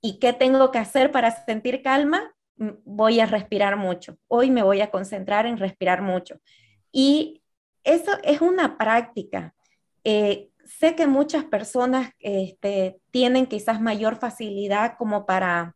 ¿Y 0.00 0.20
qué 0.20 0.32
tengo 0.32 0.70
que 0.70 0.78
hacer 0.78 1.10
para 1.10 1.44
sentir 1.44 1.82
calma? 1.82 2.32
Voy 2.56 3.20
a 3.20 3.26
respirar 3.26 3.76
mucho. 3.76 4.16
Hoy 4.28 4.50
me 4.50 4.62
voy 4.62 4.80
a 4.80 4.90
concentrar 4.90 5.46
en 5.46 5.58
respirar 5.58 6.02
mucho. 6.02 6.40
Y 6.92 7.42
eso 7.84 8.12
es 8.22 8.40
una 8.40 8.78
práctica. 8.78 9.54
Eh, 10.04 10.50
sé 10.64 10.94
que 10.94 11.06
muchas 11.06 11.44
personas 11.44 12.10
este, 12.18 13.00
tienen 13.10 13.46
quizás 13.46 13.80
mayor 13.80 14.16
facilidad 14.16 14.96
como 14.98 15.26
para 15.26 15.74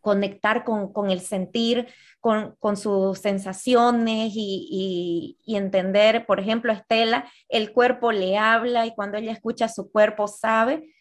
conectar 0.00 0.64
con, 0.64 1.10
el 1.10 1.20
sentir, 1.20 1.88
con, 2.20 2.76
sus 2.76 3.18
sensaciones 3.18 4.32
y, 4.34 5.36
y, 5.44 5.56
entender, 5.56 6.24
por 6.24 6.40
ejemplo, 6.40 6.72
Estela, 6.72 7.30
el 7.48 7.72
cuerpo 7.72 8.12
le 8.12 8.38
habla 8.38 8.86
y 8.86 8.94
cuando 8.94 9.18
ella 9.18 9.32
escucha 9.32 9.68
su 9.68 9.90
cuerpo 9.90 10.28
sabe, 10.28 10.94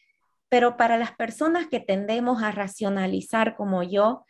pero 0.49 0.77
para 0.77 0.97
las 0.97 1.11
personas 1.11 1.67
que 1.67 1.79
tendemos 1.79 2.41
a 2.41 2.51
racionalizar 2.51 3.55
como 3.55 3.83
yo, 3.83 4.25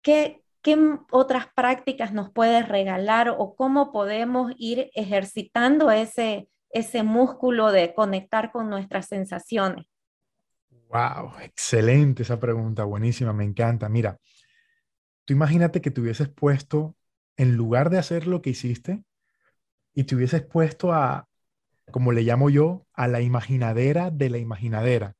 ¿qué, 0.00 0.43
¿qué 0.64 0.76
otras 1.12 1.46
prácticas 1.54 2.12
nos 2.12 2.32
puedes 2.32 2.66
regalar 2.66 3.28
o 3.28 3.54
cómo 3.54 3.92
podemos 3.92 4.52
ir 4.56 4.90
ejercitando 4.94 5.90
ese, 5.90 6.48
ese 6.70 7.02
músculo 7.02 7.70
de 7.70 7.94
conectar 7.94 8.50
con 8.50 8.70
nuestras 8.70 9.06
sensaciones? 9.06 9.86
Wow, 10.88 11.38
excelente 11.42 12.22
esa 12.22 12.40
pregunta, 12.40 12.84
buenísima, 12.84 13.32
me 13.32 13.44
encanta. 13.44 13.88
Mira, 13.88 14.18
tú 15.24 15.34
imagínate 15.34 15.82
que 15.82 15.90
te 15.90 16.00
hubieses 16.00 16.28
puesto, 16.30 16.96
en 17.36 17.56
lugar 17.56 17.90
de 17.90 17.98
hacer 17.98 18.26
lo 18.26 18.40
que 18.40 18.50
hiciste, 18.50 19.04
y 19.92 20.04
te 20.04 20.14
hubieses 20.14 20.42
puesto 20.42 20.92
a 20.92 21.28
como 21.90 22.12
le 22.12 22.22
llamo 22.22 22.48
yo, 22.48 22.86
a 22.94 23.06
la 23.06 23.20
imaginadera 23.20 24.10
de 24.10 24.30
la 24.30 24.38
imaginadera. 24.38 25.14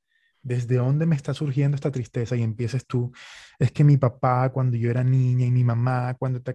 ¿Desde 0.44 0.76
dónde 0.76 1.06
me 1.06 1.16
está 1.16 1.34
surgiendo 1.34 1.74
esta 1.74 1.90
tristeza? 1.90 2.36
Y 2.36 2.42
empieces 2.42 2.86
tú, 2.86 3.12
es 3.58 3.72
que 3.72 3.82
mi 3.82 3.96
papá 3.96 4.50
cuando 4.52 4.76
yo 4.76 4.90
era 4.90 5.02
niña 5.02 5.46
y 5.46 5.50
mi 5.50 5.64
mamá 5.64 6.14
cuando 6.18 6.40
te... 6.42 6.54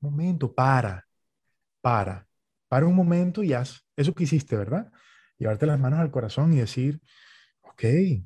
Momento, 0.00 0.54
para, 0.54 1.04
para, 1.80 2.26
para 2.68 2.86
un 2.86 2.94
momento 2.94 3.42
y 3.42 3.54
haz 3.54 3.84
eso 3.96 4.14
que 4.14 4.24
hiciste, 4.24 4.56
¿verdad? 4.56 4.92
Llevarte 5.38 5.66
las 5.66 5.80
manos 5.80 6.00
al 6.00 6.10
corazón 6.10 6.52
y 6.52 6.58
decir, 6.58 7.00
ok, 7.62 7.82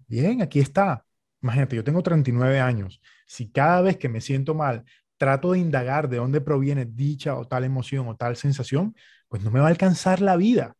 bien, 0.09 0.43
aquí 0.43 0.61
está. 0.61 1.05
Imagínate, 1.43 1.77
yo 1.77 1.85
tengo 1.85 2.03
39 2.03 2.61
años. 2.61 3.01
Si 3.27 3.51
cada 3.51 3.83
vez 3.83 3.97
que 3.97 4.09
me 4.09 4.21
siento 4.21 4.55
mal 4.55 4.85
trato 5.17 5.53
de 5.53 5.61
indagar 5.61 6.09
de 6.09 6.17
dónde 6.17 6.41
proviene 6.41 6.87
dicha 6.87 7.37
o 7.37 7.47
tal 7.47 7.65
emoción 7.65 8.09
o 8.09 8.17
tal 8.17 8.37
sensación, 8.37 8.97
pues 9.29 9.43
no 9.43 9.51
me 9.51 9.61
va 9.61 9.67
a 9.67 9.71
alcanzar 9.71 10.21
la 10.21 10.37
vida. 10.37 10.75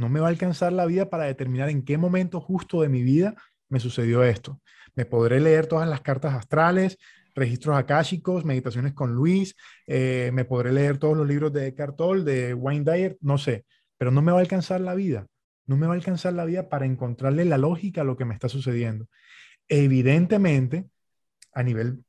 No 0.00 0.08
me 0.08 0.18
va 0.18 0.28
a 0.28 0.30
alcanzar 0.30 0.72
la 0.72 0.86
vida 0.86 1.10
para 1.10 1.24
determinar 1.24 1.68
en 1.68 1.84
qué 1.84 1.98
momento 1.98 2.40
justo 2.40 2.80
de 2.80 2.88
mi 2.88 3.02
vida 3.02 3.34
me 3.68 3.80
sucedió 3.80 4.24
esto. 4.24 4.58
Me 4.94 5.04
podré 5.04 5.40
leer 5.40 5.66
todas 5.66 5.86
las 5.86 6.00
cartas 6.00 6.32
astrales, 6.32 6.96
registros 7.34 7.76
akáshicos, 7.76 8.46
meditaciones 8.46 8.94
con 8.94 9.12
Luis, 9.14 9.54
eh, 9.86 10.30
me 10.32 10.46
podré 10.46 10.72
leer 10.72 10.96
todos 10.96 11.18
los 11.18 11.28
libros 11.28 11.52
de 11.52 11.66
Eckhart 11.66 11.96
Tolle, 11.96 12.24
de 12.24 12.54
Wayne 12.54 12.90
Dyer, 12.90 13.18
no 13.20 13.36
sé, 13.36 13.66
pero 13.98 14.10
no 14.10 14.22
me 14.22 14.32
va 14.32 14.38
a 14.38 14.40
alcanzar 14.40 14.80
la 14.80 14.94
vida. 14.94 15.26
No 15.66 15.76
me 15.76 15.86
va 15.86 15.92
a 15.92 15.96
alcanzar 15.96 16.32
la 16.32 16.46
vida 16.46 16.70
para 16.70 16.86
encontrarle 16.86 17.44
la 17.44 17.58
lógica 17.58 18.00
a 18.00 18.04
lo 18.04 18.16
que 18.16 18.24
me 18.24 18.32
está 18.32 18.48
sucediendo. 18.48 19.06
Evidentemente, 19.68 20.86
a 21.52 21.62
nivel 21.62 22.04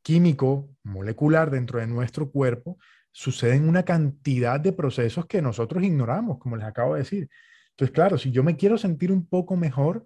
químico, 0.00 0.70
molecular 0.82 1.50
dentro 1.50 1.78
de 1.78 1.86
nuestro 1.88 2.30
cuerpo, 2.30 2.78
suceden 3.14 3.68
una 3.68 3.84
cantidad 3.84 4.58
de 4.58 4.72
procesos 4.72 5.26
que 5.26 5.40
nosotros 5.40 5.84
ignoramos, 5.84 6.38
como 6.38 6.56
les 6.56 6.66
acabo 6.66 6.94
de 6.94 7.00
decir. 7.00 7.28
Entonces, 7.70 7.94
claro, 7.94 8.18
si 8.18 8.32
yo 8.32 8.42
me 8.42 8.56
quiero 8.56 8.76
sentir 8.76 9.12
un 9.12 9.24
poco 9.24 9.56
mejor, 9.56 10.04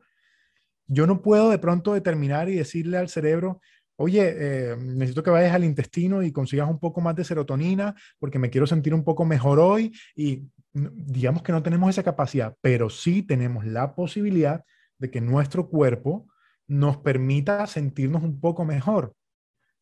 yo 0.87 1.07
no 1.07 1.23
puedo 1.23 1.49
de 1.49 1.59
pronto 1.59 1.95
determinar 1.95 2.51
y 2.51 2.57
decirle 2.57 2.99
al 2.99 3.09
cerebro, 3.09 3.63
oye, 3.97 4.35
eh, 4.37 4.77
necesito 4.77 5.23
que 5.23 5.31
vayas 5.31 5.55
al 5.55 5.65
intestino 5.65 6.23
y 6.23 6.33
consigas 6.33 6.69
un 6.69 6.79
poco 6.79 7.01
más 7.01 7.17
de 7.17 7.25
serotonina 7.25 7.95
porque 8.19 8.39
me 8.39 8.51
quiero 8.51 8.67
sentir 8.67 8.93
un 8.93 9.05
poco 9.05 9.25
mejor 9.25 9.59
hoy 9.59 9.91
y 10.15 10.47
digamos 10.73 11.43
que 11.43 11.53
no 11.53 11.63
tenemos 11.63 11.89
esa 11.89 12.03
capacidad, 12.03 12.55
pero 12.61 12.91
sí 12.91 13.23
tenemos 13.23 13.65
la 13.65 13.95
posibilidad 13.95 14.63
de 14.99 15.11
que 15.11 15.23
nuestro 15.23 15.71
cuerpo 15.71 16.29
nos 16.67 16.99
permita 16.99 17.67
sentirnos 17.67 18.23
un 18.23 18.39
poco 18.39 18.67
mejor, 18.67 19.15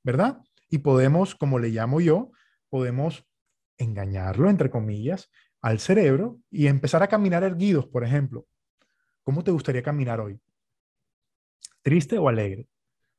¿verdad? 0.05 0.39
Y 0.71 0.79
podemos, 0.79 1.35
como 1.35 1.59
le 1.59 1.71
llamo 1.71 2.01
yo, 2.01 2.31
podemos 2.77 3.27
engañarlo, 3.79 4.51
entre 4.51 4.69
comillas, 4.69 5.31
al 5.63 5.81
cerebro 5.81 6.41
y 6.51 6.67
empezar 6.67 7.03
a 7.03 7.09
caminar 7.09 7.43
erguidos, 7.43 7.87
por 7.87 8.05
ejemplo. 8.05 8.47
¿Cómo 9.23 9.43
te 9.43 9.51
gustaría 9.51 9.83
caminar 9.83 10.21
hoy? 10.21 10.39
¿Triste 11.81 12.19
o 12.19 12.29
alegre? 12.29 12.69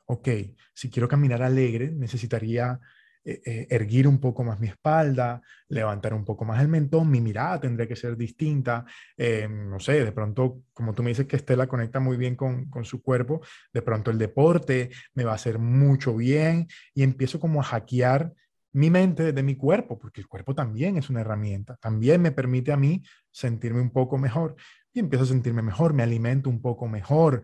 Ok, 0.06 0.30
si 0.76 0.92
quiero 0.92 1.08
caminar 1.08 1.42
alegre, 1.42 1.90
necesitaría 1.90 2.80
eh, 3.26 3.42
eh, 3.44 3.68
erguir 3.72 4.08
un 4.08 4.20
poco 4.20 4.44
más 4.44 4.60
mi 4.60 4.68
espalda, 4.68 5.42
levantar 5.70 6.14
un 6.14 6.24
poco 6.24 6.46
más 6.46 6.62
el 6.62 6.68
mentón, 6.68 7.10
mi 7.10 7.20
mirada 7.20 7.60
tendría 7.60 7.88
que 7.88 7.96
ser 7.96 8.16
distinta. 8.16 8.86
Eh, 9.18 9.48
no 9.50 9.80
sé, 9.80 10.06
de 10.06 10.12
pronto, 10.12 10.62
como 10.72 10.94
tú 10.94 11.02
me 11.02 11.10
dices 11.10 11.26
que 11.26 11.38
Estela 11.38 11.66
conecta 11.66 12.00
muy 12.00 12.16
bien 12.16 12.36
con, 12.36 12.70
con 12.70 12.86
su 12.86 13.02
cuerpo, 13.02 13.42
de 13.74 13.82
pronto 13.82 14.12
el 14.12 14.20
deporte 14.20 14.92
me 15.16 15.24
va 15.24 15.32
a 15.32 15.36
hacer 15.36 15.58
mucho 15.58 16.16
bien 16.16 16.68
y 16.94 17.02
empiezo 17.02 17.40
como 17.40 17.60
a 17.60 17.64
hackear 17.64 18.34
mi 18.78 18.92
mente 18.92 19.24
desde 19.24 19.42
mi 19.42 19.56
cuerpo, 19.56 19.98
porque 19.98 20.22
el 20.22 20.28
cuerpo 20.28 20.54
también 20.54 20.98
es 20.98 21.10
una 21.10 21.22
herramienta, 21.22 21.78
también 21.78 22.22
me 22.22 22.32
permite 22.32 22.72
a 22.72 22.78
mí 22.78 23.02
sentirme 23.32 23.82
un 23.82 23.90
poco 23.90 24.20
mejor 24.20 24.56
y 24.94 25.00
empiezo 25.00 25.24
a 25.24 25.28
sentirme 25.28 25.64
mejor, 25.64 25.94
me 25.94 26.04
alimento 26.04 26.48
un 26.48 26.62
poco 26.62 26.88
mejor, 26.88 27.42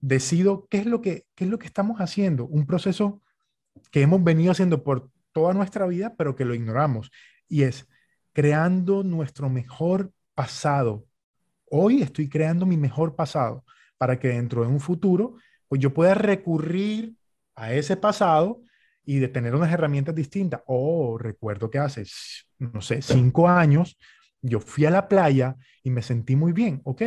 decido 0.00 0.66
qué 0.68 0.78
es 0.78 0.86
lo 0.86 1.00
que, 1.00 1.24
qué 1.36 1.44
es 1.44 1.50
lo 1.50 1.60
que 1.60 1.68
estamos 1.68 2.00
haciendo, 2.00 2.46
un 2.46 2.66
proceso 2.66 3.22
que 3.92 4.02
hemos 4.02 4.24
venido 4.24 4.50
haciendo 4.50 4.82
por 4.82 5.08
toda 5.30 5.54
nuestra 5.54 5.86
vida, 5.86 6.16
pero 6.18 6.34
que 6.34 6.44
lo 6.44 6.52
ignoramos, 6.52 7.12
y 7.48 7.62
es 7.62 7.88
creando 8.32 9.04
nuestro 9.04 9.48
mejor 9.48 10.10
pasado. 10.34 11.06
Hoy 11.70 12.02
estoy 12.02 12.28
creando 12.28 12.66
mi 12.66 12.76
mejor 12.76 13.14
pasado 13.14 13.64
para 13.98 14.18
que 14.18 14.28
dentro 14.30 14.62
de 14.62 14.68
un 14.68 14.80
futuro, 14.80 15.36
pues 15.68 15.80
yo 15.80 15.94
pueda 15.94 16.14
recurrir 16.14 17.14
a 17.54 17.72
ese 17.72 17.96
pasado 17.96 18.62
y 19.04 19.18
de 19.18 19.28
tener 19.28 19.54
unas 19.54 19.72
herramientas 19.72 20.14
distintas. 20.14 20.62
Oh, 20.66 21.18
recuerdo 21.18 21.70
que 21.70 21.78
hace, 21.78 22.04
no 22.58 22.80
sé, 22.80 23.02
cinco 23.02 23.48
años, 23.48 23.98
yo 24.40 24.60
fui 24.60 24.84
a 24.84 24.90
la 24.90 25.08
playa 25.08 25.56
y 25.82 25.90
me 25.90 26.02
sentí 26.02 26.36
muy 26.36 26.52
bien. 26.52 26.80
Ok, 26.84 27.02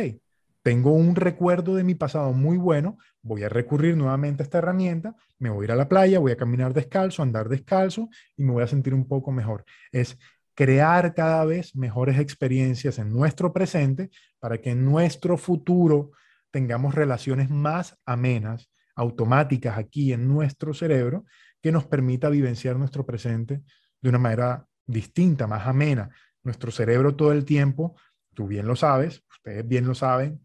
tengo 0.62 0.92
un 0.92 1.14
recuerdo 1.14 1.76
de 1.76 1.84
mi 1.84 1.94
pasado 1.94 2.32
muy 2.32 2.56
bueno, 2.56 2.98
voy 3.22 3.44
a 3.44 3.48
recurrir 3.48 3.96
nuevamente 3.96 4.42
a 4.42 4.44
esta 4.44 4.58
herramienta, 4.58 5.14
me 5.38 5.50
voy 5.50 5.62
a 5.62 5.64
ir 5.66 5.72
a 5.72 5.76
la 5.76 5.88
playa, 5.88 6.18
voy 6.18 6.32
a 6.32 6.36
caminar 6.36 6.74
descalzo, 6.74 7.22
andar 7.22 7.48
descalzo 7.48 8.08
y 8.36 8.42
me 8.42 8.52
voy 8.52 8.62
a 8.64 8.66
sentir 8.66 8.92
un 8.92 9.06
poco 9.06 9.30
mejor. 9.30 9.64
Es 9.92 10.18
crear 10.54 11.14
cada 11.14 11.44
vez 11.44 11.76
mejores 11.76 12.18
experiencias 12.18 12.98
en 12.98 13.12
nuestro 13.12 13.52
presente 13.52 14.10
para 14.40 14.58
que 14.58 14.70
en 14.70 14.84
nuestro 14.84 15.36
futuro 15.36 16.10
tengamos 16.50 16.94
relaciones 16.94 17.50
más 17.50 17.98
amenas, 18.06 18.70
automáticas 18.96 19.78
aquí 19.78 20.12
en 20.12 20.26
nuestro 20.26 20.72
cerebro 20.72 21.26
que 21.66 21.72
nos 21.72 21.84
permita 21.84 22.28
vivenciar 22.28 22.76
nuestro 22.76 23.04
presente 23.04 23.60
de 24.00 24.08
una 24.08 24.20
manera 24.20 24.68
distinta, 24.86 25.48
más 25.48 25.66
amena. 25.66 26.10
Nuestro 26.44 26.70
cerebro 26.70 27.16
todo 27.16 27.32
el 27.32 27.44
tiempo, 27.44 27.96
tú 28.34 28.46
bien 28.46 28.68
lo 28.68 28.76
sabes, 28.76 29.24
ustedes 29.28 29.66
bien 29.66 29.84
lo 29.84 29.96
saben, 29.96 30.40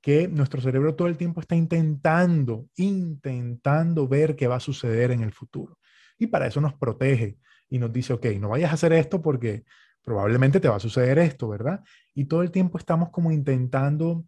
que 0.00 0.26
nuestro 0.26 0.60
cerebro 0.60 0.96
todo 0.96 1.06
el 1.06 1.16
tiempo 1.16 1.40
está 1.40 1.54
intentando, 1.54 2.66
intentando 2.74 4.08
ver 4.08 4.34
qué 4.34 4.48
va 4.48 4.56
a 4.56 4.60
suceder 4.60 5.12
en 5.12 5.22
el 5.22 5.32
futuro. 5.32 5.78
Y 6.18 6.26
para 6.26 6.48
eso 6.48 6.60
nos 6.60 6.74
protege 6.74 7.38
y 7.68 7.78
nos 7.78 7.92
dice, 7.92 8.14
ok, 8.14 8.26
no 8.40 8.48
vayas 8.48 8.72
a 8.72 8.74
hacer 8.74 8.92
esto 8.92 9.22
porque 9.22 9.62
probablemente 10.02 10.58
te 10.58 10.68
va 10.68 10.78
a 10.78 10.80
suceder 10.80 11.20
esto, 11.20 11.48
¿verdad? 11.48 11.84
Y 12.12 12.24
todo 12.24 12.42
el 12.42 12.50
tiempo 12.50 12.76
estamos 12.76 13.10
como 13.10 13.30
intentando 13.30 14.24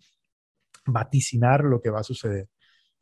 vaticinar 0.87 1.65
lo 1.65 1.83
que 1.83 1.91
va 1.91 1.99
a 1.99 2.05
suceder. 2.05 2.49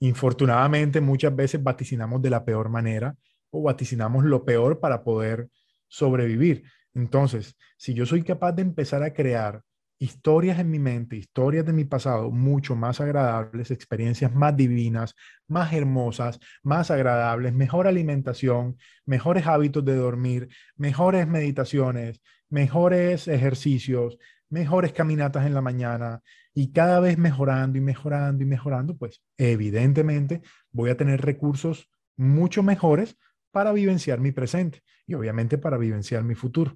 Infortunadamente, 0.01 1.01
muchas 1.01 1.35
veces 1.35 1.63
vaticinamos 1.63 2.21
de 2.21 2.31
la 2.31 2.45
peor 2.45 2.69
manera 2.69 3.17
o 3.51 3.63
vaticinamos 3.63 4.25
lo 4.25 4.45
peor 4.45 4.81
para 4.81 5.03
poder 5.03 5.49
sobrevivir. 5.89 6.65
Entonces, 6.95 7.57
si 7.77 7.95
yo 7.95 8.07
soy 8.07 8.23
capaz 8.23 8.53
de 8.53 8.63
empezar 8.63 9.03
a 9.03 9.13
crear 9.13 9.63
historias 9.99 10.59
en 10.59 10.71
mi 10.71 10.79
mente, 10.79 11.17
historias 11.17 11.65
de 11.65 11.73
mi 11.73 11.85
pasado 11.85 12.31
mucho 12.31 12.77
más 12.77 13.01
agradables, 13.01 13.71
experiencias 13.71 14.35
más 14.35 14.57
divinas, 14.57 15.15
más 15.49 15.73
hermosas, 15.73 16.39
más 16.63 16.91
agradables, 16.91 17.55
mejor 17.55 17.87
alimentación, 17.87 18.77
mejores 19.07 19.47
hábitos 19.47 19.85
de 19.85 19.97
dormir, 19.97 20.49
mejores 20.77 21.27
meditaciones, 21.27 22.21
mejores 22.51 23.29
ejercicios, 23.29 24.19
mejores 24.51 24.93
caminatas 24.93 25.47
en 25.47 25.55
la 25.55 25.63
mañana 25.63 26.23
y 26.57 26.73
cada 26.73 27.01
vez 27.01 27.19
mejorando 27.19 27.77
y 27.77 27.83
mejorando 27.83 28.43
y 28.43 28.47
mejorando, 28.47 28.97
pues 28.97 29.23
evidentemente 29.37 30.41
voy 30.73 30.89
a 30.89 30.97
tener 30.97 31.21
recursos 31.21 31.91
mucho 32.17 32.63
mejores 32.63 33.19
para 33.51 33.73
vivenciar 33.73 34.21
mi 34.21 34.33
presente 34.33 34.83
y 35.07 35.13
obviamente 35.13 35.59
para 35.59 35.77
vivenciar 35.77 36.25
mi 36.25 36.35
futuro. 36.35 36.75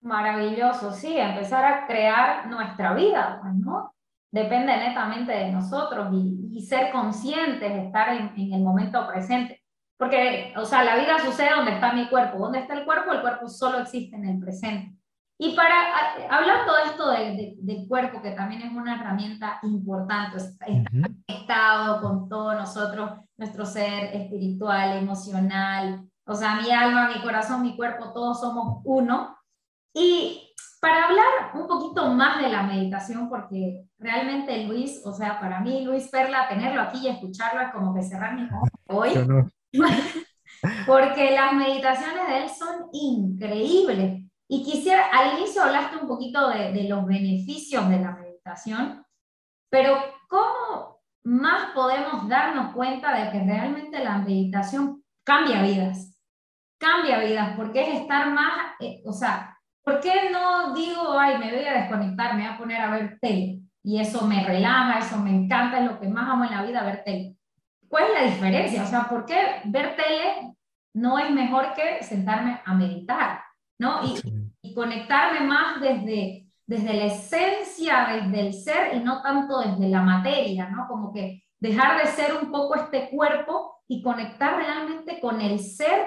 Maravilloso, 0.00 0.92
sí, 0.92 1.16
empezar 1.16 1.64
a 1.64 1.86
crear 1.86 2.48
nuestra 2.48 2.94
vida, 2.94 3.38
pues, 3.40 3.54
¿no? 3.54 3.94
Depende 4.32 4.76
netamente 4.76 5.30
de 5.30 5.52
nosotros 5.52 6.08
y, 6.12 6.60
ser 6.62 6.90
conscientes, 6.90 7.70
estar 7.84 8.12
en, 8.12 8.52
el 8.52 8.60
momento 8.60 9.06
presente. 9.06 9.62
Porque, 9.96 10.52
o 10.56 10.64
sea, 10.64 10.82
la 10.82 10.96
vida 10.96 11.20
sucede 11.20 11.50
donde 11.54 11.74
está 11.74 11.92
mi 11.92 12.08
cuerpo. 12.08 12.38
¿Dónde 12.38 12.58
está 12.58 12.74
el 12.74 12.84
cuerpo? 12.84 13.12
El 13.12 13.20
cuerpo 13.20 13.48
solo 13.48 13.78
existe 13.78 14.16
en 14.16 14.24
el 14.26 14.40
presente. 14.40 14.96
Y 15.38 15.54
para, 15.54 15.74
hablando 16.30 16.74
de 16.74 16.82
esto 16.84 17.10
del 17.60 17.86
cuerpo, 17.86 18.22
que 18.22 18.30
también 18.30 18.62
es 18.62 18.72
una 18.72 18.96
herramienta 18.96 19.58
importante, 19.62 20.38
está 20.38 20.66
conectado 21.26 22.00
con 22.00 22.28
todo 22.28 22.54
nosotros, 22.54 23.10
nuestro 23.36 23.66
ser 23.66 24.16
espiritual, 24.16 24.96
emocional, 24.96 26.08
o 26.26 26.34
sea, 26.34 26.60
mi 26.60 26.70
alma, 26.70 27.08
mi 27.08 27.22
corazón, 27.22 27.62
mi 27.62 27.76
cuerpo, 27.76 28.12
todos 28.12 28.40
somos 28.40 28.80
uno. 28.84 29.36
Y 29.94 30.54
para 30.80 31.04
hablar 31.04 31.52
un 31.54 31.66
poquito 31.66 32.08
más 32.08 32.42
de 32.42 32.48
la 32.48 32.62
meditación, 32.62 33.28
porque 33.28 33.84
realmente 33.98 34.64
Luis, 34.64 35.02
o 35.04 35.12
sea, 35.12 35.38
para 35.38 35.60
mí 35.60 35.84
Luis 35.84 36.08
Perla, 36.08 36.48
tenerlo 36.48 36.82
aquí 36.82 36.98
y 37.02 37.08
escucharlo 37.08 37.60
es 37.60 37.72
como 37.72 37.94
que 37.94 38.02
cerrar 38.02 38.34
mi 38.34 38.44
ojos 38.44 38.70
hoy. 38.88 39.10
porque 40.86 41.32
las 41.32 41.52
meditaciones 41.52 42.26
de 42.26 42.42
él 42.42 42.48
son 42.48 42.88
increíbles. 42.92 44.25
Y 44.48 44.62
quisiera, 44.62 45.06
al 45.12 45.38
inicio 45.38 45.62
hablaste 45.62 45.96
un 45.96 46.06
poquito 46.06 46.48
de, 46.48 46.72
de, 46.72 46.88
los 46.88 47.04
beneficios 47.04 47.88
de 47.88 48.00
la 48.00 48.12
meditación, 48.12 49.04
pero 49.70 49.96
¿cómo 50.28 51.00
más 51.24 51.72
podemos 51.74 52.28
darnos 52.28 52.72
cuenta 52.72 53.12
de 53.12 53.32
que 53.32 53.44
realmente 53.44 54.02
la 54.04 54.18
meditación 54.18 55.02
cambia 55.24 55.62
vidas? 55.62 56.16
Cambia 56.78 57.18
vidas, 57.18 57.56
porque 57.56 57.82
es 57.82 58.00
estar 58.02 58.32
más, 58.32 58.74
eh, 58.80 59.02
o 59.04 59.12
sea, 59.12 59.56
¿Por 59.86 60.00
qué 60.00 60.30
no 60.32 60.74
digo, 60.74 61.16
ay, 61.16 61.38
me 61.38 61.54
voy 61.54 61.64
a 61.64 61.74
desconectar, 61.74 62.34
me 62.34 62.42
voy 62.42 62.52
a 62.52 62.58
poner 62.58 62.80
a 62.80 62.90
ver 62.90 63.18
tele? 63.20 63.60
Y 63.84 64.00
eso 64.00 64.26
me 64.26 64.44
relaja, 64.44 64.98
eso 64.98 65.16
me 65.18 65.30
encanta, 65.30 65.78
es 65.78 65.84
lo 65.84 66.00
que 66.00 66.08
más 66.08 66.28
amo 66.28 66.44
en 66.44 66.50
la 66.50 66.64
vida, 66.64 66.82
ver 66.82 67.04
tele. 67.04 67.36
¿Cuál 67.86 68.06
es 68.06 68.14
la 68.14 68.26
diferencia? 68.26 68.82
O 68.82 68.86
sea, 68.86 69.04
¿por 69.08 69.24
qué 69.26 69.60
ver 69.66 69.94
tele 69.94 70.56
no 70.92 71.20
es 71.20 71.30
mejor 71.30 71.72
que 71.74 72.02
sentarme 72.02 72.60
a 72.64 72.74
meditar? 72.74 73.40
¿no? 73.78 74.04
Y, 74.04 74.20
conectarme 74.76 75.40
más 75.40 75.80
desde, 75.80 76.46
desde 76.66 76.94
la 76.94 77.06
esencia, 77.06 78.08
desde 78.12 78.40
el 78.46 78.52
ser 78.52 78.94
y 78.94 79.00
no 79.00 79.22
tanto 79.22 79.58
desde 79.60 79.88
la 79.88 80.02
materia, 80.02 80.68
¿no? 80.68 80.86
Como 80.86 81.14
que 81.14 81.42
dejar 81.58 81.98
de 81.98 82.06
ser 82.10 82.34
un 82.40 82.52
poco 82.52 82.74
este 82.76 83.08
cuerpo 83.08 83.80
y 83.88 84.02
conectar 84.02 84.54
realmente 84.56 85.18
con 85.18 85.40
el 85.40 85.60
ser 85.60 86.06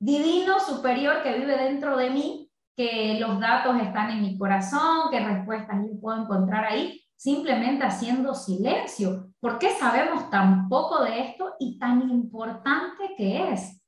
divino 0.00 0.58
superior 0.58 1.22
que 1.22 1.38
vive 1.38 1.58
dentro 1.58 1.98
de 1.98 2.08
mí, 2.08 2.50
que 2.74 3.18
los 3.20 3.38
datos 3.40 3.76
están 3.82 4.10
en 4.10 4.22
mi 4.22 4.38
corazón, 4.38 5.10
que 5.10 5.20
respuestas 5.20 5.76
yo 5.86 6.00
puedo 6.00 6.22
encontrar 6.22 6.64
ahí, 6.64 7.02
simplemente 7.14 7.84
haciendo 7.84 8.34
silencio. 8.34 9.34
¿Por 9.38 9.58
qué 9.58 9.70
sabemos 9.70 10.30
tan 10.30 10.68
poco 10.70 11.04
de 11.04 11.28
esto 11.28 11.56
y 11.58 11.78
tan 11.78 12.08
importante 12.08 13.14
que 13.18 13.52
es? 13.52 13.82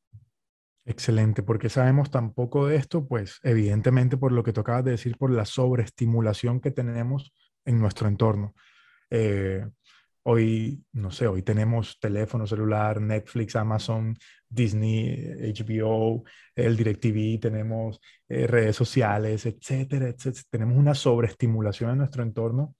Excelente, 0.91 1.45
porque 1.45 1.69
sabemos 1.69 2.11
tan 2.11 2.35
poco 2.35 2.67
de 2.67 2.75
esto, 2.75 3.07
pues 3.07 3.39
evidentemente 3.45 4.17
por 4.17 4.33
lo 4.33 4.43
que 4.43 4.53
tocabas 4.53 4.85
de 4.85 4.91
decir, 4.91 5.17
por 5.17 5.31
la 5.31 5.45
sobreestimulación 5.45 6.61
que 6.61 6.73
tenemos 6.73 7.33
en 7.65 7.79
nuestro 7.79 8.09
entorno. 8.09 8.57
Eh, 9.09 9.65
hoy, 10.25 10.83
no 10.93 11.13
sé, 11.13 11.29
hoy 11.29 11.43
tenemos 11.43 12.01
teléfono 12.01 12.45
celular, 12.45 13.01
Netflix, 13.01 13.55
Amazon, 13.55 14.19
Disney, 14.49 15.55
HBO, 15.55 16.25
el 16.57 16.77
DirecTV, 16.77 17.39
tenemos 17.41 18.01
eh, 18.29 18.49
redes 18.49 18.75
sociales, 18.75 19.47
etcétera, 19.47 20.09
etcétera. 20.09 20.45
Tenemos 20.51 20.77
una 20.77 20.97
sobreestimulación 20.97 21.91
en 21.91 21.99
nuestro 21.99 22.25
entorno 22.25 22.75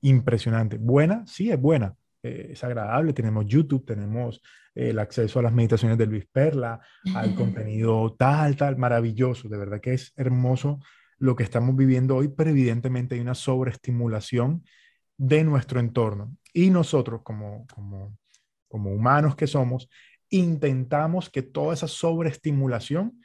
impresionante. 0.00 0.78
Buena, 0.78 1.26
sí, 1.26 1.50
es 1.50 1.60
buena, 1.60 1.94
eh, 2.22 2.48
es 2.52 2.64
agradable. 2.64 3.12
Tenemos 3.12 3.46
YouTube, 3.46 3.84
tenemos 3.84 4.42
el 4.74 4.98
acceso 4.98 5.38
a 5.38 5.42
las 5.42 5.52
meditaciones 5.52 5.98
de 5.98 6.06
Luis 6.06 6.26
Perla, 6.30 6.80
al 7.14 7.34
contenido 7.34 8.14
tal, 8.18 8.56
tal, 8.56 8.76
maravilloso. 8.76 9.48
De 9.48 9.58
verdad 9.58 9.80
que 9.80 9.94
es 9.94 10.12
hermoso 10.16 10.80
lo 11.18 11.36
que 11.36 11.42
estamos 11.42 11.76
viviendo 11.76 12.16
hoy, 12.16 12.28
pero 12.28 12.50
evidentemente 12.50 13.14
hay 13.14 13.20
una 13.20 13.34
sobreestimulación 13.34 14.64
de 15.16 15.44
nuestro 15.44 15.80
entorno. 15.80 16.36
Y 16.52 16.70
nosotros, 16.70 17.20
como, 17.22 17.66
como, 17.74 18.16
como 18.68 18.90
humanos 18.90 19.36
que 19.36 19.46
somos, 19.46 19.88
intentamos 20.30 21.28
que 21.28 21.42
toda 21.42 21.74
esa 21.74 21.88
sobreestimulación, 21.88 23.20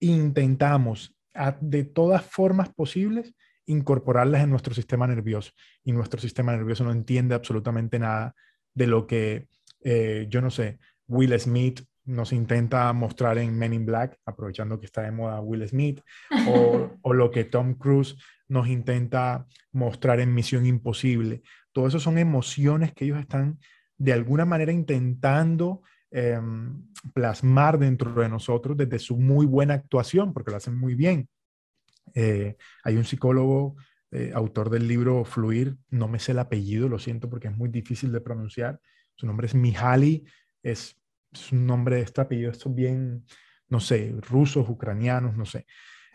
intentamos 0.00 1.16
de 1.60 1.84
todas 1.84 2.24
formas 2.24 2.72
posibles 2.72 3.34
incorporarlas 3.66 4.42
en 4.42 4.50
nuestro 4.50 4.74
sistema 4.74 5.06
nervioso. 5.06 5.52
Y 5.84 5.92
nuestro 5.92 6.20
sistema 6.20 6.52
nervioso 6.52 6.84
no 6.84 6.92
entiende 6.92 7.34
absolutamente 7.34 7.98
nada 7.98 8.34
de 8.74 8.86
lo 8.86 9.06
que, 9.06 9.48
eh, 9.82 10.26
yo 10.28 10.40
no 10.40 10.50
sé, 10.50 10.78
Will 11.08 11.38
Smith 11.38 11.82
nos 12.04 12.32
intenta 12.32 12.92
mostrar 12.92 13.38
en 13.38 13.58
Men 13.58 13.72
in 13.72 13.84
Black, 13.86 14.18
aprovechando 14.24 14.78
que 14.78 14.86
está 14.86 15.02
de 15.02 15.10
moda 15.10 15.40
Will 15.40 15.66
Smith, 15.68 16.00
o, 16.48 16.90
o, 17.02 17.12
lo 17.12 17.30
que 17.30 17.44
Tom 17.44 17.74
Cruise 17.74 18.16
nos 18.48 18.68
intenta 18.68 19.46
mostrar 19.72 20.20
en 20.20 20.32
Misión 20.32 20.66
Imposible. 20.66 21.42
Todo 21.72 21.88
eso 21.88 21.98
son 21.98 22.18
emociones 22.18 22.92
que 22.92 23.04
ellos 23.04 23.18
están 23.18 23.58
de 23.98 24.12
alguna 24.12 24.44
manera 24.44 24.72
intentando 24.72 25.82
em, 26.10 26.82
plasmar 27.12 27.78
dentro 27.78 28.12
de 28.14 28.28
nosotros 28.28 28.76
desde 28.76 28.98
su 28.98 29.16
muy 29.16 29.46
buena 29.46 29.74
actuación, 29.74 30.32
porque 30.32 30.50
lo 30.50 30.58
hacen 30.58 30.76
muy 30.76 30.94
bien. 30.94 31.28
Eh, 32.14 32.56
hay 32.84 32.96
un 32.96 33.04
psicólogo, 33.04 33.76
eh, 34.10 34.32
autor 34.34 34.70
del 34.70 34.86
libro 34.86 35.24
Fluir, 35.24 35.76
no 35.90 36.08
me 36.08 36.18
sé 36.18 36.32
el 36.32 36.38
apellido, 36.38 36.88
lo 36.88 36.98
siento 36.98 37.28
porque 37.28 37.48
es 37.48 37.56
muy 37.56 37.68
difícil 37.68 38.12
de 38.12 38.20
pronunciar. 38.20 38.80
Su 39.14 39.26
nombre 39.26 39.46
es 39.46 39.54
Mihaly, 39.54 40.24
es, 40.62 40.96
un 41.52 41.66
nombre, 41.66 42.00
este 42.00 42.20
apellido, 42.20 42.50
esto 42.50 42.70
bien, 42.70 43.26
no 43.68 43.80
sé, 43.80 44.14
rusos, 44.20 44.68
ucranianos, 44.68 45.36
no 45.36 45.44
sé. 45.44 45.66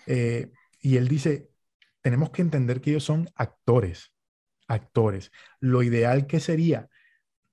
Eh, 0.07 0.51
y 0.79 0.97
él 0.97 1.07
dice, 1.07 1.49
tenemos 2.01 2.31
que 2.31 2.41
entender 2.41 2.81
que 2.81 2.91
ellos 2.91 3.03
son 3.03 3.29
actores, 3.35 4.13
actores. 4.67 5.31
Lo 5.59 5.83
ideal 5.83 6.25
que 6.27 6.39
sería 6.39 6.89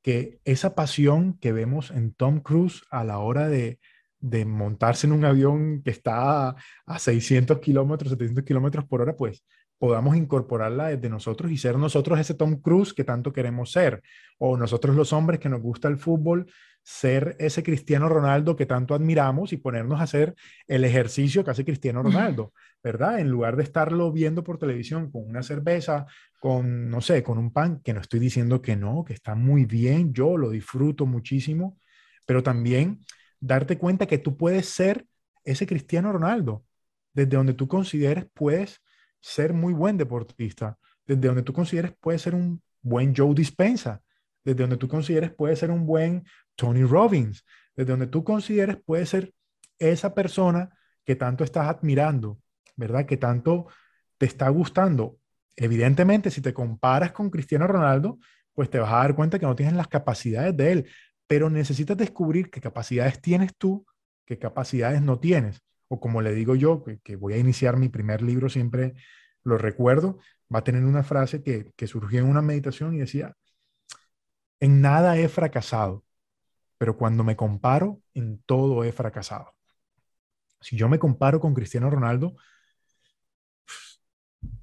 que 0.02 0.40
esa 0.44 0.74
pasión 0.74 1.38
que 1.38 1.52
vemos 1.52 1.90
en 1.90 2.14
Tom 2.14 2.40
Cruise 2.40 2.82
a 2.90 3.04
la 3.04 3.18
hora 3.18 3.48
de, 3.48 3.80
de 4.20 4.44
montarse 4.44 5.06
en 5.06 5.12
un 5.12 5.24
avión 5.24 5.82
que 5.82 5.90
está 5.90 6.56
a 6.86 6.98
600 6.98 7.58
kilómetros, 7.60 8.10
700 8.12 8.44
kilómetros 8.44 8.84
por 8.86 9.02
hora, 9.02 9.14
pues 9.16 9.44
podamos 9.78 10.16
incorporarla 10.16 10.88
desde 10.88 11.08
nosotros 11.08 11.50
y 11.52 11.56
ser 11.56 11.78
nosotros 11.78 12.18
ese 12.18 12.34
Tom 12.34 12.60
Cruise 12.60 12.92
que 12.92 13.04
tanto 13.04 13.32
queremos 13.32 13.70
ser. 13.70 14.02
O 14.38 14.56
nosotros 14.56 14.96
los 14.96 15.12
hombres 15.12 15.38
que 15.38 15.48
nos 15.48 15.62
gusta 15.62 15.88
el 15.88 15.98
fútbol, 15.98 16.46
ser 16.82 17.36
ese 17.38 17.62
Cristiano 17.62 18.08
Ronaldo 18.08 18.56
que 18.56 18.66
tanto 18.66 18.94
admiramos 18.94 19.52
y 19.52 19.58
ponernos 19.58 20.00
a 20.00 20.04
hacer 20.04 20.34
el 20.66 20.84
ejercicio 20.84 21.44
que 21.44 21.50
hace 21.50 21.64
Cristiano 21.64 22.02
Ronaldo, 22.02 22.54
¿verdad? 22.82 23.20
En 23.20 23.28
lugar 23.28 23.56
de 23.56 23.62
estarlo 23.62 24.10
viendo 24.10 24.42
por 24.42 24.58
televisión 24.58 25.10
con 25.10 25.28
una 25.28 25.42
cerveza, 25.42 26.06
con, 26.40 26.88
no 26.88 27.00
sé, 27.00 27.22
con 27.22 27.36
un 27.36 27.52
pan, 27.52 27.80
que 27.84 27.92
no 27.92 28.00
estoy 28.00 28.20
diciendo 28.20 28.62
que 28.62 28.74
no, 28.74 29.04
que 29.04 29.12
está 29.12 29.34
muy 29.34 29.66
bien, 29.66 30.14
yo 30.14 30.36
lo 30.38 30.50
disfruto 30.50 31.04
muchísimo, 31.04 31.76
pero 32.24 32.42
también 32.42 33.00
darte 33.40 33.78
cuenta 33.78 34.06
que 34.06 34.18
tú 34.18 34.36
puedes 34.36 34.68
ser 34.68 35.06
ese 35.44 35.66
Cristiano 35.66 36.12
Ronaldo, 36.12 36.64
desde 37.12 37.36
donde 37.36 37.54
tú 37.54 37.68
consideres 37.68 38.26
puedes 38.34 38.82
ser 39.20 39.52
muy 39.52 39.72
buen 39.72 39.96
deportista, 39.96 40.78
desde 41.06 41.26
donde 41.26 41.42
tú 41.42 41.52
consideres 41.52 41.92
puedes 42.00 42.22
ser 42.22 42.34
un 42.34 42.62
buen 42.82 43.14
Joe 43.14 43.34
Dispensa, 43.34 44.02
desde 44.44 44.62
donde 44.62 44.76
tú 44.76 44.88
consideres 44.88 45.30
puedes 45.30 45.58
ser 45.58 45.70
un 45.70 45.86
buen 45.86 46.24
Tony 46.54 46.84
Robbins, 46.84 47.44
desde 47.74 47.90
donde 47.90 48.06
tú 48.06 48.24
consideres 48.24 48.76
puedes 48.84 49.08
ser 49.08 49.32
esa 49.78 50.14
persona 50.14 50.70
que 51.04 51.16
tanto 51.16 51.44
estás 51.44 51.68
admirando, 51.68 52.40
¿verdad? 52.76 53.06
Que 53.06 53.16
tanto 53.16 53.68
te 54.18 54.26
está 54.26 54.48
gustando. 54.48 55.18
Evidentemente, 55.56 56.30
si 56.30 56.40
te 56.40 56.52
comparas 56.52 57.12
con 57.12 57.30
Cristiano 57.30 57.66
Ronaldo, 57.66 58.18
pues 58.52 58.68
te 58.70 58.78
vas 58.78 58.92
a 58.92 58.96
dar 58.96 59.14
cuenta 59.14 59.38
que 59.38 59.46
no 59.46 59.54
tienes 59.54 59.74
las 59.74 59.88
capacidades 59.88 60.56
de 60.56 60.72
él, 60.72 60.88
pero 61.28 61.50
necesitas 61.50 61.96
descubrir 61.96 62.50
qué 62.50 62.60
capacidades 62.60 63.20
tienes 63.20 63.54
tú, 63.56 63.86
qué 64.24 64.38
capacidades 64.38 65.02
no 65.02 65.20
tienes. 65.20 65.62
O 65.86 66.00
como 66.00 66.22
le 66.22 66.34
digo 66.34 66.56
yo, 66.56 66.82
que, 67.04 67.16
voy 67.16 67.34
a 67.34 67.38
iniciar 67.38 67.76
mi 67.76 67.88
primer 67.88 68.22
libro, 68.22 68.48
siempre 68.48 68.94
lo 69.44 69.58
recuerdo, 69.58 70.18
va 70.52 70.60
a 70.60 70.64
tener 70.64 70.84
una 70.84 71.04
frase 71.04 71.42
que, 71.42 71.72
que 71.76 71.86
surgió 71.86 72.20
en 72.20 72.28
una 72.28 72.42
meditación 72.42 72.94
y 72.94 72.98
decía, 72.98 73.36
en 74.60 74.80
nada 74.80 75.16
he 75.18 75.28
fracasado, 75.28 76.04
pero 76.78 76.96
cuando 76.96 77.24
me 77.24 77.36
comparo, 77.36 78.00
en 78.14 78.42
todo 78.44 78.84
he 78.84 78.92
fracasado. 78.92 79.54
Si 80.60 80.76
yo 80.76 80.88
me 80.88 80.98
comparo 80.98 81.40
con 81.40 81.54
Cristiano 81.54 81.90
Ronaldo, 81.90 82.36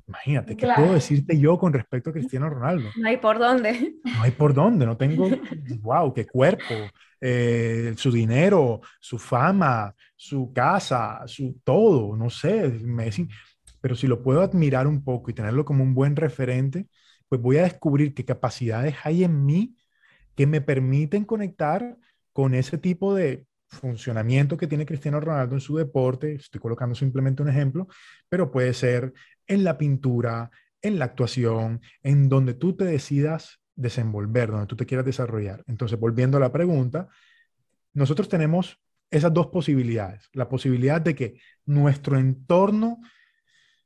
Imagínate, 0.08 0.56
¿qué 0.56 0.68
puedo 0.76 0.94
decirte 0.94 1.40
yo 1.40 1.58
con 1.58 1.74
respecto 1.74 2.10
a 2.10 2.14
Cristiano 2.14 2.50
Ronaldo? 2.50 2.90
No 2.96 3.08
hay 3.08 3.18
por 3.18 3.40
dónde. 3.40 3.96
No 4.04 4.22
hay 4.22 4.32
por 4.32 4.54
dónde, 4.54 4.86
no 4.86 4.98
tengo, 4.98 5.28
wow, 5.82 6.14
qué 6.14 6.26
cuerpo, 6.26 6.74
eh, 7.20 7.94
su 7.98 8.12
dinero, 8.12 8.82
su 9.00 9.18
fama, 9.18 9.94
su 10.16 10.54
casa, 10.54 11.24
su 11.26 11.60
todo, 11.64 12.16
no 12.16 12.30
sé, 12.30 12.70
Messi. 12.70 13.28
Pero 13.82 13.96
si 13.96 14.08
lo 14.08 14.22
puedo 14.22 14.42
admirar 14.42 14.88
un 14.88 15.04
poco 15.04 15.32
y 15.32 15.34
tenerlo 15.34 15.66
como 15.66 15.84
un 15.84 15.94
buen 15.94 16.16
referente, 16.16 16.88
pues 17.28 17.42
voy 17.42 17.58
a 17.58 17.64
descubrir 17.64 18.14
qué 18.14 18.26
capacidades 18.26 18.96
hay 19.04 19.24
en 19.24 19.46
mí 19.46 19.76
que 20.36 20.48
me 20.48 20.62
permiten 20.62 21.26
conectar 21.26 21.98
con 22.34 22.54
ese 22.54 22.78
tipo 22.78 23.16
de 23.16 23.46
funcionamiento 23.76 24.58
que 24.58 24.68
tiene 24.68 24.86
Cristiano 24.86 25.20
Ronaldo 25.20 25.56
en 25.56 25.62
su 25.62 25.78
deporte. 25.78 26.36
Estoy 26.36 26.60
colocando 26.60 26.96
simplemente 26.96 27.44
un 27.44 27.50
ejemplo, 27.50 27.88
pero 28.30 28.52
puede 28.52 28.74
ser 28.74 29.14
en 29.48 29.64
la 29.64 29.78
pintura, 29.78 30.50
en 30.82 31.00
la 31.00 31.06
actuación, 31.06 31.82
en 32.02 32.30
donde 32.30 32.54
tú 32.54 32.76
te 32.76 32.86
decidas 32.86 33.60
desenvolver, 33.76 34.50
donde 34.52 34.68
tú 34.68 34.76
te 34.76 34.86
quieras 34.86 35.06
desarrollar. 35.06 35.64
Entonces, 35.68 36.00
volviendo 36.00 36.38
a 36.38 36.40
la 36.40 36.52
pregunta, 36.52 37.10
nosotros 37.94 38.30
tenemos 38.30 38.80
esas 39.12 39.34
dos 39.34 39.48
posibilidades. 39.48 40.30
La 40.34 40.50
posibilidad 40.50 41.02
de 41.02 41.16
que 41.16 41.40
nuestro 41.66 42.18
entorno 42.18 43.00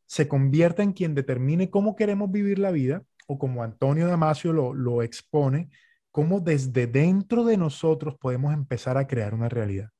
se 0.06 0.28
convierta 0.28 0.82
en 0.82 0.94
quien 0.94 1.14
determine 1.14 1.70
cómo 1.70 1.96
queremos 1.96 2.32
vivir 2.32 2.60
la 2.60 2.72
vida, 2.72 3.04
o 3.28 3.38
como 3.38 3.64
Antonio 3.64 4.08
Damasio 4.08 4.54
lo, 4.54 4.74
lo 4.74 5.04
expone, 5.04 5.70
cómo 6.20 6.42
desde 6.42 6.86
dentro 6.86 7.46
de 7.46 7.56
nosotros 7.56 8.18
podemos 8.20 8.54
empezar 8.54 8.98
a 8.98 9.08
crear 9.08 9.34
una 9.34 9.48
realidad. 9.48 9.92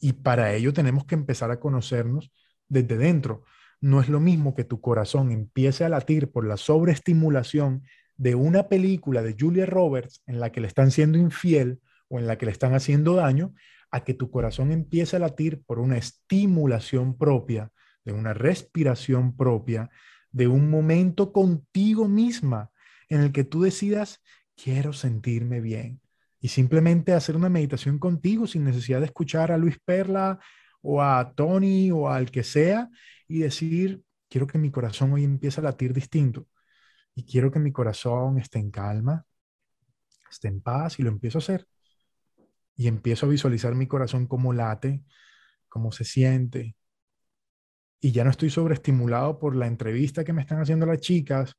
Y 0.00 0.14
para 0.14 0.52
ello 0.52 0.72
tenemos 0.72 1.04
que 1.04 1.14
empezar 1.14 1.52
a 1.52 1.60
conocernos 1.60 2.32
desde 2.66 2.96
dentro. 2.96 3.44
No 3.80 4.00
es 4.00 4.08
lo 4.08 4.18
mismo 4.18 4.56
que 4.56 4.64
tu 4.64 4.80
corazón 4.80 5.30
empiece 5.30 5.84
a 5.84 5.88
latir 5.88 6.32
por 6.32 6.44
la 6.44 6.56
sobreestimulación 6.56 7.84
de 8.16 8.34
una 8.34 8.68
película 8.68 9.22
de 9.22 9.36
Julia 9.38 9.64
Roberts 9.64 10.24
en 10.26 10.40
la 10.40 10.50
que 10.50 10.60
le 10.60 10.66
están 10.66 10.90
siendo 10.90 11.18
infiel 11.18 11.78
o 12.08 12.18
en 12.18 12.26
la 12.26 12.36
que 12.36 12.46
le 12.46 12.52
están 12.52 12.74
haciendo 12.74 13.14
daño, 13.14 13.54
a 13.92 14.02
que 14.02 14.12
tu 14.12 14.28
corazón 14.28 14.72
empiece 14.72 15.14
a 15.14 15.20
latir 15.20 15.62
por 15.62 15.78
una 15.78 15.98
estimulación 15.98 17.16
propia 17.16 17.70
de 18.04 18.12
una 18.12 18.34
respiración 18.34 19.36
propia, 19.36 19.88
de 20.32 20.48
un 20.48 20.68
momento 20.68 21.32
contigo 21.32 22.08
misma 22.08 22.72
en 23.08 23.20
el 23.20 23.30
que 23.30 23.44
tú 23.44 23.62
decidas, 23.62 24.20
quiero 24.62 24.92
sentirme 24.92 25.60
bien. 25.60 26.00
Y 26.40 26.48
simplemente 26.48 27.12
hacer 27.12 27.36
una 27.36 27.48
meditación 27.48 27.98
contigo 27.98 28.46
sin 28.46 28.64
necesidad 28.64 29.00
de 29.00 29.06
escuchar 29.06 29.52
a 29.52 29.58
Luis 29.58 29.78
Perla 29.84 30.38
o 30.80 31.02
a 31.02 31.34
Tony 31.34 31.90
o 31.90 32.08
al 32.08 32.30
que 32.30 32.42
sea 32.42 32.88
y 33.28 33.40
decir, 33.40 34.02
quiero 34.28 34.46
que 34.46 34.58
mi 34.58 34.70
corazón 34.70 35.12
hoy 35.12 35.24
empiece 35.24 35.60
a 35.60 35.64
latir 35.64 35.92
distinto. 35.92 36.46
Y 37.14 37.24
quiero 37.24 37.50
que 37.50 37.58
mi 37.58 37.72
corazón 37.72 38.38
esté 38.38 38.58
en 38.58 38.70
calma, 38.70 39.26
esté 40.30 40.48
en 40.48 40.62
paz 40.62 40.98
y 40.98 41.02
lo 41.02 41.10
empiezo 41.10 41.38
a 41.38 41.40
hacer. 41.40 41.66
Y 42.76 42.88
empiezo 42.88 43.26
a 43.26 43.28
visualizar 43.28 43.74
mi 43.74 43.86
corazón 43.86 44.26
como 44.26 44.54
late, 44.54 45.04
cómo 45.68 45.92
se 45.92 46.04
siente. 46.04 46.76
Y 48.00 48.12
ya 48.12 48.24
no 48.24 48.30
estoy 48.30 48.48
sobreestimulado 48.48 49.38
por 49.38 49.54
la 49.54 49.66
entrevista 49.66 50.24
que 50.24 50.32
me 50.32 50.40
están 50.40 50.60
haciendo 50.60 50.86
las 50.86 51.00
chicas, 51.00 51.54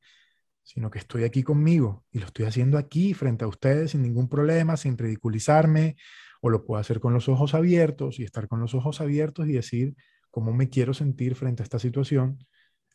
sino 0.63 0.89
que 0.89 0.99
estoy 0.99 1.23
aquí 1.23 1.43
conmigo 1.43 2.05
y 2.11 2.19
lo 2.19 2.25
estoy 2.27 2.45
haciendo 2.45 2.77
aquí 2.77 3.13
frente 3.13 3.45
a 3.45 3.47
ustedes 3.47 3.91
sin 3.91 4.01
ningún 4.01 4.29
problema, 4.29 4.77
sin 4.77 4.97
ridiculizarme, 4.97 5.95
o 6.41 6.49
lo 6.49 6.65
puedo 6.65 6.79
hacer 6.79 6.99
con 6.99 7.13
los 7.13 7.29
ojos 7.29 7.53
abiertos 7.53 8.19
y 8.19 8.23
estar 8.23 8.47
con 8.47 8.59
los 8.59 8.73
ojos 8.73 9.01
abiertos 9.01 9.47
y 9.47 9.53
decir 9.53 9.95
cómo 10.29 10.53
me 10.53 10.69
quiero 10.69 10.93
sentir 10.93 11.35
frente 11.35 11.61
a 11.61 11.65
esta 11.65 11.79
situación, 11.79 12.39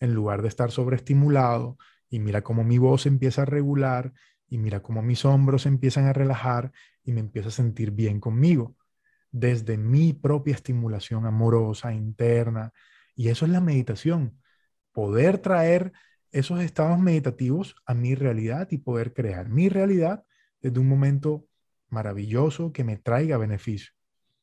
en 0.00 0.14
lugar 0.14 0.42
de 0.42 0.48
estar 0.48 0.70
sobreestimulado 0.70 1.78
y 2.08 2.18
mira 2.18 2.42
cómo 2.42 2.64
mi 2.64 2.78
voz 2.78 3.06
empieza 3.06 3.42
a 3.42 3.46
regular 3.46 4.12
y 4.48 4.58
mira 4.58 4.80
cómo 4.80 5.02
mis 5.02 5.24
hombros 5.24 5.66
empiezan 5.66 6.06
a 6.06 6.12
relajar 6.12 6.72
y 7.02 7.12
me 7.12 7.20
empiezo 7.20 7.48
a 7.48 7.52
sentir 7.52 7.90
bien 7.90 8.20
conmigo, 8.20 8.76
desde 9.30 9.76
mi 9.76 10.12
propia 10.12 10.54
estimulación 10.54 11.26
amorosa, 11.26 11.92
interna. 11.92 12.72
Y 13.14 13.28
eso 13.28 13.44
es 13.44 13.52
la 13.52 13.60
meditación, 13.60 14.40
poder 14.92 15.38
traer 15.38 15.92
esos 16.32 16.60
estados 16.60 16.98
meditativos 16.98 17.76
a 17.86 17.94
mi 17.94 18.14
realidad 18.14 18.68
y 18.70 18.78
poder 18.78 19.12
crear 19.12 19.48
mi 19.48 19.68
realidad 19.68 20.24
desde 20.60 20.80
un 20.80 20.88
momento 20.88 21.46
maravilloso 21.88 22.72
que 22.72 22.84
me 22.84 22.96
traiga 22.96 23.38
beneficio. 23.38 23.92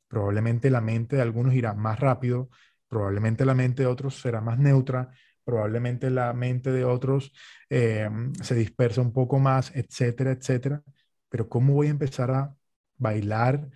Probablemente 0.07 0.69
la 0.69 0.81
mente 0.81 1.15
de 1.15 1.21
algunos 1.21 1.53
irá 1.53 1.73
más 1.73 1.99
rápido, 1.99 2.49
probablemente 2.87 3.45
la 3.45 3.55
mente 3.55 3.83
de 3.83 3.87
otros 3.87 4.21
será 4.21 4.41
más 4.41 4.59
neutra, 4.59 5.09
probablemente 5.43 6.09
la 6.09 6.33
mente 6.33 6.71
de 6.71 6.85
otros 6.85 7.33
eh, 7.69 8.09
se 8.41 8.55
dispersa 8.55 9.01
un 9.01 9.11
poco 9.11 9.39
más, 9.39 9.75
etcétera, 9.75 10.31
etcétera. 10.31 10.83
Pero 11.29 11.49
¿cómo 11.49 11.73
voy 11.73 11.87
a 11.87 11.91
empezar 11.91 12.31
a 12.31 12.55
bailar 12.97 13.69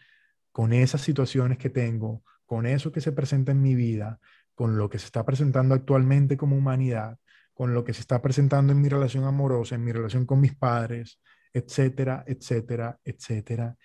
con 0.51 0.73
esas 0.73 1.01
situaciones 1.01 1.57
que 1.57 1.69
tengo, 1.69 2.23
con 2.45 2.65
eso 2.65 2.91
que 2.91 3.01
se 3.01 3.11
presenta 3.11 3.51
en 3.51 3.61
mi 3.61 3.75
vida, 3.75 4.19
con 4.55 4.77
lo 4.77 4.89
que 4.89 4.99
se 4.99 5.05
está 5.05 5.25
presentando 5.25 5.75
actualmente 5.75 6.37
como 6.37 6.55
humanidad, 6.55 7.19
con 7.57 7.73
lo 7.73 7.83
que 7.83 7.91
se 7.91 8.01
está 8.01 8.21
presentando 8.21 8.71
en 8.71 8.79
mi 8.79 8.87
relación 8.87 9.23
amorosa, 9.23 9.73
en 9.73 9.83
mi 9.83 9.91
relación 9.91 10.27
con 10.27 10.39
mis 10.39 10.55
padres, 10.55 11.19
etcétera, 11.51 12.23
etcétera, 12.27 12.99
etcétera. 13.03 13.75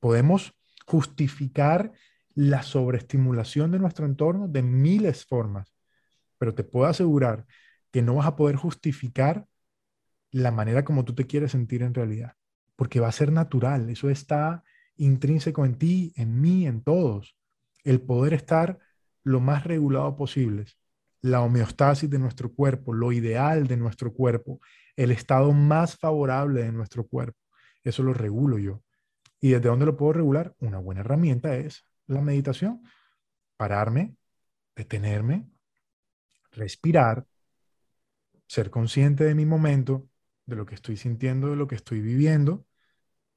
Podemos 0.00 0.52
justificar 0.84 1.92
la 2.34 2.64
sobreestimulación 2.64 3.70
de 3.70 3.78
nuestro 3.78 4.04
entorno 4.04 4.48
de 4.48 4.62
miles 4.62 5.24
formas, 5.24 5.72
pero 6.38 6.56
te 6.56 6.64
puedo 6.64 6.86
asegurar 6.86 7.46
que 7.92 8.02
no 8.02 8.16
vas 8.16 8.26
a 8.26 8.34
poder 8.34 8.56
justificar 8.56 9.46
la 10.32 10.50
manera 10.50 10.84
como 10.84 11.04
tú 11.04 11.14
te 11.14 11.28
quieres 11.28 11.52
sentir 11.52 11.84
en 11.84 11.94
realidad, 11.94 12.34
porque 12.74 12.98
va 12.98 13.06
a 13.06 13.12
ser 13.12 13.30
natural, 13.30 13.90
eso 13.90 14.10
está 14.10 14.64
intrínseco 14.96 15.64
en 15.64 15.78
ti, 15.78 16.12
en 16.16 16.40
mí, 16.40 16.66
en 16.66 16.82
todos, 16.82 17.36
el 17.84 18.00
poder 18.00 18.34
estar 18.34 18.80
lo 19.22 19.38
más 19.38 19.62
regulado 19.62 20.16
posible 20.16 20.64
la 21.24 21.40
homeostasis 21.40 22.10
de 22.10 22.18
nuestro 22.18 22.52
cuerpo, 22.52 22.92
lo 22.92 23.10
ideal 23.10 23.66
de 23.66 23.78
nuestro 23.78 24.12
cuerpo, 24.12 24.60
el 24.94 25.10
estado 25.10 25.52
más 25.52 25.96
favorable 25.96 26.64
de 26.64 26.70
nuestro 26.70 27.06
cuerpo. 27.06 27.38
Eso 27.82 28.02
lo 28.02 28.12
regulo 28.12 28.58
yo. 28.58 28.82
¿Y 29.40 29.52
desde 29.52 29.70
dónde 29.70 29.86
lo 29.86 29.96
puedo 29.96 30.12
regular? 30.12 30.54
Una 30.58 30.76
buena 30.76 31.00
herramienta 31.00 31.56
es 31.56 31.82
la 32.06 32.20
meditación. 32.20 32.82
Pararme, 33.56 34.16
detenerme, 34.76 35.48
respirar, 36.52 37.26
ser 38.46 38.68
consciente 38.68 39.24
de 39.24 39.34
mi 39.34 39.46
momento, 39.46 40.06
de 40.44 40.56
lo 40.56 40.66
que 40.66 40.74
estoy 40.74 40.98
sintiendo, 40.98 41.48
de 41.48 41.56
lo 41.56 41.66
que 41.66 41.76
estoy 41.76 42.02
viviendo, 42.02 42.66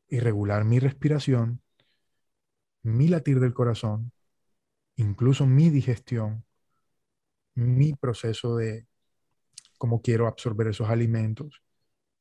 y 0.09 0.19
regular 0.19 0.65
mi 0.65 0.79
respiración, 0.79 1.61
mi 2.81 3.07
latir 3.07 3.39
del 3.39 3.53
corazón, 3.53 4.11
incluso 4.97 5.45
mi 5.45 5.69
digestión, 5.69 6.43
mi 7.57 7.93
proceso 7.93 8.55
de 8.55 8.85
cómo 9.77 10.01
quiero 10.01 10.27
absorber 10.27 10.67
esos 10.67 10.89
alimentos 10.89 11.63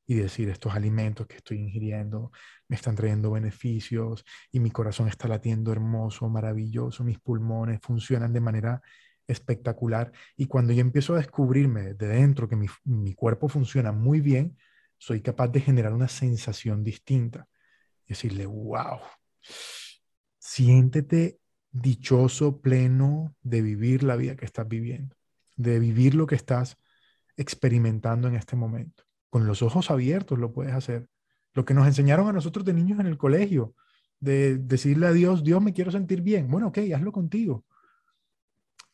y 0.07 0.15
decir 0.15 0.49
estos 0.49 0.75
alimentos 0.75 1.27
que 1.27 1.37
estoy 1.37 1.59
ingiriendo 1.59 2.31
me 2.69 2.77
están 2.77 2.95
trayendo 2.95 3.31
beneficios 3.31 4.25
y 4.51 4.61
mi 4.61 4.71
corazón 4.71 5.09
está 5.09 5.29
latiendo 5.29 5.73
hermoso, 5.73 6.29
maravilloso, 6.29 7.05
mis 7.05 7.19
pulmones 7.19 7.81
funcionan 7.83 8.33
de 8.33 8.41
manera 8.41 8.83
espectacular 9.27 10.11
y 10.37 10.47
cuando 10.47 10.73
yo 10.73 10.81
empiezo 10.81 11.15
a 11.15 11.19
descubrirme 11.19 11.95
de 11.95 12.09
dentro 12.09 12.49
que 12.49 12.57
mi, 12.57 12.67
mi 12.85 13.15
cuerpo 13.15 13.49
funciona 13.49 13.93
muy 13.93 14.21
bien, 14.21 14.57
soy 14.97 15.21
capaz 15.21 15.49
de 15.49 15.61
generar 15.61 15.93
una 15.93 16.09
sensación 16.09 16.83
distinta. 16.83 17.47
Decirle, 18.07 18.47
wow, 18.47 19.01
siéntete 20.39 21.41
dichoso, 21.71 22.61
pleno 22.63 23.35
de 23.43 23.61
vivir 23.61 24.03
la 24.03 24.17
vida 24.17 24.37
que 24.37 24.47
estás 24.47 24.67
viviendo 24.67 25.17
de 25.57 25.79
vivir 25.79 26.15
lo 26.15 26.27
que 26.27 26.35
estás 26.35 26.79
experimentando 27.37 28.29
en 28.29 28.37
este 28.37 28.57
momento. 28.57 29.05
Con 29.31 29.47
los 29.47 29.63
ojos 29.63 29.91
abiertos 29.91 30.39
lo 30.39 30.53
puedes 30.53 30.75
hacer. 30.75 31.09
Lo 31.55 31.65
que 31.65 31.75
nos 31.75 31.87
enseñaron 31.87 32.29
a 32.29 32.33
nosotros 32.33 32.65
de 32.65 32.75
niños 32.75 33.01
en 33.01 33.07
el 33.07 33.19
colegio, 33.19 33.75
de 34.21 34.59
decirle 34.59 35.07
a 35.07 35.13
Dios, 35.13 35.43
Dios 35.43 35.63
me 35.63 35.73
quiero 35.73 35.91
sentir 35.91 36.23
bien. 36.23 36.49
Bueno, 36.49 36.69
ok, 36.69 36.79
hazlo 36.95 37.13
contigo. 37.13 37.65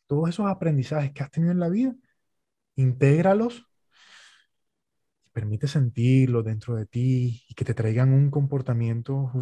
Todos 0.07 0.29
esos 0.31 0.47
aprendizajes 0.47 1.13
que 1.13 1.23
has 1.23 1.31
tenido 1.31 1.53
en 1.53 1.61
la 1.61 1.69
vida, 1.69 1.95
intégralos 2.77 3.67
y 5.25 5.31
permite 5.31 5.69
sentirlo 5.69 6.43
dentro 6.43 6.77
de 6.77 6.87
ti 6.87 7.45
y 7.49 7.55
que 7.55 7.65
te 7.65 7.75
traigan 7.75 8.13
un 8.13 8.31
comportamiento 8.31 9.33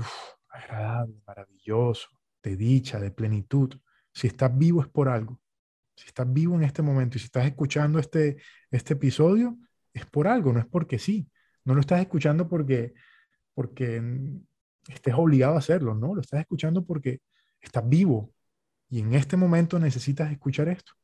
agradable, 0.49 1.17
maravilloso, 1.27 2.09
de 2.43 2.57
dicha, 2.57 3.01
de 3.01 3.11
plenitud. 3.11 3.75
Si 4.13 4.27
estás 4.27 4.57
vivo 4.57 4.83
es 4.83 4.89
por 4.89 5.09
algo. 5.09 5.41
Si 6.01 6.07
estás 6.07 6.33
vivo 6.33 6.55
en 6.55 6.63
este 6.63 6.81
momento 6.81 7.19
y 7.19 7.21
si 7.21 7.27
estás 7.27 7.45
escuchando 7.45 7.99
este, 7.99 8.39
este 8.71 8.95
episodio, 8.95 9.59
es 9.93 10.07
por 10.07 10.27
algo, 10.29 10.51
no 10.51 10.59
es 10.59 10.65
porque 10.65 10.99
sí. 10.99 11.29
No 11.63 11.75
lo 11.75 11.81
estás 11.81 12.01
escuchando 12.01 12.49
porque, 12.49 12.95
porque 13.53 14.03
estés 14.89 15.13
obligado 15.15 15.57
a 15.57 15.59
hacerlo, 15.59 15.95
no, 15.95 16.15
lo 16.15 16.23
estás 16.23 16.41
escuchando 16.41 16.87
porque 16.87 17.21
estás 17.61 17.87
vivo 17.87 18.33
y 18.89 19.01
en 19.01 19.13
este 19.13 19.37
momento 19.37 19.79
necesitas 19.79 20.33
escuchar 20.33 20.71
esto. 20.71 20.95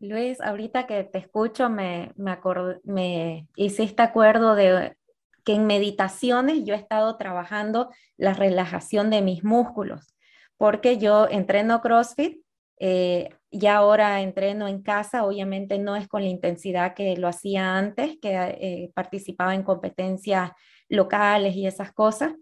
Luis, 0.00 0.40
ahorita 0.40 0.86
que 0.86 1.04
te 1.04 1.18
escucho, 1.18 1.68
me, 1.68 2.14
me, 2.16 2.38
me 2.84 3.46
hiciste 3.56 4.00
acuerdo 4.00 4.54
de 4.54 4.96
que 5.44 5.52
en 5.52 5.66
meditaciones 5.66 6.64
yo 6.64 6.72
he 6.72 6.78
estado 6.78 7.18
trabajando 7.18 7.90
la 8.16 8.32
relajación 8.32 9.10
de 9.10 9.20
mis 9.20 9.44
músculos, 9.44 10.14
porque 10.56 10.96
yo 10.96 11.28
entreno 11.28 11.82
CrossFit 11.82 12.42
eh, 12.80 13.30
ya 13.50 13.76
ahora 13.76 14.20
entreno 14.20 14.68
en 14.68 14.82
casa, 14.82 15.24
obviamente 15.24 15.78
no 15.78 15.96
es 15.96 16.06
con 16.06 16.22
la 16.22 16.28
intensidad 16.28 16.94
que 16.94 17.16
lo 17.16 17.28
hacía 17.28 17.76
antes, 17.76 18.18
que 18.20 18.34
eh, 18.34 18.90
participaba 18.94 19.54
en 19.54 19.62
competencias 19.62 20.52
locales 20.88 21.56
y 21.56 21.66
esas 21.66 21.92
cosas. 21.92 22.32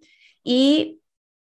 Y 0.43 1.01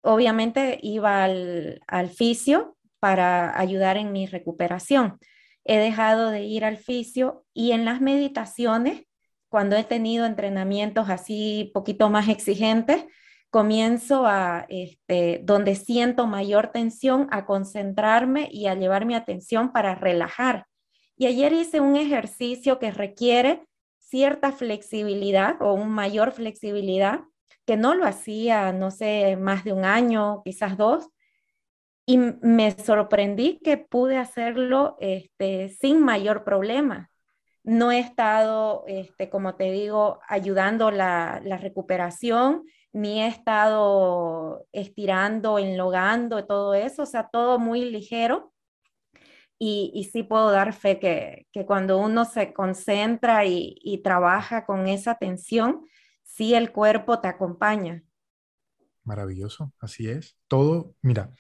obviamente 0.02 0.78
iba 0.82 1.24
al, 1.24 1.80
al 1.86 2.10
fisio 2.10 2.76
para 2.98 3.58
ayudar 3.58 3.96
en 3.96 4.12
mi 4.12 4.26
recuperación. 4.26 5.18
He 5.64 5.76
dejado 5.76 6.30
de 6.30 6.42
ir 6.44 6.64
al 6.64 6.76
fisio 6.76 7.44
y 7.52 7.72
en 7.72 7.84
las 7.84 8.00
meditaciones, 8.00 9.06
cuando 9.48 9.76
he 9.76 9.84
tenido 9.84 10.24
entrenamientos 10.24 11.10
así 11.10 11.70
poquito 11.74 12.08
más 12.10 12.28
exigentes, 12.28 13.04
comienzo 13.52 14.24
a, 14.26 14.64
este, 14.70 15.42
donde 15.44 15.74
siento 15.74 16.26
mayor 16.26 16.68
tensión, 16.68 17.28
a 17.30 17.44
concentrarme 17.44 18.48
y 18.50 18.66
a 18.66 18.74
llevar 18.74 19.04
mi 19.04 19.14
atención 19.14 19.72
para 19.72 19.94
relajar. 19.94 20.66
Y 21.18 21.26
ayer 21.26 21.52
hice 21.52 21.78
un 21.78 21.96
ejercicio 21.96 22.78
que 22.78 22.90
requiere 22.90 23.62
cierta 23.98 24.52
flexibilidad 24.52 25.60
o 25.60 25.74
un 25.74 25.90
mayor 25.90 26.32
flexibilidad, 26.32 27.20
que 27.66 27.76
no 27.76 27.94
lo 27.94 28.06
hacía, 28.06 28.72
no 28.72 28.90
sé, 28.90 29.36
más 29.36 29.64
de 29.64 29.74
un 29.74 29.84
año, 29.84 30.40
quizás 30.42 30.78
dos, 30.78 31.10
y 32.06 32.16
me 32.16 32.70
sorprendí 32.70 33.60
que 33.62 33.76
pude 33.76 34.16
hacerlo 34.16 34.96
este, 34.98 35.68
sin 35.68 36.02
mayor 36.02 36.42
problema. 36.42 37.10
No 37.64 37.92
he 37.92 37.98
estado, 37.98 38.84
este, 38.86 39.28
como 39.28 39.56
te 39.56 39.70
digo, 39.70 40.20
ayudando 40.26 40.90
la, 40.90 41.42
la 41.44 41.58
recuperación, 41.58 42.64
ni 42.92 43.22
he 43.22 43.26
estado 43.26 44.66
estirando, 44.72 45.58
enlogando, 45.58 46.46
todo 46.46 46.74
eso, 46.74 47.02
o 47.02 47.06
sea, 47.06 47.28
todo 47.28 47.58
muy 47.58 47.84
ligero. 47.90 48.52
y, 49.58 50.10
sí 50.12 50.24
puedo 50.24 50.50
dar 50.50 50.72
fe 50.72 50.98
que, 50.98 51.46
cuando 51.66 51.98
uno 51.98 52.24
se 52.24 52.52
concentra 52.52 53.44
y, 53.46 54.00
trabaja 54.02 54.66
con 54.66 54.88
esa 54.88 55.12
atención, 55.12 55.86
sí 56.22 56.54
el 56.54 56.72
cuerpo 56.72 57.20
te 57.20 57.28
acompaña. 57.28 58.02
Maravilloso, 59.04 59.72
así 59.80 60.08
es. 60.08 60.36
Todo, 60.48 60.94
mira, 61.02 61.30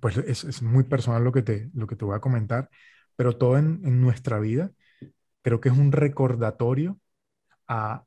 pues 0.00 0.16
es, 0.18 0.62
muy 0.62 0.84
personal 0.84 1.24
lo 1.24 1.32
que, 1.32 1.42
te, 1.42 1.70
lo 1.74 1.86
que 1.86 1.96
te 1.96 2.04
voy 2.04 2.16
a 2.16 2.20
comentar, 2.20 2.70
pero 3.16 3.36
todo 3.36 3.58
en, 3.58 3.80
en 3.84 4.00
nuestra 4.00 4.38
vida 4.38 4.70
creo 5.42 5.60
que 5.60 5.68
es 5.68 5.76
un 5.76 5.92
recordatorio 5.92 6.98
a 7.66 8.04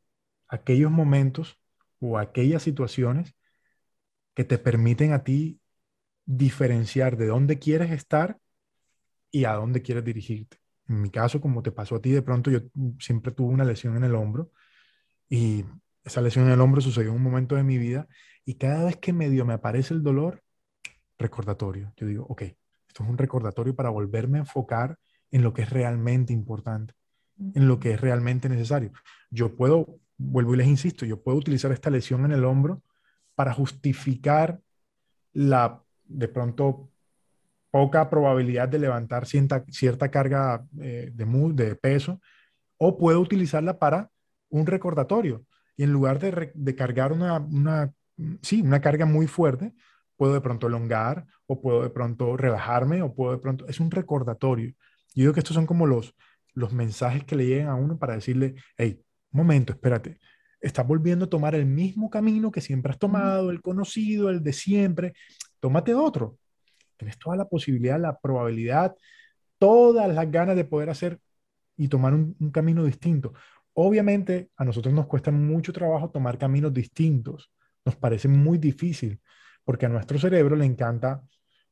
aquellos 0.47 0.91
momentos 0.91 1.59
o 2.05 2.17
aquellas 2.17 2.63
situaciones 2.63 3.35
que 4.33 4.43
te 4.43 4.57
permiten 4.57 5.13
a 5.13 5.23
ti 5.23 5.59
diferenciar 6.25 7.17
de 7.17 7.27
dónde 7.27 7.59
quieres 7.59 7.91
estar 7.91 8.37
y 9.31 9.45
a 9.45 9.53
dónde 9.53 9.81
quieres 9.81 10.03
dirigirte. 10.03 10.57
En 10.87 11.01
mi 11.01 11.09
caso, 11.09 11.41
como 11.41 11.63
te 11.63 11.71
pasó 11.71 11.95
a 11.95 12.01
ti, 12.01 12.11
de 12.11 12.21
pronto 12.21 12.51
yo 12.51 12.59
siempre 12.99 13.31
tuve 13.31 13.53
una 13.53 13.65
lesión 13.65 13.95
en 13.97 14.03
el 14.03 14.15
hombro 14.15 14.51
y 15.29 15.65
esa 16.03 16.21
lesión 16.21 16.45
en 16.45 16.51
el 16.51 16.61
hombro 16.61 16.81
sucedió 16.81 17.09
en 17.09 17.17
un 17.17 17.23
momento 17.23 17.55
de 17.55 17.63
mi 17.63 17.77
vida 17.77 18.07
y 18.45 18.55
cada 18.55 18.85
vez 18.85 18.97
que 18.97 19.11
medio 19.11 19.45
me 19.45 19.53
aparece 19.53 19.93
el 19.93 20.03
dolor, 20.03 20.43
recordatorio. 21.17 21.93
Yo 21.97 22.05
digo, 22.05 22.25
ok, 22.29 22.41
esto 22.41 23.03
es 23.03 23.09
un 23.09 23.17
recordatorio 23.17 23.75
para 23.75 23.89
volverme 23.89 24.37
a 24.37 24.41
enfocar 24.41 24.97
en 25.31 25.41
lo 25.41 25.53
que 25.53 25.63
es 25.63 25.69
realmente 25.69 26.31
importante, 26.31 26.93
en 27.37 27.67
lo 27.67 27.79
que 27.79 27.93
es 27.93 28.01
realmente 28.01 28.47
necesario. 28.47 28.91
Yo 29.31 29.55
puedo, 29.55 29.99
vuelvo 30.17 30.53
y 30.53 30.57
les 30.57 30.67
insisto, 30.67 31.05
yo 31.05 31.21
puedo 31.21 31.37
utilizar 31.37 31.71
esta 31.71 31.89
lesión 31.89 32.25
en 32.25 32.31
el 32.31 32.45
hombro 32.45 32.81
para 33.35 33.53
justificar 33.53 34.59
la, 35.33 35.83
de 36.05 36.27
pronto, 36.27 36.89
poca 37.69 38.09
probabilidad 38.09 38.69
de 38.69 38.79
levantar 38.79 39.25
cierta, 39.25 39.65
cierta 39.69 40.09
carga 40.09 40.65
eh, 40.79 41.11
de, 41.13 41.25
de 41.53 41.75
peso, 41.75 42.21
o 42.77 42.97
puedo 42.97 43.19
utilizarla 43.19 43.77
para 43.77 44.09
un 44.49 44.65
recordatorio. 44.65 45.45
Y 45.75 45.83
en 45.83 45.91
lugar 45.91 46.19
de, 46.19 46.75
cargar 46.75 47.11
una, 47.11 47.39
una, 47.39 47.93
sí, 48.41 48.61
una 48.61 48.79
carga 48.79 49.05
muy 49.05 49.27
fuerte, 49.27 49.73
puedo 50.15 50.33
de 50.33 50.41
pronto 50.41 50.67
elongar, 50.67 51.25
o 51.47 51.61
puedo 51.61 51.83
de 51.83 51.89
pronto 51.89 52.37
relajarme, 52.37 53.01
o 53.01 53.13
puedo 53.13 53.33
de 53.33 53.39
pronto... 53.39 53.67
Es 53.67 53.81
un 53.81 53.91
recordatorio. 53.91 54.69
Yo 55.13 55.23
digo 55.23 55.33
que 55.33 55.41
estos 55.41 55.55
son 55.55 55.65
como 55.65 55.85
los, 55.85 56.15
los 56.53 56.71
mensajes 56.71 57.25
que 57.25 57.35
le 57.35 57.45
llegan 57.45 57.67
a 57.67 57.75
uno 57.75 57.97
para 57.97 58.15
decirle, 58.15 58.55
hey, 58.77 59.04
momento, 59.35 59.73
espérate, 59.73 60.19
estás 60.59 60.87
volviendo 60.87 61.25
a 61.25 61.29
tomar 61.29 61.55
el 61.55 61.65
mismo 61.65 62.09
camino 62.09 62.51
que 62.51 62.61
siempre 62.61 62.91
has 62.91 62.99
tomado, 62.99 63.51
el 63.51 63.61
conocido, 63.61 64.29
el 64.29 64.43
de 64.43 64.53
siempre, 64.53 65.13
tómate 65.59 65.93
otro 65.93 66.37
tienes 66.97 67.17
toda 67.17 67.35
la 67.35 67.45
posibilidad, 67.45 67.99
la 67.99 68.19
probabilidad, 68.19 68.95
todas 69.57 70.13
las 70.13 70.31
ganas 70.31 70.55
de 70.55 70.65
poder 70.65 70.89
hacer 70.89 71.19
y 71.77 71.87
tomar 71.87 72.13
un, 72.13 72.35
camino 72.51 72.83
distinto. 72.83 73.33
Obviamente 73.73 74.49
a 74.55 74.63
nosotros 74.63 74.93
nos 74.93 75.07
cuesta 75.07 75.31
mucho 75.31 75.73
trabajo 75.73 76.09
tomar 76.09 76.37
caminos 76.37 76.73
distintos, 76.73 77.51
nos 77.83 77.95
parece 77.95 78.27
muy 78.27 78.57
difícil, 78.57 79.19
porque 79.63 79.85
a 79.85 79.89
nuestro 79.89 80.17
cerebro 80.17 80.55
le 80.55 80.65
encanta 80.65 81.21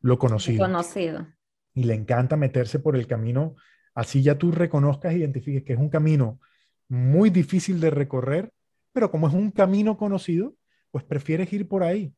lo 0.01 0.17
conocido. 0.17 0.65
conocido. 0.65 1.27
Y 1.73 1.83
le 1.83 1.93
encanta 1.93 2.35
meterse 2.35 2.79
por 2.79 2.95
el 2.95 3.07
camino, 3.07 3.55
así 3.95 4.21
ya 4.21 4.37
tú 4.37 4.51
reconozcas 4.51 5.13
e 5.13 5.19
identifiques 5.19 5.63
que 5.63 5.73
es 5.73 5.79
un 5.79 5.89
camino 5.89 6.39
muy 6.87 7.29
difícil 7.29 7.79
de 7.79 7.89
recorrer, 7.89 8.51
pero 8.91 9.11
como 9.11 9.27
es 9.27 9.33
un 9.33 9.51
camino 9.51 9.97
conocido, 9.97 10.55
pues 10.91 11.03
prefieres 11.03 11.51
ir 11.53 11.67
por 11.67 11.83
ahí, 11.83 12.13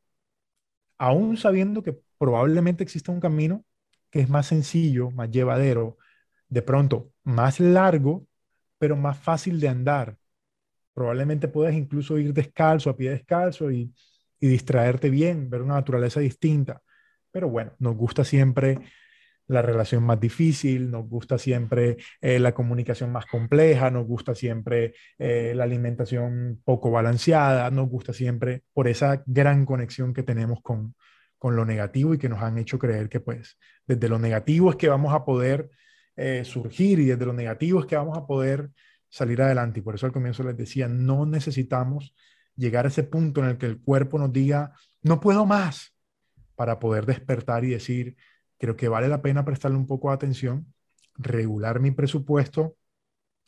aún 0.98 1.38
sabiendo 1.38 1.84
que 1.84 2.00
probablemente 2.18 2.84
exista 2.84 3.12
un 3.12 3.20
camino 3.20 3.66
que 4.10 4.22
es 4.22 4.30
más 4.30 4.48
sencillo, 4.48 5.12
más 5.12 5.30
llevadero, 5.30 5.98
de 6.48 6.62
pronto 6.62 7.12
más 7.24 7.60
largo, 7.60 8.28
pero 8.78 8.96
más 8.96 9.18
fácil 9.18 9.60
de 9.60 9.68
andar. 9.68 10.18
Probablemente 10.94 11.48
puedas 11.48 11.74
incluso 11.74 12.18
ir 12.18 12.34
descalzo, 12.34 12.90
a 12.90 12.96
pie 12.96 13.12
descalzo 13.12 13.72
y, 13.72 13.94
distraerte 14.40 15.10
bien, 15.10 15.50
ver 15.50 15.64
una 15.64 15.74
naturaleza 15.74 16.20
distinta. 16.20 16.82
Pero 17.32 17.50
bueno, 17.50 17.74
nos 17.80 17.96
gusta 17.96 18.24
siempre 18.24 18.78
la 19.48 19.62
relación 19.62 20.04
más 20.04 20.20
difícil, 20.20 20.90
nos 20.90 21.08
gusta 21.08 21.38
siempre 21.38 21.98
eh, 22.22 22.40
la 22.40 22.54
comunicación 22.54 23.12
más 23.12 23.26
compleja, 23.26 23.92
nos 23.92 24.08
gusta 24.08 24.34
siempre 24.34 24.96
eh, 25.18 25.54
la 25.56 25.66
alimentación 25.66 26.62
poco 26.64 26.92
balanceada, 26.92 27.70
nos 27.70 27.88
gusta 27.90 28.14
siempre 28.14 28.64
por 28.74 28.88
esa 28.88 29.24
gran 29.26 29.66
conexión 29.66 30.14
que 30.14 30.24
tenemos 30.24 30.62
con, 30.62 30.96
con 31.38 31.56
lo 31.56 31.66
negativo 31.66 32.14
y 32.14 32.18
que 32.18 32.30
nos 32.30 32.42
han 32.42 32.58
hecho 32.58 32.80
creer 32.80 33.08
que 33.08 33.20
pues 33.20 33.58
desde 33.86 34.10
lo 34.10 34.18
negativo 34.18 34.72
es 34.72 34.78
que 34.78 34.90
vamos 34.90 35.14
a 35.14 35.24
poder 35.26 35.70
eh, 36.16 36.44
surgir 36.46 37.00
y 37.00 37.06
desde 37.06 37.26
lo 37.26 37.34
negativo 37.34 37.82
es 37.82 37.86
que 37.86 37.98
vamos 37.98 38.18
a 38.18 38.26
poder 38.26 38.72
salir 39.10 39.42
adelante. 39.42 39.80
Y 39.80 39.84
por 39.84 39.96
eso 39.96 40.06
al 40.06 40.12
comienzo 40.12 40.44
les 40.44 40.58
decía, 40.58 40.88
no 40.88 41.26
necesitamos 41.26 42.16
llegar 42.56 42.86
a 42.86 42.88
ese 42.88 43.04
punto 43.04 43.44
en 43.44 43.50
el 43.50 43.58
que 43.58 43.66
el 43.66 43.82
cuerpo 43.82 44.18
nos 44.18 44.32
diga, 44.32 44.74
no 45.04 45.20
puedo 45.20 45.46
más, 45.46 45.94
para 46.56 46.80
poder 46.80 47.06
despertar 47.06 47.66
y 47.66 47.70
decir, 47.72 48.16
creo 48.58 48.76
que 48.76 48.88
vale 48.88 49.08
la 49.08 49.22
pena 49.22 49.46
prestarle 49.46 49.78
un 49.78 49.88
poco 49.88 50.10
de 50.10 50.16
atención, 50.16 50.74
regular 51.16 51.80
mi 51.80 51.92
presupuesto 51.92 52.76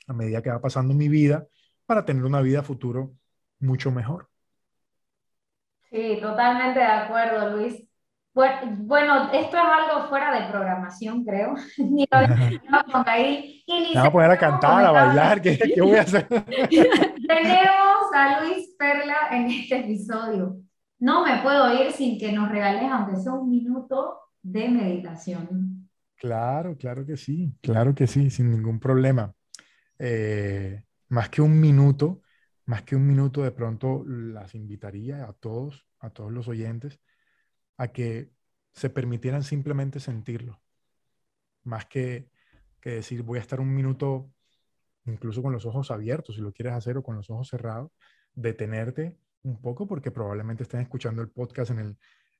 a 0.08 0.14
medida 0.14 0.42
que 0.42 0.50
va 0.50 0.62
pasando 0.62 0.94
mi 0.94 1.10
vida 1.10 1.48
para 1.86 2.06
tener 2.06 2.24
una 2.24 2.42
vida 2.42 2.64
futuro 2.64 3.14
mucho 3.60 3.92
mejor. 3.92 4.30
Sí, 5.90 6.20
totalmente 6.22 6.80
de 6.80 6.86
acuerdo, 6.86 7.58
Luis. 7.58 7.84
Bueno, 8.34 9.32
esto 9.34 9.58
es 9.58 9.64
algo 9.64 10.08
fuera 10.10 10.32
de 10.40 10.52
programación, 10.52 11.26
creo. 11.26 11.56
Ni 11.78 12.06
lo 12.12 12.18
ahí. 13.08 13.64
Vamos 13.96 14.10
a 14.10 14.12
poner 14.12 14.32
a 14.32 14.38
cantar, 14.38 14.86
a 14.86 14.92
bailar, 14.92 15.42
¿qué, 15.42 15.58
¿qué, 15.58 15.82
voy 15.82 15.96
a 15.96 16.02
hacer? 16.02 16.28
Tenemos 17.28 18.14
a 18.14 18.42
Luis 18.42 18.76
Perla 18.78 19.30
en 19.32 19.48
este 19.48 19.80
episodio. 19.80 20.58
No 21.00 21.26
me 21.26 21.42
puedo 21.42 21.82
ir 21.82 21.92
sin 21.92 22.20
que 22.20 22.32
nos 22.32 22.50
regales, 22.50 22.92
aunque 22.92 23.16
sea 23.16 23.34
un 23.34 23.50
minuto 23.50 24.20
de 24.42 24.70
meditación. 24.70 25.90
Claro, 26.16 26.76
claro 26.78 27.06
que 27.06 27.16
sí, 27.16 27.56
claro 27.62 27.94
que 27.94 28.08
sí, 28.08 28.30
sin 28.30 28.52
ningún 28.52 28.80
problema. 28.80 29.34
Eh, 30.00 30.84
más 31.10 31.30
que 31.30 31.42
un 31.42 31.60
minuto, 31.60 32.22
más 32.66 32.84
que 32.84 32.96
un 32.96 33.06
minuto, 33.06 33.44
de 33.44 33.52
pronto 33.52 34.04
las 34.06 34.56
invitaría 34.56 35.26
a 35.26 35.34
todos, 35.34 35.88
a 36.00 36.10
todos 36.10 36.32
los 36.32 36.48
oyentes, 36.48 37.00
a 37.78 37.90
que 37.90 38.32
se 38.74 38.90
permitieran 38.90 39.44
simplemente 39.44 40.00
sentirlo, 40.00 40.62
más 41.64 41.86
que, 41.86 42.30
que 42.82 42.92
decir 42.92 43.24
voy 43.24 43.38
a 43.40 43.42
estar 43.42 43.60
un 43.60 43.74
minuto 43.74 44.32
incluso 45.06 45.42
con 45.42 45.54
los 45.54 45.66
ojos 45.66 45.92
abiertos, 45.92 46.36
si 46.36 46.42
lo 46.42 46.52
quieres 46.52 46.74
hacer, 46.74 46.98
o 46.98 47.04
con 47.04 47.16
los 47.16 47.30
ojos 47.30 47.48
cerrados, 47.50 47.92
detenerte 48.34 49.18
un 49.44 49.62
poco, 49.62 49.88
porque 49.88 50.12
probablemente 50.12 50.64
estén 50.64 50.82
escuchando 50.82 51.22
el 51.22 51.30
podcast 51.30 51.72
en 51.72 51.80
el, 51.80 51.98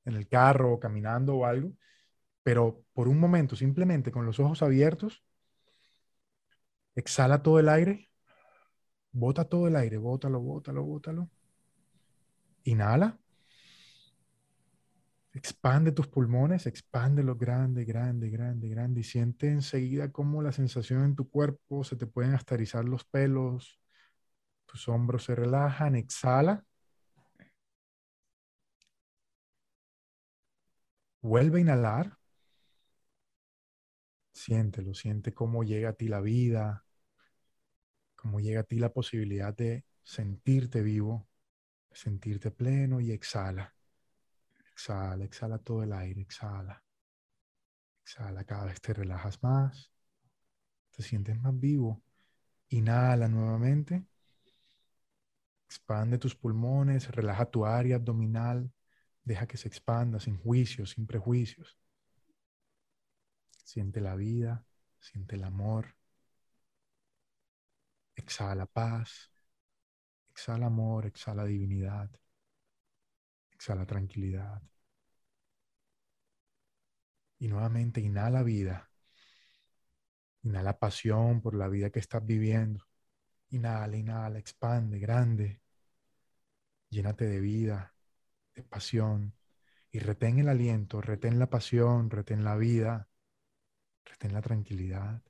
en 0.08 0.16
el 0.16 0.28
carro 0.28 0.74
o 0.74 0.80
caminando 0.80 1.36
o 1.36 1.46
algo, 1.46 1.74
pero 2.44 2.84
por 2.94 3.08
un 3.10 3.20
momento, 3.20 3.56
simplemente 3.56 4.12
con 4.12 4.26
los 4.26 4.40
ojos 4.40 4.64
abiertos, 4.64 5.24
exhala 6.96 7.44
todo 7.44 7.60
el 7.60 7.70
aire, 7.70 8.10
bota 9.12 9.46
todo 9.46 9.68
el 9.68 9.76
aire, 9.76 9.98
bótalo, 9.98 10.40
bótalo, 10.40 10.84
bótalo. 10.84 11.30
Inhala. 12.64 13.20
Expande 15.34 15.92
tus 15.92 16.08
pulmones, 16.08 16.66
expande 16.66 17.22
lo 17.22 17.36
grande, 17.36 17.84
grande, 17.86 18.30
grande, 18.30 18.70
grande 18.70 19.02
y 19.02 19.04
siente 19.04 19.50
enseguida 19.50 20.12
cómo 20.12 20.42
la 20.42 20.52
sensación 20.52 21.04
en 21.04 21.16
tu 21.16 21.30
cuerpo 21.30 21.84
se 21.84 21.96
te 21.96 22.08
pueden 22.08 22.34
astarizar 22.34 22.86
los 22.86 23.04
pelos, 23.04 23.80
tus 24.66 24.88
hombros 24.88 25.26
se 25.26 25.36
relajan, 25.36 25.96
exhala. 25.96 26.66
Vuelve 31.22 31.60
a 31.60 31.62
inhalar. 31.62 32.18
Siéntelo, 34.32 34.94
siente 34.94 35.34
cómo 35.34 35.64
llega 35.64 35.90
a 35.90 35.94
ti 35.94 36.08
la 36.08 36.22
vida, 36.22 36.86
cómo 38.16 38.40
llega 38.40 38.62
a 38.62 38.64
ti 38.64 38.78
la 38.78 38.94
posibilidad 38.94 39.54
de 39.56 39.86
sentirte 40.04 40.82
vivo, 40.82 41.28
sentirte 41.92 42.52
pleno 42.52 43.00
y 43.00 43.12
exhala. 43.12 43.74
Exhala, 44.72 45.26
exhala 45.26 45.58
todo 45.58 45.84
el 45.84 45.92
aire, 45.94 46.22
exhala. 46.22 46.84
Exhala, 48.04 48.44
cada 48.44 48.66
vez 48.66 48.80
te 48.80 48.94
relajas 48.94 49.42
más, 49.42 49.92
te 50.92 51.04
sientes 51.04 51.40
más 51.40 51.58
vivo. 51.60 52.02
Inhala 52.70 53.28
nuevamente. 53.28 54.06
Expande 55.66 56.18
tus 56.18 56.36
pulmones, 56.36 57.12
relaja 57.12 57.46
tu 57.46 57.66
área 57.66 57.98
abdominal, 57.98 58.72
deja 59.28 59.46
que 59.46 59.58
se 59.58 59.68
expanda 59.68 60.20
sin 60.20 60.38
juicios, 60.38 60.92
sin 60.92 61.06
prejuicios. 61.06 61.78
Siente 63.64 64.00
la 64.00 64.16
vida, 64.16 64.66
siente 65.00 65.36
el 65.36 65.44
amor. 65.44 65.98
Exhala 68.16 68.66
paz, 68.66 69.30
exhala 70.30 70.68
amor, 70.68 71.06
exhala 71.06 71.44
divinidad. 71.44 72.10
Exhala 73.52 73.86
tranquilidad. 73.86 74.62
Y 77.40 77.50
nuevamente 77.50 78.00
inhala 78.00 78.44
vida. 78.44 78.90
Inhala 80.44 80.80
pasión 80.80 81.42
por 81.42 81.54
la 81.54 81.68
vida 81.68 81.90
que 81.90 82.00
estás 82.00 82.26
viviendo. 82.26 82.86
Inhala, 83.50 83.98
inhala, 83.98 84.40
expande, 84.40 85.00
grande. 85.00 85.62
Llénate 86.90 87.26
de 87.26 87.42
vida, 87.42 87.97
pasión. 88.64 89.36
Y 89.92 90.00
retén 90.00 90.40
el 90.40 90.50
aliento, 90.50 91.02
retén 91.02 91.40
la 91.40 91.50
pasión, 91.50 92.10
retén 92.10 92.44
la 92.44 92.56
vida, 92.58 93.10
retén 94.06 94.34
la 94.34 94.42
tranquilidad. 94.42 95.22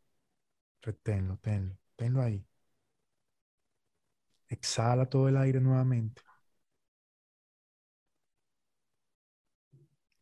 Reténlo, 0.82 1.38
tenlo, 1.38 1.78
tenlo 1.96 2.22
ahí. 2.22 2.46
Exhala 4.50 5.06
todo 5.10 5.30
el 5.30 5.38
aire 5.38 5.60
nuevamente. 5.62 6.22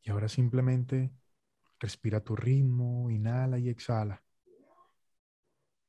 Y 0.04 0.10
ahora 0.12 0.30
simplemente 0.30 1.12
respira 1.80 2.24
tu 2.24 2.36
ritmo, 2.36 3.10
inhala 3.12 3.60
y 3.60 3.70
exhala, 3.70 4.24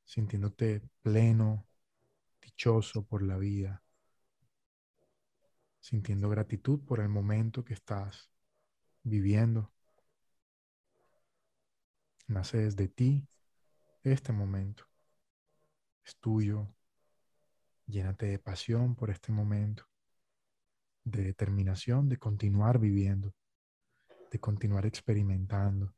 sintiéndote 0.05 0.81
pleno, 1.03 1.67
dichoso 2.41 3.05
por 3.05 3.23
la 3.23 3.37
vida, 3.37 3.83
sintiendo 5.87 6.27
gratitud 6.27 6.83
por 6.83 6.99
el 6.99 7.07
momento 7.07 7.63
que 7.63 7.73
estás 7.73 8.29
viviendo. 9.03 9.71
Nace 12.27 12.57
desde 12.57 12.89
ti 12.89 13.25
este 14.03 14.33
momento. 14.33 14.83
Es 16.03 16.17
tuyo. 16.17 16.67
Llénate 17.85 18.25
de 18.25 18.37
pasión 18.37 18.95
por 18.95 19.09
este 19.09 19.31
momento, 19.31 19.85
de 21.05 21.23
determinación 21.23 22.09
de 22.09 22.17
continuar 22.17 22.79
viviendo 22.79 23.33
de 24.29 24.39
continuar 24.39 24.85
experimentando, 24.85 25.95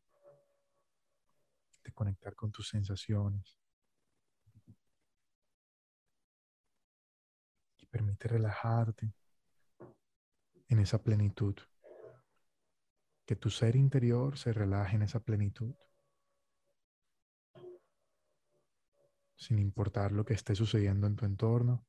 de 1.84 1.92
conectar 1.94 2.36
con 2.36 2.52
tus 2.52 2.70
sensaciones. 2.70 3.58
Y 7.78 7.88
permite 7.88 8.28
relajarte 8.28 9.12
en 10.70 10.80
esa 10.80 11.04
plenitud. 11.04 11.56
Que 13.26 13.36
tu 13.36 13.50
ser 13.50 13.76
interior 13.76 14.38
se 14.38 14.54
relaje 14.54 14.96
en 14.96 15.04
esa 15.04 15.20
plenitud. 15.20 15.76
Sin 19.36 19.60
importar 19.60 20.12
lo 20.12 20.26
que 20.26 20.34
esté 20.34 20.56
sucediendo 20.56 21.08
en 21.08 21.16
tu 21.16 21.26
entorno. 21.26 21.86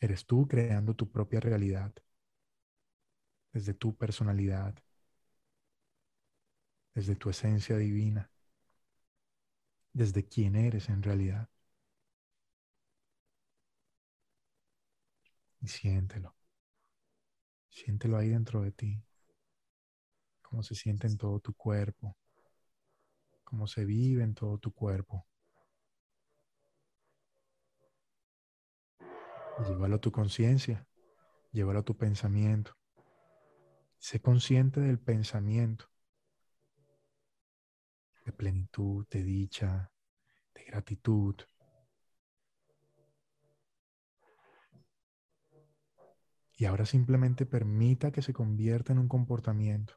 Eres 0.00 0.26
tú 0.26 0.46
creando 0.46 0.94
tu 0.94 1.10
propia 1.10 1.40
realidad 1.40 1.92
desde 3.52 3.74
tu 3.74 3.96
personalidad, 3.96 4.74
desde 6.94 7.16
tu 7.16 7.30
esencia 7.30 7.76
divina, 7.76 8.30
desde 9.92 10.26
quién 10.28 10.54
eres 10.54 10.88
en 10.88 11.02
realidad. 11.02 11.48
Y 15.60 15.68
siéntelo. 15.68 16.34
Siéntelo 17.68 18.16
ahí 18.16 18.28
dentro 18.28 18.62
de 18.62 18.72
ti. 18.72 19.02
Cómo 20.42 20.62
se 20.62 20.74
siente 20.74 21.06
en 21.06 21.16
todo 21.16 21.40
tu 21.40 21.52
cuerpo. 21.54 22.16
Cómo 23.44 23.66
se 23.66 23.84
vive 23.84 24.22
en 24.22 24.34
todo 24.34 24.58
tu 24.58 24.72
cuerpo. 24.72 25.26
llévalo 29.66 29.96
a 29.96 30.00
tu 30.00 30.12
conciencia. 30.12 30.86
Llévalo 31.52 31.80
a 31.80 31.82
tu 31.82 31.96
pensamiento. 31.96 32.76
Sé 33.98 34.20
consciente 34.20 34.80
del 34.80 34.98
pensamiento, 34.98 35.90
de 38.24 38.32
plenitud, 38.32 39.06
de 39.08 39.24
dicha, 39.24 39.90
de 40.54 40.64
gratitud. 40.64 41.34
Y 46.60 46.64
ahora 46.64 46.84
simplemente 46.86 47.46
permita 47.46 48.10
que 48.10 48.20
se 48.20 48.32
convierta 48.32 48.92
en 48.92 48.98
un 48.98 49.06
comportamiento, 49.06 49.94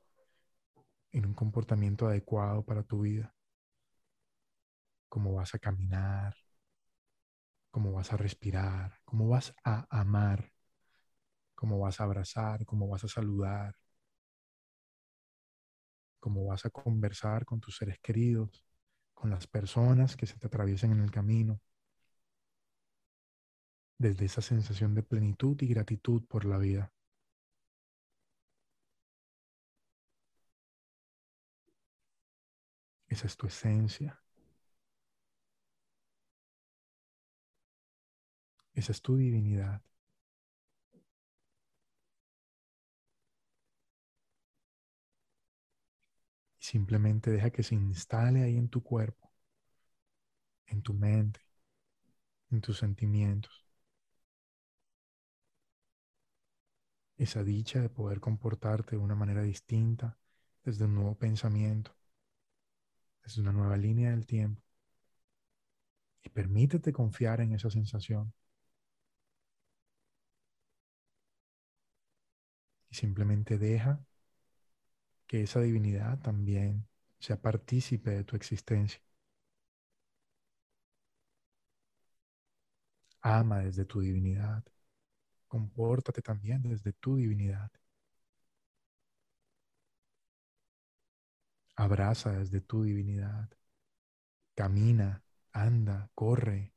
en 1.12 1.26
un 1.26 1.34
comportamiento 1.34 2.06
adecuado 2.06 2.64
para 2.64 2.84
tu 2.84 3.02
vida. 3.02 3.34
Cómo 5.10 5.34
vas 5.34 5.56
a 5.56 5.60
caminar, 5.60 6.36
cómo 7.72 7.92
vas 7.94 8.14
a 8.14 8.18
respirar, 8.18 9.00
cómo 9.06 9.28
vas 9.28 9.56
a 9.64 9.88
amar, 9.90 10.52
cómo 11.56 11.80
vas 11.80 12.00
a 12.00 12.04
abrazar, 12.04 12.64
cómo 12.64 12.88
vas 12.88 13.06
a 13.06 13.08
saludar, 13.08 13.76
cómo 16.20 16.46
vas 16.46 16.64
a 16.64 16.70
conversar 16.70 17.44
con 17.44 17.60
tus 17.60 17.78
seres 17.78 17.98
queridos, 18.00 18.64
con 19.16 19.32
las 19.32 19.48
personas 19.48 20.16
que 20.16 20.28
se 20.28 20.38
te 20.38 20.46
atraviesen 20.46 20.92
en 20.92 21.02
el 21.02 21.10
camino, 21.10 21.60
desde 24.02 24.26
esa 24.26 24.42
sensación 24.42 24.96
de 24.96 25.04
plenitud 25.04 25.56
y 25.62 25.68
gratitud 25.68 26.24
por 26.28 26.44
la 26.46 26.58
vida. 26.58 26.92
Esa 33.08 33.28
es 33.28 33.38
tu 33.38 33.46
esencia. 33.46 34.20
Esa 38.74 38.92
es 38.92 39.02
tu 39.02 39.16
divinidad. 39.16 39.82
Simplemente 46.60 47.30
deja 47.30 47.50
que 47.50 47.62
se 47.62 47.76
instale 47.76 48.44
ahí 48.44 48.56
en 48.56 48.70
tu 48.70 48.82
cuerpo, 48.82 49.30
en 50.66 50.82
tu 50.82 50.94
mente, 50.96 51.40
en 52.52 52.62
tus 52.62 52.78
sentimientos. 52.78 53.71
Esa 57.22 57.44
dicha 57.44 57.80
de 57.80 57.88
poder 57.88 58.20
comportarte 58.20 58.96
de 58.96 59.02
una 59.02 59.14
manera 59.14 59.44
distinta 59.44 60.18
desde 60.64 60.86
un 60.86 60.96
nuevo 60.96 61.14
pensamiento, 61.16 61.96
desde 63.24 63.42
una 63.42 63.52
nueva 63.52 63.78
línea 63.78 64.10
del 64.10 64.26
tiempo. 64.26 64.64
Y 66.24 66.30
permítete 66.30 66.92
confiar 66.92 67.40
en 67.42 67.54
esa 67.54 67.70
sensación. 67.70 68.34
Y 72.90 72.96
simplemente 72.96 73.60
deja 73.60 74.04
que 75.28 75.42
esa 75.44 75.60
divinidad 75.62 76.20
también 76.22 76.88
sea 77.20 77.40
partícipe 77.42 78.10
de 78.12 78.24
tu 78.24 78.36
existencia. 78.36 79.02
Ama 83.24 83.60
desde 83.62 83.86
tu 83.86 84.00
divinidad. 84.02 84.64
Compórtate 85.52 86.22
también 86.22 86.64
desde 86.64 86.94
tu 86.94 87.18
divinidad. 87.18 87.70
Abraza 91.76 92.32
desde 92.32 92.62
tu 92.62 92.84
divinidad. 92.84 93.50
Camina, 94.56 95.22
anda, 95.52 96.10
corre, 96.16 96.74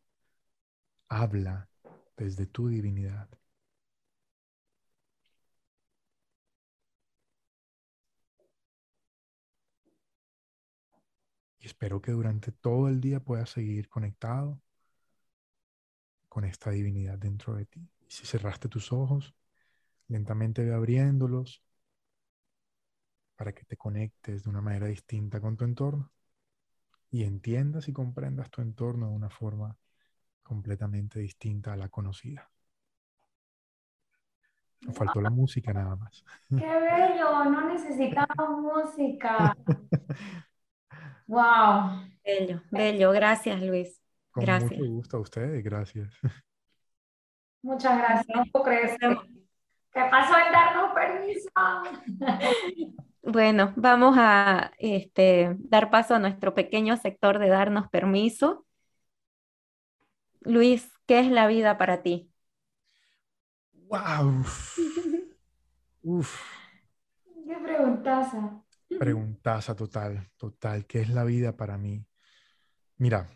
habla 1.09 1.69
desde 2.17 2.47
tu 2.47 2.67
divinidad. 2.67 3.29
Y 11.59 11.67
espero 11.67 12.01
que 12.03 12.13
durante 12.13 12.53
todo 12.53 12.89
el 12.89 13.01
día 13.01 13.21
puedas 13.21 13.51
seguir 13.51 13.89
conectado 13.89 14.61
con 16.29 16.45
esta 16.45 16.71
divinidad 16.71 17.17
dentro 17.19 17.55
de 17.55 17.65
ti. 17.65 17.89
Si 18.15 18.27
cerraste 18.27 18.69
tus 18.69 18.93
ojos, 18.93 19.35
lentamente 20.07 20.65
ve 20.65 20.73
abriéndolos 20.73 21.65
para 23.35 23.53
que 23.53 23.65
te 23.65 23.77
conectes 23.77 24.45
de 24.45 24.51
una 24.51 24.61
manera 24.61 24.87
distinta 24.87 25.41
con 25.41 25.57
tu 25.57 25.65
entorno 25.65 26.13
y 27.11 27.25
entiendas 27.25 27.89
y 27.89 27.93
comprendas 27.93 28.53
tu 28.53 28.63
entorno 28.63 29.09
de 29.09 29.17
una 29.17 29.31
forma 29.31 29.77
completamente 30.45 31.19
distinta 31.19 31.73
a 31.73 31.77
la 31.77 31.89
conocida. 31.89 32.49
Nos 34.83 34.97
faltó 34.97 35.21
la 35.21 35.31
música 35.31 35.73
nada 35.73 35.97
más. 35.97 36.25
¡Qué 36.51 36.57
bello! 36.57 37.45
No 37.47 37.69
necesitamos 37.69 38.61
música. 38.61 39.57
Wow. 41.27 42.07
Bello, 42.23 42.61
bello. 42.71 43.11
Gracias, 43.11 43.61
Luis. 43.63 43.99
Con 44.31 44.45
gracias. 44.45 44.79
mucho 44.79 44.85
gusto 44.85 45.17
a 45.17 45.21
ustedes, 45.21 45.65
gracias. 45.65 46.15
Muchas 47.65 47.97
gracias. 47.97 48.27
No 48.53 48.63
¿Qué 48.63 50.01
pasó 50.11 50.35
en 50.37 50.53
darnos 50.53 50.93
permiso? 50.95 51.51
Bueno, 53.27 53.73
vamos 53.77 54.17
a 54.19 54.73
este, 54.77 55.57
dar 55.61 55.91
paso 55.91 56.15
a 56.15 56.19
nuestro 56.19 56.53
pequeño 56.53 56.95
sector 56.99 57.39
de 57.39 57.49
darnos 57.49 57.89
permiso. 57.89 58.67
Luis, 60.41 60.93
¿qué 61.07 61.21
es 61.21 61.31
la 61.31 61.47
vida 61.47 61.79
para 61.79 62.03
ti? 62.03 62.31
¡Wow! 63.73 64.45
Uf. 66.03 66.39
¿Qué 67.25 67.57
preguntas? 67.65 68.29
Preguntaza 68.99 69.75
total, 69.75 70.29
total. 70.37 70.85
¿Qué 70.85 71.01
es 71.01 71.09
la 71.09 71.25
vida 71.25 71.57
para 71.57 71.79
mí? 71.79 72.05
Mira, 72.99 73.27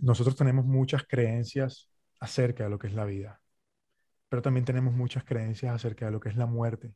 nosotros 0.00 0.36
tenemos 0.36 0.64
muchas 0.64 1.02
creencias 1.02 1.90
acerca 2.24 2.64
de 2.64 2.70
lo 2.70 2.78
que 2.78 2.88
es 2.88 2.94
la 2.94 3.04
vida, 3.04 3.40
pero 4.28 4.42
también 4.42 4.64
tenemos 4.64 4.94
muchas 4.94 5.24
creencias 5.24 5.74
acerca 5.74 6.06
de 6.06 6.12
lo 6.12 6.20
que 6.20 6.28
es 6.28 6.36
la 6.36 6.46
muerte. 6.46 6.94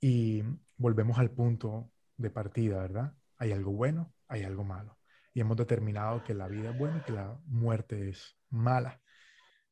Y 0.00 0.42
volvemos 0.76 1.18
al 1.18 1.30
punto 1.30 1.92
de 2.16 2.30
partida, 2.30 2.78
¿verdad? 2.78 3.14
Hay 3.36 3.52
algo 3.52 3.72
bueno, 3.72 4.14
hay 4.28 4.44
algo 4.44 4.64
malo. 4.64 4.98
Y 5.34 5.40
hemos 5.40 5.56
determinado 5.56 6.24
que 6.24 6.34
la 6.34 6.48
vida 6.48 6.70
es 6.70 6.78
buena 6.78 6.98
y 6.98 7.02
que 7.02 7.12
la 7.12 7.38
muerte 7.46 8.08
es 8.08 8.36
mala. 8.48 9.00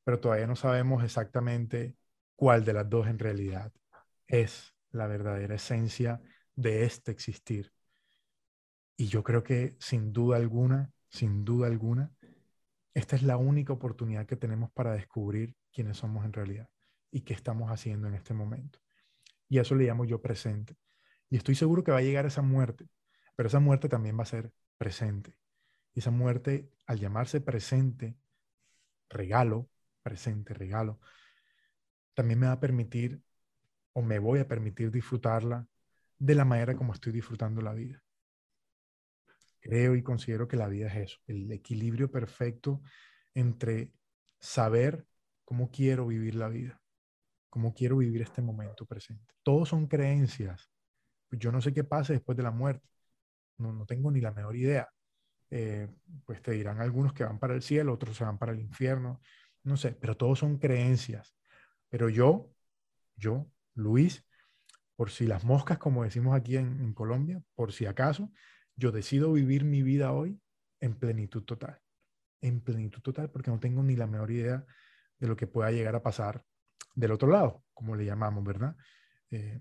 Pero 0.05 0.21
todavía 0.21 0.47
no 0.47 0.57
sabemos 0.57 1.03
exactamente 1.05 1.97
cuál 2.37 2.64
de 2.64 2.73
las 2.75 2.89
dos 2.89 3.07
en 3.09 3.19
realidad 3.19 3.73
es 4.27 4.75
la 4.91 5.07
verdadera 5.07 5.55
esencia 5.55 6.21
de 6.55 6.85
este 6.85 7.11
existir. 7.11 7.73
Y 8.97 9.07
yo 9.07 9.23
creo 9.23 9.43
que 9.43 9.77
sin 9.81 10.12
duda 10.12 10.37
alguna, 10.37 10.93
sin 11.09 11.45
duda 11.45 11.69
alguna, 11.69 12.12
esta 12.99 13.14
es 13.14 13.22
la 13.22 13.36
única 13.36 13.72
oportunidad 13.72 14.26
que 14.26 14.34
tenemos 14.34 14.72
para 14.72 14.92
descubrir 14.92 15.55
quiénes 15.72 15.99
somos 15.99 16.24
en 16.24 16.32
realidad 16.32 16.68
y 17.12 17.20
qué 17.20 17.32
estamos 17.32 17.70
haciendo 17.70 18.09
en 18.09 18.14
este 18.14 18.34
momento. 18.34 18.80
Y 19.49 19.61
eso 19.61 19.76
le 19.76 19.84
llamo 19.84 20.05
yo 20.05 20.20
presente. 20.20 20.76
Y 21.30 21.36
estoy 21.36 21.55
seguro 21.55 21.84
que 21.84 21.92
va 21.92 21.99
a 21.99 22.03
llegar 22.03 22.26
esa 22.26 22.42
muerte, 22.42 22.88
pero 23.36 23.46
esa 23.46 23.61
muerte 23.61 23.88
también 23.88 24.18
va 24.18 24.24
a 24.24 24.26
ser 24.26 24.53
presente. 24.78 25.38
Y 25.94 26.01
esa 26.01 26.11
muerte, 26.11 26.72
al 26.86 26.99
llamarse 26.99 27.40
presente, 27.40 28.16
regalo, 29.09 29.70
presente, 30.03 30.53
regalo, 30.53 30.99
también 32.14 32.40
me 32.40 32.46
va 32.46 32.55
a 32.55 32.61
permitir 32.61 33.22
o 33.92 34.03
me 34.03 34.18
voy 34.18 34.40
a 34.40 34.49
permitir 34.49 34.90
disfrutarla 34.90 35.68
de 36.18 36.34
la 36.34 36.44
manera 36.44 36.74
como 36.74 36.94
estoy 36.94 37.12
disfrutando 37.12 37.62
la 37.62 37.74
vida. 37.74 38.03
Creo 39.69 39.95
y 39.95 40.03
considero 40.03 40.49
que 40.49 40.57
la 40.57 40.66
vida 40.66 40.87
es 40.87 40.97
eso, 40.97 41.19
el 41.27 41.53
equilibrio 41.53 42.11
perfecto 42.11 42.81
entre 43.35 43.93
saber 44.39 45.07
cómo 45.45 45.71
quiero 45.71 46.07
vivir 46.07 46.37
la 46.37 46.49
vida, 46.49 46.81
cómo 47.51 47.75
quiero 47.75 47.99
vivir 47.99 48.23
este 48.23 48.41
momento 48.41 48.87
presente. 48.87 49.35
Todos 49.43 49.69
son 49.69 49.87
creencias. 49.87 50.71
Yo 51.31 51.53
no 51.53 51.61
sé 51.61 51.75
qué 51.75 51.85
pase 51.85 52.14
después 52.14 52.35
de 52.35 52.45
la 52.45 52.51
muerte. 52.51 52.89
No, 53.59 53.75
no 53.75 53.85
tengo 53.85 54.11
ni 54.11 54.23
la 54.23 54.33
menor 54.33 54.57
idea. 54.57 54.89
Eh, 55.51 55.87
pues 56.25 56.41
te 56.41 56.53
dirán 56.53 56.81
algunos 56.81 57.12
que 57.12 57.25
van 57.25 57.39
para 57.39 57.53
el 57.55 57.61
cielo, 57.61 57.93
otros 57.93 58.16
se 58.16 58.25
van 58.25 58.39
para 58.39 58.53
el 58.53 58.61
infierno. 58.61 59.21
No 59.64 59.77
sé, 59.77 59.93
pero 59.93 60.16
todos 60.16 60.39
son 60.39 60.57
creencias. 60.57 61.37
Pero 61.91 62.09
yo, 62.09 62.51
yo, 63.16 63.51
Luis, 63.75 64.25
por 64.97 65.11
si 65.11 65.27
las 65.27 65.45
moscas, 65.45 65.77
como 65.77 66.05
decimos 66.05 66.35
aquí 66.35 66.57
en, 66.57 66.95
Colombia, 66.95 67.43
por 67.55 67.71
si 67.71 67.85
acaso, 67.85 68.33
yo 68.79 68.93
decido 68.93 69.33
vivir 69.33 69.64
mi 69.64 69.83
vida 69.83 70.12
hoy 70.12 70.41
en 70.81 70.95
plenitud 70.95 71.43
total. 71.43 71.81
En 72.41 72.61
plenitud 72.61 73.01
total, 73.01 73.31
porque 73.31 73.51
no 73.51 73.59
tengo 73.59 73.83
ni 73.83 73.97
la 73.97 74.07
menor 74.07 74.31
idea 74.31 74.64
de 75.18 75.26
lo 75.26 75.37
que 75.37 75.49
pueda 75.49 75.72
llegar 75.72 75.97
a 75.97 76.03
pasar 76.03 76.45
del 76.95 77.11
otro 77.11 77.29
lado, 77.29 77.64
como 77.74 77.97
le 77.97 78.05
llamamos, 78.05 78.45
¿verdad? 78.45 78.76
Eh, 79.31 79.61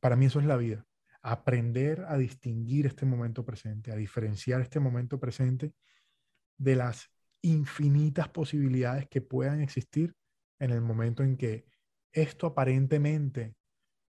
para 0.00 0.16
mí 0.16 0.26
eso 0.26 0.38
es 0.38 0.46
la 0.46 0.56
vida. 0.56 0.86
Aprender 1.22 2.04
a 2.06 2.18
distinguir 2.18 2.86
este 2.86 3.06
momento 3.06 3.44
presente, 3.44 3.90
a 3.90 3.96
diferenciar 3.96 4.60
este 4.60 4.80
momento 4.80 5.18
presente 5.18 5.72
de 6.58 6.76
las 6.76 7.10
infinitas 7.40 8.28
posibilidades 8.28 9.08
que 9.08 9.22
puedan 9.22 9.62
existir 9.62 10.14
en 10.58 10.70
el 10.70 10.82
momento 10.82 11.22
en 11.22 11.38
que 11.38 11.66
esto 12.12 12.46
aparentemente 12.46 13.56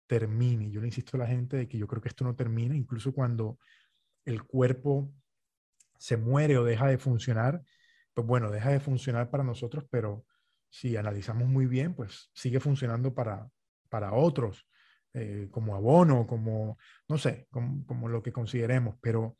termine. 0.07 0.71
Yo 0.71 0.81
le 0.81 0.87
insisto 0.87 1.17
a 1.17 1.19
la 1.19 1.27
gente 1.27 1.57
de 1.57 1.67
que 1.67 1.77
yo 1.77 1.87
creo 1.87 2.01
que 2.01 2.09
esto 2.09 2.23
no 2.23 2.35
termina, 2.35 2.75
incluso 2.75 3.13
cuando 3.13 3.59
el 4.25 4.43
cuerpo 4.43 5.11
se 5.97 6.17
muere 6.17 6.57
o 6.57 6.63
deja 6.63 6.87
de 6.87 6.97
funcionar, 6.97 7.61
pues 8.13 8.25
bueno, 8.27 8.49
deja 8.49 8.71
de 8.71 8.79
funcionar 8.79 9.29
para 9.29 9.43
nosotros, 9.43 9.85
pero 9.89 10.25
si 10.69 10.97
analizamos 10.97 11.47
muy 11.47 11.65
bien, 11.65 11.93
pues 11.93 12.29
sigue 12.33 12.59
funcionando 12.59 13.13
para, 13.13 13.49
para 13.89 14.13
otros, 14.13 14.67
eh, 15.13 15.47
como 15.51 15.75
abono, 15.75 16.27
como, 16.27 16.77
no 17.07 17.17
sé, 17.17 17.47
como, 17.49 17.85
como 17.85 18.09
lo 18.09 18.21
que 18.21 18.31
consideremos, 18.31 18.95
pero 19.01 19.35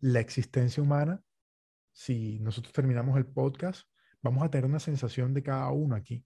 la 0.00 0.20
existencia 0.20 0.82
humana, 0.82 1.22
si 1.92 2.38
nosotros 2.40 2.72
terminamos 2.72 3.16
el 3.16 3.26
podcast, 3.26 3.86
vamos 4.22 4.42
a 4.42 4.50
tener 4.50 4.64
una 4.64 4.80
sensación 4.80 5.34
de 5.34 5.42
cada 5.42 5.70
uno 5.70 5.94
aquí. 5.94 6.24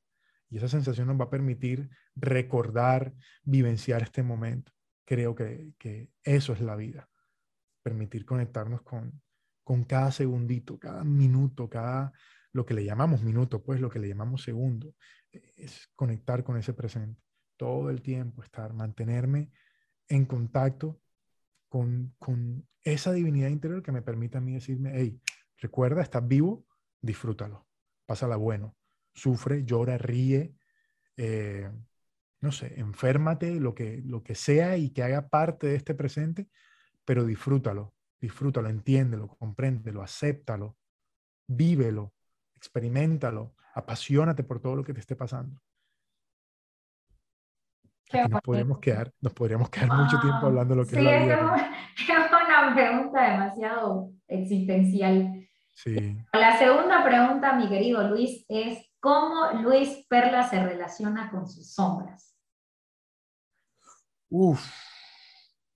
Y 0.50 0.58
esa 0.58 0.68
sensación 0.68 1.08
nos 1.08 1.18
va 1.18 1.24
a 1.24 1.30
permitir 1.30 1.90
recordar, 2.14 3.14
vivenciar 3.42 4.02
este 4.02 4.22
momento. 4.22 4.72
Creo 5.04 5.34
que, 5.34 6.10
eso 6.22 6.52
es 6.52 6.60
la 6.60 6.76
vida. 6.76 7.08
Permitir 7.82 8.24
conectarnos 8.24 8.82
con, 8.82 9.20
con 9.64 9.84
cada 9.84 10.12
segundito, 10.12 10.78
cada 10.78 11.04
minuto, 11.04 11.68
cada 11.68 12.12
lo 12.52 12.64
que 12.64 12.74
le 12.74 12.84
llamamos 12.84 13.22
minuto, 13.22 13.62
pues 13.62 13.80
lo 13.80 13.90
que 13.90 13.98
le 13.98 14.08
llamamos 14.08 14.42
segundo, 14.42 14.94
es 15.30 15.88
conectar 15.94 16.42
con 16.42 16.56
ese 16.56 16.72
presente. 16.72 17.22
Todo 17.56 17.90
el 17.90 18.02
tiempo 18.02 18.42
estar, 18.42 18.72
mantenerme 18.72 19.50
en 20.08 20.24
contacto 20.24 21.00
con, 21.68 22.14
con 22.18 22.66
esa 22.82 23.12
divinidad 23.12 23.48
interior 23.48 23.82
que 23.82 23.92
me 23.92 24.02
permite 24.02 24.38
a 24.38 24.40
mí 24.40 24.54
decirme, 24.54 24.92
hey, 24.94 25.20
recuerda, 25.58 26.02
estás 26.02 26.26
vivo, 26.26 26.64
disfrútalo, 27.00 27.66
pásala 28.06 28.36
bueno, 28.36 28.74
sufre, 29.16 29.64
llora, 29.64 29.98
ríe, 29.98 30.54
eh, 31.16 31.68
no 32.40 32.52
sé, 32.52 32.78
enférmate, 32.78 33.58
lo 33.58 33.74
que, 33.74 34.02
lo 34.04 34.22
que 34.22 34.34
sea 34.34 34.76
y 34.76 34.90
que 34.90 35.02
haga 35.02 35.28
parte 35.28 35.66
de 35.66 35.76
este 35.76 35.94
presente, 35.94 36.48
pero 37.04 37.24
disfrútalo, 37.24 37.94
disfrútalo, 38.20 38.68
entiéndelo, 38.68 39.28
compréndelo, 39.28 40.02
acéptalo, 40.02 40.76
vívelo, 41.46 42.12
experimentalo, 42.54 43.54
apasionate 43.74 44.44
por 44.44 44.60
todo 44.60 44.76
lo 44.76 44.84
que 44.84 44.94
te 44.94 45.00
esté 45.00 45.16
pasando. 45.16 45.60
nos 48.12 48.42
podríamos 48.42 48.78
quedar, 48.78 49.12
nos 49.20 49.32
podríamos 49.32 49.70
quedar 49.70 49.92
mucho 49.96 50.20
tiempo 50.20 50.46
hablando 50.46 50.74
de 50.74 50.80
lo 50.80 50.86
que 50.86 50.96
es 50.96 51.02
la 51.02 51.18
vida. 51.18 51.56
Es 51.96 52.08
una 52.10 52.74
pregunta 52.74 53.30
demasiado 53.32 54.12
existencial. 54.28 55.48
Sí. 55.74 56.16
La 56.32 56.58
segunda 56.58 57.04
pregunta, 57.04 57.52
mi 57.54 57.68
querido 57.68 58.08
Luis, 58.08 58.44
es 58.48 58.85
¿Cómo 59.06 59.52
Luis 59.62 60.04
Perla 60.08 60.48
se 60.48 60.60
relaciona 60.60 61.30
con 61.30 61.48
sus 61.48 61.72
sombras? 61.72 62.36
Uf, 64.28 64.68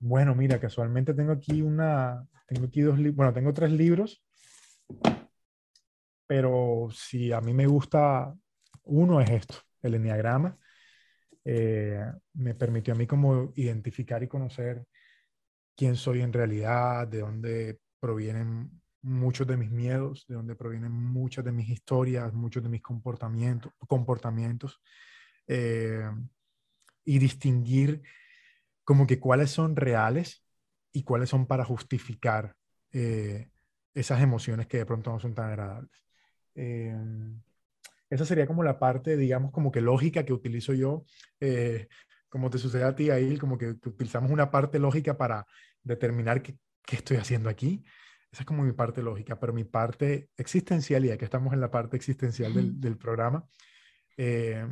bueno, 0.00 0.34
mira, 0.34 0.58
casualmente 0.58 1.14
tengo 1.14 1.30
aquí 1.30 1.62
una, 1.62 2.26
tengo 2.48 2.66
aquí 2.66 2.80
dos 2.80 2.98
bueno, 3.14 3.32
tengo 3.32 3.54
tres 3.54 3.70
libros, 3.70 4.26
pero 6.26 6.88
si 6.92 7.30
a 7.30 7.40
mí 7.40 7.54
me 7.54 7.68
gusta, 7.68 8.34
uno 8.82 9.20
es 9.20 9.30
esto, 9.30 9.54
el 9.80 9.94
enneagrama. 9.94 10.58
Eh, 11.44 12.04
me 12.32 12.56
permitió 12.56 12.94
a 12.94 12.96
mí 12.96 13.06
como 13.06 13.52
identificar 13.54 14.24
y 14.24 14.26
conocer 14.26 14.84
quién 15.76 15.94
soy 15.94 16.22
en 16.22 16.32
realidad, 16.32 17.06
de 17.06 17.20
dónde 17.20 17.78
provienen 18.00 18.79
muchos 19.02 19.46
de 19.46 19.56
mis 19.56 19.70
miedos, 19.70 20.26
de 20.28 20.34
donde 20.34 20.54
provienen 20.54 20.92
muchas 20.92 21.44
de 21.44 21.52
mis 21.52 21.68
historias, 21.68 22.32
muchos 22.32 22.62
de 22.62 22.68
mis 22.68 22.82
comportamientos, 22.82 23.72
comportamientos 23.86 24.80
eh, 25.46 26.10
y 27.04 27.18
distinguir 27.18 28.02
como 28.84 29.06
que 29.06 29.18
cuáles 29.18 29.50
son 29.50 29.76
reales 29.76 30.44
y 30.92 31.02
cuáles 31.02 31.30
son 31.30 31.46
para 31.46 31.64
justificar 31.64 32.54
eh, 32.92 33.50
esas 33.94 34.20
emociones 34.20 34.66
que 34.66 34.78
de 34.78 34.86
pronto 34.86 35.10
no 35.10 35.20
son 35.20 35.34
tan 35.34 35.46
agradables. 35.46 36.04
Eh, 36.54 36.96
esa 38.10 38.24
sería 38.24 38.46
como 38.46 38.64
la 38.64 38.78
parte, 38.78 39.16
digamos, 39.16 39.52
como 39.52 39.70
que 39.70 39.80
lógica 39.80 40.24
que 40.24 40.32
utilizo 40.32 40.74
yo, 40.74 41.04
como 42.28 42.50
te 42.50 42.58
sucede 42.58 42.82
a 42.82 42.94
ti 42.94 43.10
ahí, 43.10 43.38
como 43.38 43.56
que, 43.56 43.68
utilizamos 43.68 44.32
una 44.32 44.50
parte 44.50 44.80
lógica 44.80 45.16
para 45.16 45.46
determinar 45.84 46.42
qué, 46.42 46.58
qué 46.84 46.96
estoy 46.96 47.18
haciendo 47.18 47.48
aquí, 47.48 47.84
esa 48.32 48.42
es 48.42 48.46
como 48.46 48.62
mi 48.62 48.72
parte 48.72 49.02
lógica, 49.02 49.38
pero 49.38 49.52
mi 49.52 49.64
parte 49.64 50.30
existencial, 50.36 51.04
y 51.04 51.08
ya 51.08 51.18
que 51.18 51.24
estamos 51.24 51.52
en 51.52 51.60
la 51.60 51.70
parte 51.70 51.96
existencial 51.96 52.80
del, 52.80 52.96
programa, 52.96 53.44
eh, 54.16 54.66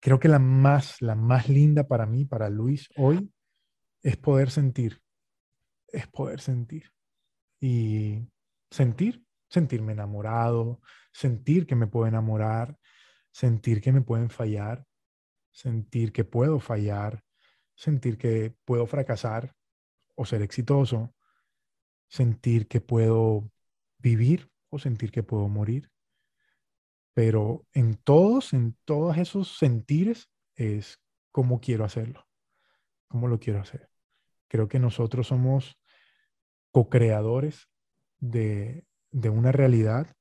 creo 0.00 0.20
que 0.20 0.28
la 0.28 0.38
más, 0.38 1.02
la 1.02 1.16
más 1.16 1.48
linda 1.48 1.88
para 1.88 2.06
mí, 2.06 2.24
para 2.24 2.48
Luis 2.50 2.88
hoy, 2.96 3.32
es 4.02 4.16
poder 4.16 4.50
sentir, 4.50 5.00
es 5.88 6.06
poder 6.06 6.40
sentir. 6.40 6.92
Y 7.60 8.28
sentir, 8.70 9.24
sentirme 9.48 9.92
enamorado, 9.92 10.80
sentir 11.12 11.66
que 11.66 11.74
me 11.74 11.86
puedo 11.86 12.06
enamorar, 12.06 12.76
sentir 13.32 13.80
que 13.80 13.92
me 13.92 14.02
pueden 14.02 14.30
fallar, 14.30 14.84
sentir 15.50 16.12
que 16.12 16.24
puedo 16.24 16.60
fallar, 16.60 17.24
sentir 17.74 18.18
que 18.18 18.54
puedo 18.64 18.86
fracasar 18.86 19.54
o 20.14 20.26
ser 20.26 20.42
exitoso, 20.42 21.14
sentir 22.14 22.68
que 22.68 22.80
puedo 22.80 23.50
vivir 23.98 24.48
o 24.70 24.78
sentir 24.78 25.10
que 25.10 25.24
puedo 25.24 25.48
morir. 25.48 25.90
Pero 27.12 27.66
en 27.72 27.96
todos, 27.96 28.52
en 28.52 28.76
todos 28.84 29.18
esos 29.18 29.58
sentires 29.58 30.30
es 30.54 31.00
como 31.32 31.60
quiero 31.60 31.84
hacerlo. 31.84 32.24
¿Cómo 33.08 33.26
lo 33.26 33.40
quiero 33.40 33.60
hacer? 33.60 33.90
Creo 34.48 34.68
que 34.68 34.78
nosotros 34.78 35.26
somos 35.26 35.76
co-creadores 36.70 37.68
de, 38.18 38.86
de 39.10 39.30
una 39.30 39.50
realidad 39.50 40.16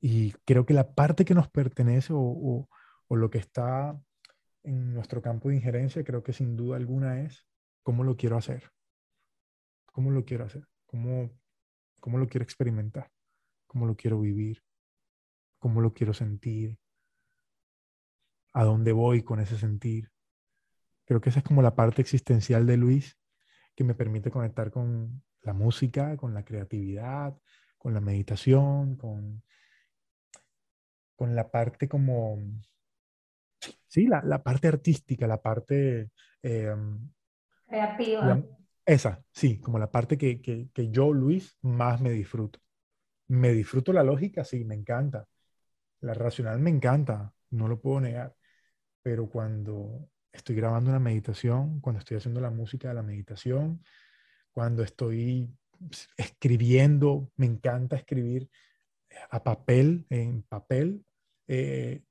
y 0.00 0.32
creo 0.44 0.66
que 0.66 0.74
la 0.74 0.94
parte 0.94 1.24
que 1.24 1.34
nos 1.34 1.48
pertenece 1.48 2.12
o, 2.12 2.68
o, 3.08 3.16
lo 3.16 3.30
que 3.30 3.38
está 3.38 3.98
en 4.64 4.92
nuestro 4.92 5.22
campo 5.22 5.48
de 5.48 5.56
injerencia, 5.56 6.04
creo 6.04 6.22
que 6.22 6.32
sin 6.34 6.56
duda 6.56 6.76
alguna 6.76 7.22
es 7.22 7.46
cómo 7.82 8.04
lo 8.04 8.16
quiero 8.16 8.36
hacer. 8.36 8.70
¿Cómo 9.92 10.10
lo 10.10 10.24
quiero 10.24 10.44
hacer? 10.44 10.66
¿Cómo, 10.94 11.28
cómo 11.98 12.18
lo 12.18 12.28
quiero 12.28 12.44
experimentar? 12.44 13.10
¿Cómo 13.66 13.84
lo 13.84 13.96
quiero 13.96 14.20
vivir? 14.20 14.62
¿Cómo 15.58 15.80
lo 15.80 15.92
quiero 15.92 16.14
sentir? 16.14 16.78
¿A 18.52 18.62
dónde 18.62 18.92
voy 18.92 19.24
con 19.24 19.40
ese 19.40 19.58
sentir? 19.58 20.12
Creo 21.04 21.20
que 21.20 21.30
esa 21.30 21.40
es 21.40 21.44
como 21.44 21.62
la 21.62 21.74
parte 21.74 22.00
existencial 22.00 22.64
de 22.64 22.76
Luis 22.76 23.18
que 23.74 23.82
me 23.82 23.96
permite 23.96 24.30
conectar 24.30 24.70
con 24.70 25.24
la 25.42 25.52
música, 25.52 26.16
con 26.16 26.32
la 26.32 26.44
creatividad, 26.44 27.36
con 27.76 27.92
la 27.92 28.00
meditación, 28.00 28.96
con 28.96 29.42
con 31.16 31.34
la 31.34 31.50
parte 31.50 31.88
como, 31.88 32.38
sí, 33.88 34.06
la, 34.06 34.22
la 34.22 34.44
parte 34.44 34.68
artística, 34.68 35.26
la 35.26 35.42
parte... 35.42 36.10
Em, 36.40 37.10
Creativa. 37.66 38.44
Esa, 38.86 39.24
sí, 39.32 39.58
como 39.60 39.78
la 39.78 39.90
parte 39.90 40.18
que, 40.18 40.40
que, 40.40 40.68
que, 40.72 40.90
yo, 40.90 41.12
Luis, 41.12 41.56
más 41.62 42.00
me 42.00 42.10
disfruto. 42.10 42.60
Me 43.28 43.52
disfruto 43.52 43.92
la 43.92 44.04
lógica, 44.04 44.44
sí, 44.44 44.64
me 44.64 44.74
encanta. 44.74 45.28
La 46.00 46.14
racional 46.14 46.60
me 46.60 46.70
encanta, 46.70 47.34
no 47.50 47.68
lo 47.68 47.80
puedo 47.80 48.00
negar. 48.00 48.36
Pero 49.02 49.28
cuando 49.30 50.08
estoy 50.32 50.56
grabando 50.56 50.90
una 50.90 51.00
meditación, 51.00 51.80
cuando 51.80 52.00
estoy 52.00 52.18
haciendo 52.18 52.40
la 52.40 52.50
música 52.50 52.88
de 52.88 52.94
la 52.94 53.02
meditación, 53.02 53.84
cuando 54.52 54.82
estoy 54.82 55.50
escribiendo, 56.16 57.30
me 57.36 57.46
encanta 57.46 57.96
escribir 57.96 58.50
a 59.30 59.42
papel, 59.42 60.06
en 60.10 60.42
papel, 60.42 61.04
eh, 61.46 62.02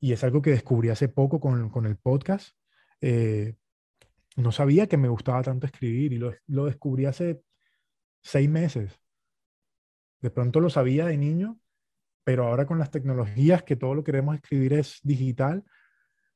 y 0.00 0.12
es 0.12 0.24
algo 0.24 0.42
que 0.42 0.50
descubrí 0.50 0.88
hace 0.88 1.08
poco 1.08 1.40
con, 1.40 1.70
con 1.70 1.86
el 1.86 1.96
podcast. 1.96 2.56
Eh, 3.00 3.54
no 4.36 4.52
sabía 4.52 4.86
que 4.86 4.96
me 4.96 5.08
gustaba 5.08 5.42
tanto 5.42 5.66
escribir 5.66 6.12
y 6.12 6.18
lo, 6.18 6.34
lo, 6.46 6.66
descubrí 6.66 7.06
hace 7.06 7.42
seis 8.22 8.48
meses. 8.48 9.00
De 10.20 10.30
pronto 10.30 10.60
lo 10.60 10.70
sabía 10.70 11.06
de 11.06 11.16
niño, 11.16 11.58
pero 12.24 12.46
ahora 12.46 12.66
con 12.66 12.78
las 12.78 12.90
tecnologías 12.90 13.62
que 13.62 13.76
todo 13.76 13.94
lo 13.94 14.02
que 14.04 14.12
queremos 14.12 14.36
escribir 14.36 14.74
es 14.74 15.00
digital, 15.02 15.64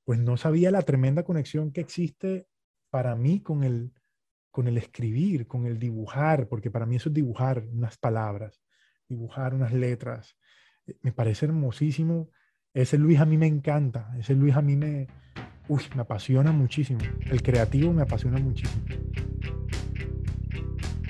pues 0.04 0.18
no 0.18 0.36
sabía 0.36 0.70
la 0.70 0.82
tremenda 0.82 1.24
conexión 1.24 1.72
que 1.72 1.80
existe 1.80 2.46
para 2.90 3.14
mí 3.16 3.40
con 3.40 3.64
el, 3.64 3.92
con 4.50 4.68
el 4.68 4.78
escribir, 4.78 5.46
con 5.46 5.66
el 5.66 5.78
dibujar, 5.78 6.48
porque 6.48 6.70
para 6.70 6.86
mí 6.86 6.96
eso 6.96 7.08
es 7.08 7.14
dibujar 7.14 7.64
unas 7.72 7.96
palabras 7.98 8.64
dibujar 9.08 9.54
unas 9.54 9.72
letras. 9.72 10.36
Eh, 10.86 10.96
me 11.02 11.12
parece 11.12 11.46
hermosísimo. 11.46 12.30
Ese 12.72 12.98
Luis 12.98 13.20
a 13.20 13.24
mí 13.24 13.38
me 13.38 13.46
encanta. 13.46 14.14
Ese 14.18 14.34
Luis 14.34 14.56
a 14.56 14.62
mí 14.62 14.76
me, 14.76 15.06
uy, 15.68 15.82
me 15.94 16.02
apasiona 16.02 16.52
muchísimo. 16.52 17.00
El 17.30 17.42
creativo 17.42 17.92
me 17.92 18.02
apasiona 18.02 18.38
muchísimo. 18.38 18.82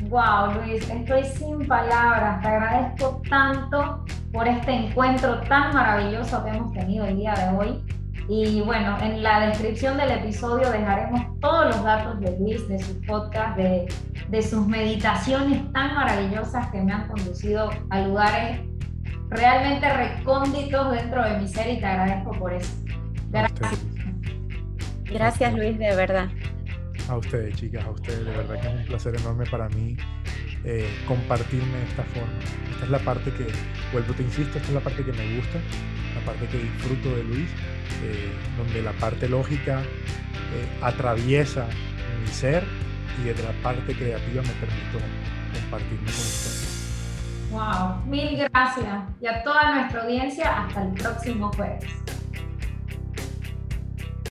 Wow, 0.08 0.60
Luis, 0.60 0.88
estoy 0.88 1.24
sin 1.24 1.66
palabras. 1.66 2.40
Te 2.42 2.48
agradezco 2.48 3.22
tanto 3.28 4.04
por 4.32 4.46
este 4.46 4.72
encuentro 4.72 5.40
tan 5.42 5.72
maravilloso 5.72 6.44
que 6.44 6.50
hemos 6.50 6.72
tenido 6.72 7.06
el 7.06 7.16
día 7.16 7.34
de 7.34 7.56
hoy. 7.56 7.84
Y 8.28 8.60
bueno, 8.62 8.96
en 9.02 9.22
la 9.22 9.48
descripción 9.48 9.96
del 9.96 10.10
episodio 10.10 10.70
dejaremos 10.70 11.38
todos 11.40 11.66
los 11.66 11.84
datos 11.84 12.20
de 12.20 12.38
Luis, 12.38 12.66
de 12.68 12.78
su 12.78 12.98
podcast, 13.02 13.56
de, 13.56 13.86
de 14.30 14.42
sus 14.42 14.66
meditaciones 14.66 15.70
tan 15.72 15.94
maravillosas 15.94 16.70
que 16.70 16.80
me 16.80 16.92
han 16.92 17.06
conducido 17.08 17.70
a 17.90 18.00
lugares 18.00 18.60
realmente 19.28 19.92
recónditos 19.92 20.92
dentro 20.92 21.22
de 21.22 21.38
mi 21.38 21.48
ser 21.48 21.70
y 21.70 21.80
te 21.80 21.86
agradezco 21.86 22.32
por 22.32 22.52
eso. 22.54 22.72
Gracias. 23.30 23.93
Gracias 25.14 25.54
Luis, 25.54 25.78
de 25.78 25.94
verdad. 25.94 26.28
A 27.08 27.16
ustedes, 27.16 27.56
chicas, 27.56 27.84
a 27.84 27.90
ustedes, 27.90 28.24
de 28.24 28.30
verdad 28.30 28.60
que 28.60 28.68
es 28.68 28.74
un 28.74 28.84
placer 28.84 29.16
enorme 29.16 29.44
para 29.46 29.68
mí 29.70 29.96
eh, 30.64 30.88
compartirme 31.06 31.78
de 31.78 31.84
esta 31.84 32.02
forma. 32.04 32.32
Esta 32.72 32.84
es 32.84 32.90
la 32.90 32.98
parte 32.98 33.30
que, 33.32 33.46
vuelvo, 33.92 34.12
te 34.14 34.22
insisto, 34.22 34.58
esta 34.58 34.68
es 34.68 34.74
la 34.74 34.80
parte 34.80 35.04
que 35.04 35.12
me 35.12 35.36
gusta, 35.36 35.58
la 36.14 36.20
parte 36.26 36.46
que 36.48 36.58
disfruto 36.58 37.14
de 37.14 37.24
Luis 37.24 37.50
eh, 38.02 38.32
donde 38.58 38.82
la 38.82 38.92
parte 38.92 39.28
lógica 39.28 39.80
eh, 39.80 40.78
atraviesa 40.82 41.66
mi 42.20 42.28
ser 42.28 42.64
y 43.20 43.28
desde 43.28 43.44
la 43.44 43.52
parte 43.62 43.94
creativa 43.94 44.42
me 44.42 44.48
permito 44.48 44.98
compartirme 45.52 46.04
con 46.04 46.10
ustedes. 46.10 46.74
Wow, 47.50 48.04
mil 48.06 48.36
gracias 48.36 49.04
y 49.20 49.26
a 49.26 49.42
toda 49.44 49.74
nuestra 49.74 50.02
audiencia 50.02 50.64
hasta 50.64 50.82
el 50.82 50.92
próximo 50.94 51.52
jueves. 51.52 51.84